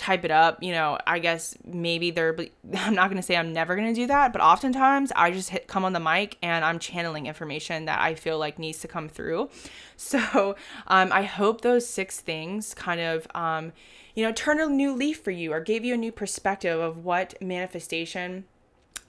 type 0.00 0.24
it 0.24 0.30
up, 0.30 0.62
you 0.62 0.72
know, 0.72 0.96
I 1.06 1.18
guess 1.18 1.54
maybe 1.62 2.10
they're, 2.10 2.34
I'm 2.74 2.94
not 2.94 3.10
going 3.10 3.20
to 3.20 3.22
say 3.22 3.36
I'm 3.36 3.52
never 3.52 3.76
going 3.76 3.88
to 3.88 3.94
do 3.94 4.06
that, 4.06 4.32
but 4.32 4.40
oftentimes 4.40 5.12
I 5.14 5.30
just 5.30 5.50
hit 5.50 5.68
come 5.68 5.84
on 5.84 5.92
the 5.92 6.00
mic 6.00 6.38
and 6.42 6.64
I'm 6.64 6.78
channeling 6.78 7.26
information 7.26 7.84
that 7.84 8.00
I 8.00 8.14
feel 8.14 8.38
like 8.38 8.58
needs 8.58 8.78
to 8.80 8.88
come 8.88 9.08
through. 9.08 9.50
So 10.02 10.56
um, 10.86 11.12
I 11.12 11.24
hope 11.24 11.60
those 11.60 11.86
six 11.86 12.20
things 12.20 12.72
kind 12.72 13.02
of, 13.02 13.26
um, 13.34 13.74
you 14.14 14.24
know, 14.24 14.32
turned 14.32 14.58
a 14.58 14.66
new 14.66 14.94
leaf 14.94 15.20
for 15.20 15.30
you 15.30 15.52
or 15.52 15.60
gave 15.60 15.84
you 15.84 15.92
a 15.92 15.98
new 15.98 16.10
perspective 16.10 16.80
of 16.80 17.04
what 17.04 17.34
manifestation 17.42 18.44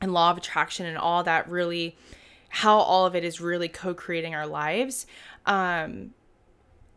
and 0.02 0.12
law 0.12 0.32
of 0.32 0.38
attraction 0.38 0.86
and 0.86 0.98
all 0.98 1.24
that 1.24 1.50
really, 1.50 1.96
how 2.50 2.78
all 2.78 3.06
of 3.06 3.16
it 3.16 3.24
is 3.24 3.40
really 3.40 3.70
co 3.70 3.94
creating 3.94 4.36
our 4.36 4.46
lives. 4.46 5.06
Um, 5.46 6.14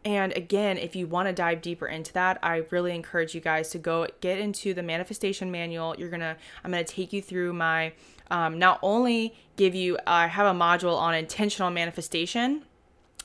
and 0.05 0.37
again, 0.37 0.77
if 0.77 0.95
you 0.95 1.07
want 1.07 1.29
to 1.29 1.33
dive 1.33 1.63
deeper 1.63 1.87
into 1.87 2.13
that, 2.13 2.39
I 2.43 2.65
really 2.71 2.95
encourage 2.95 3.35
you 3.35 3.41
guys 3.41 3.71
to 3.71 3.79
go 3.79 4.07
get 4.21 4.39
into 4.39 4.75
the 4.75 4.83
manifestation 4.83 5.51
manual. 5.51 5.95
You're 5.99 6.11
gonna, 6.11 6.37
I'm 6.63 6.71
gonna 6.71 6.85
take 6.85 7.13
you 7.13 7.23
through 7.23 7.55
my, 7.55 7.93
um, 8.31 8.59
not 8.59 8.79
only 8.83 9.35
give 9.57 9.75
you, 9.75 9.99
I 10.07 10.27
have 10.27 10.47
a 10.47 10.59
module 10.59 10.99
on 10.99 11.15
intentional 11.15 11.71
manifestation, 11.71 12.65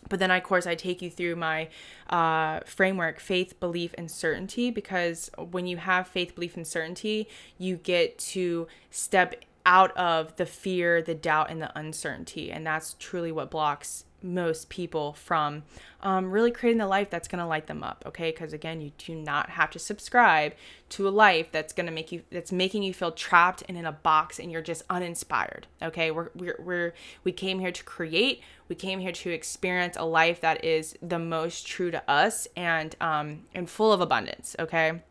but 0.08 0.20
then 0.20 0.32
of 0.32 0.42
course 0.44 0.66
I 0.66 0.76
take 0.76 1.02
you 1.02 1.10
through 1.10 1.36
my 1.36 1.68
uh, 2.10 2.62
framework, 2.66 3.20
faith, 3.20 3.60
belief, 3.60 3.94
and 3.98 4.10
certainty, 4.10 4.72
because 4.72 5.30
when 5.38 5.68
you 5.68 5.78
have 5.78 6.08
faith, 6.08 6.34
belief, 6.34 6.56
and 6.56 6.66
certainty, 6.66 7.28
you 7.58 7.76
get 7.76 8.18
to 8.20 8.68
step 8.90 9.44
out 9.66 9.96
of 9.98 10.36
the 10.38 10.46
fear, 10.46 11.02
the 11.02 11.14
doubt, 11.14 11.52
and 11.52 11.62
the 11.62 11.78
uncertainty, 11.78 12.52
and 12.52 12.66
that's 12.66 12.96
truly 13.00 13.32
what 13.32 13.52
blocks 13.52 14.06
most 14.22 14.70
people 14.70 15.14
from 15.14 15.64
um, 16.02 16.32
really 16.32 16.52
creating 16.52 16.80
the 16.80 16.88
life 16.88 17.10
that's 17.10 17.28
going 17.28 17.40
to 17.40 17.46
light 17.46 17.68
them 17.68 17.84
up 17.84 18.04
okay? 18.06 18.32
Because 18.32 18.54
again 18.54 18.82
you 18.82 18.92
do 18.98 19.16
not 19.16 19.50
have 19.52 19.70
to 19.72 19.80
subscribe 19.80 20.54
to 20.90 21.08
a 21.08 21.10
life 21.10 21.52
that's 21.52 21.74
going 21.74 21.86
to 21.86 21.92
make 21.92 22.12
you 22.12 22.24
that's 22.32 22.52
making 22.52 22.84
you 22.84 22.94
feel 22.94 23.12
trapped 23.12 23.64
and 23.68 23.78
in 23.78 23.86
a 23.86 23.92
box 23.92 24.40
and 24.40 24.52
you're 24.52 24.62
just 24.62 24.84
uninspired 24.90 25.68
okay? 25.82 26.12
We're, 26.12 26.30
we're, 26.36 26.60
we're 26.60 26.94
we 27.24 27.32
came 27.32 27.60
here 27.60 27.72
to 27.72 27.84
create. 27.84 28.42
We 28.68 28.76
came 28.76 29.00
here 29.00 29.12
to 29.12 29.30
experience 29.32 29.96
a 29.98 30.06
life 30.06 30.42
that 30.42 30.64
is 30.64 30.96
the 31.02 31.20
most 31.20 31.66
true 31.66 31.92
to 31.92 32.10
us 32.10 32.48
and 32.56 32.96
um 33.02 33.44
and 33.54 33.70
full 33.70 33.92
of 33.92 34.02
abundance 34.02 34.56
okay? 34.60 35.02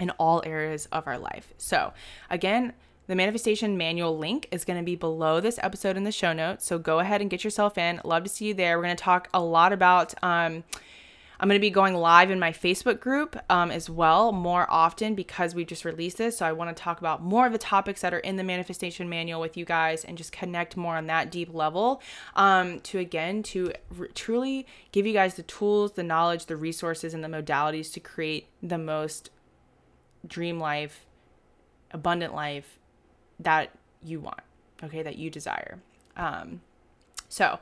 In 0.00 0.10
all 0.10 0.42
areas 0.44 0.86
of 0.90 1.06
our 1.06 1.18
life. 1.18 1.52
So 1.56 1.92
again 2.30 2.72
the 3.06 3.14
manifestation 3.14 3.76
manual 3.76 4.16
link 4.16 4.48
is 4.50 4.64
going 4.64 4.78
to 4.78 4.84
be 4.84 4.96
below 4.96 5.40
this 5.40 5.58
episode 5.62 5.96
in 5.96 6.04
the 6.04 6.12
show 6.12 6.32
notes. 6.32 6.64
So 6.64 6.78
go 6.78 7.00
ahead 7.00 7.20
and 7.20 7.30
get 7.30 7.44
yourself 7.44 7.76
in. 7.76 8.00
Love 8.04 8.24
to 8.24 8.30
see 8.30 8.46
you 8.46 8.54
there. 8.54 8.78
We're 8.78 8.84
going 8.84 8.96
to 8.96 9.02
talk 9.02 9.28
a 9.34 9.42
lot 9.42 9.72
about. 9.72 10.14
Um, 10.22 10.64
I'm 11.40 11.48
going 11.48 11.58
to 11.58 11.60
be 11.60 11.70
going 11.70 11.94
live 11.94 12.30
in 12.30 12.38
my 12.38 12.52
Facebook 12.52 13.00
group 13.00 13.36
um, 13.50 13.70
as 13.70 13.90
well 13.90 14.32
more 14.32 14.66
often 14.70 15.14
because 15.14 15.54
we 15.54 15.64
just 15.64 15.84
released 15.84 16.16
this. 16.16 16.38
So 16.38 16.46
I 16.46 16.52
want 16.52 16.74
to 16.74 16.80
talk 16.80 17.00
about 17.00 17.22
more 17.22 17.44
of 17.44 17.52
the 17.52 17.58
topics 17.58 18.00
that 18.02 18.14
are 18.14 18.20
in 18.20 18.36
the 18.36 18.44
manifestation 18.44 19.08
manual 19.08 19.40
with 19.40 19.56
you 19.56 19.64
guys 19.64 20.04
and 20.04 20.16
just 20.16 20.32
connect 20.32 20.76
more 20.76 20.96
on 20.96 21.06
that 21.08 21.30
deep 21.30 21.52
level 21.52 22.00
um, 22.36 22.80
to 22.80 22.98
again 22.98 23.42
to 23.42 23.72
truly 24.14 24.66
give 24.92 25.06
you 25.06 25.12
guys 25.12 25.34
the 25.34 25.42
tools, 25.42 25.92
the 25.92 26.04
knowledge, 26.04 26.46
the 26.46 26.56
resources, 26.56 27.12
and 27.12 27.24
the 27.24 27.28
modalities 27.28 27.92
to 27.92 28.00
create 28.00 28.46
the 28.62 28.78
most 28.78 29.30
dream 30.26 30.58
life, 30.58 31.04
abundant 31.90 32.34
life 32.34 32.78
that 33.40 33.70
you 34.02 34.20
want, 34.20 34.40
okay, 34.82 35.02
that 35.02 35.16
you 35.16 35.30
desire. 35.30 35.78
Um, 36.16 36.60
so 37.28 37.58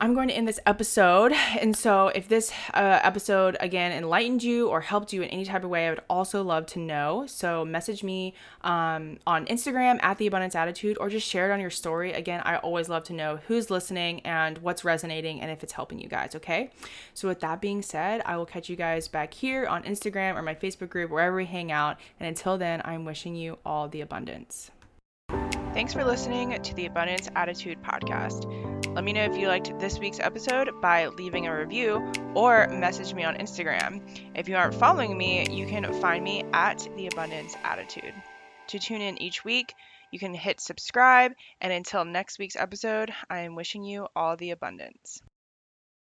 I'm 0.00 0.14
going 0.14 0.28
to 0.28 0.34
end 0.34 0.46
this 0.46 0.60
episode. 0.64 1.32
And 1.58 1.76
so, 1.76 2.08
if 2.08 2.28
this 2.28 2.52
uh, 2.72 3.00
episode 3.02 3.56
again 3.58 3.90
enlightened 3.90 4.44
you 4.44 4.68
or 4.68 4.80
helped 4.80 5.12
you 5.12 5.22
in 5.22 5.28
any 5.30 5.44
type 5.44 5.64
of 5.64 5.70
way, 5.70 5.86
I 5.86 5.90
would 5.90 6.02
also 6.08 6.42
love 6.42 6.66
to 6.66 6.78
know. 6.78 7.24
So, 7.26 7.64
message 7.64 8.04
me 8.04 8.34
um, 8.62 9.18
on 9.26 9.46
Instagram 9.46 9.98
at 10.02 10.18
the 10.18 10.28
Abundance 10.28 10.54
Attitude 10.54 10.98
or 11.00 11.08
just 11.08 11.26
share 11.26 11.50
it 11.50 11.52
on 11.52 11.60
your 11.60 11.70
story. 11.70 12.12
Again, 12.12 12.42
I 12.44 12.56
always 12.58 12.88
love 12.88 13.02
to 13.04 13.12
know 13.12 13.40
who's 13.48 13.70
listening 13.70 14.20
and 14.20 14.58
what's 14.58 14.84
resonating 14.84 15.40
and 15.40 15.50
if 15.50 15.64
it's 15.64 15.72
helping 15.72 15.98
you 15.98 16.08
guys. 16.08 16.36
Okay. 16.36 16.70
So, 17.14 17.26
with 17.26 17.40
that 17.40 17.60
being 17.60 17.82
said, 17.82 18.22
I 18.24 18.36
will 18.36 18.46
catch 18.46 18.68
you 18.68 18.76
guys 18.76 19.08
back 19.08 19.34
here 19.34 19.66
on 19.66 19.82
Instagram 19.82 20.36
or 20.36 20.42
my 20.42 20.54
Facebook 20.54 20.90
group, 20.90 21.10
wherever 21.10 21.34
we 21.34 21.46
hang 21.46 21.72
out. 21.72 21.96
And 22.20 22.28
until 22.28 22.56
then, 22.56 22.82
I'm 22.84 23.04
wishing 23.04 23.34
you 23.34 23.58
all 23.66 23.88
the 23.88 24.02
abundance. 24.02 24.70
Thanks 25.78 25.92
for 25.92 26.04
listening 26.04 26.60
to 26.60 26.74
the 26.74 26.86
Abundance 26.86 27.28
Attitude 27.36 27.80
podcast. 27.84 28.46
Let 28.96 29.04
me 29.04 29.12
know 29.12 29.22
if 29.22 29.36
you 29.36 29.46
liked 29.46 29.78
this 29.78 30.00
week's 30.00 30.18
episode 30.18 30.68
by 30.82 31.06
leaving 31.06 31.46
a 31.46 31.56
review 31.56 32.12
or 32.34 32.66
message 32.66 33.14
me 33.14 33.22
on 33.22 33.36
Instagram. 33.36 34.00
If 34.34 34.48
you 34.48 34.56
aren't 34.56 34.74
following 34.74 35.16
me, 35.16 35.48
you 35.48 35.68
can 35.68 35.84
find 36.00 36.24
me 36.24 36.42
at 36.52 36.88
the 36.96 37.06
Abundance 37.06 37.54
Attitude. 37.62 38.12
To 38.66 38.80
tune 38.80 39.02
in 39.02 39.22
each 39.22 39.44
week, 39.44 39.72
you 40.10 40.18
can 40.18 40.34
hit 40.34 40.60
subscribe, 40.60 41.30
and 41.60 41.72
until 41.72 42.04
next 42.04 42.40
week's 42.40 42.56
episode, 42.56 43.12
I 43.30 43.42
am 43.42 43.54
wishing 43.54 43.84
you 43.84 44.08
all 44.16 44.36
the 44.36 44.50
abundance. 44.50 45.22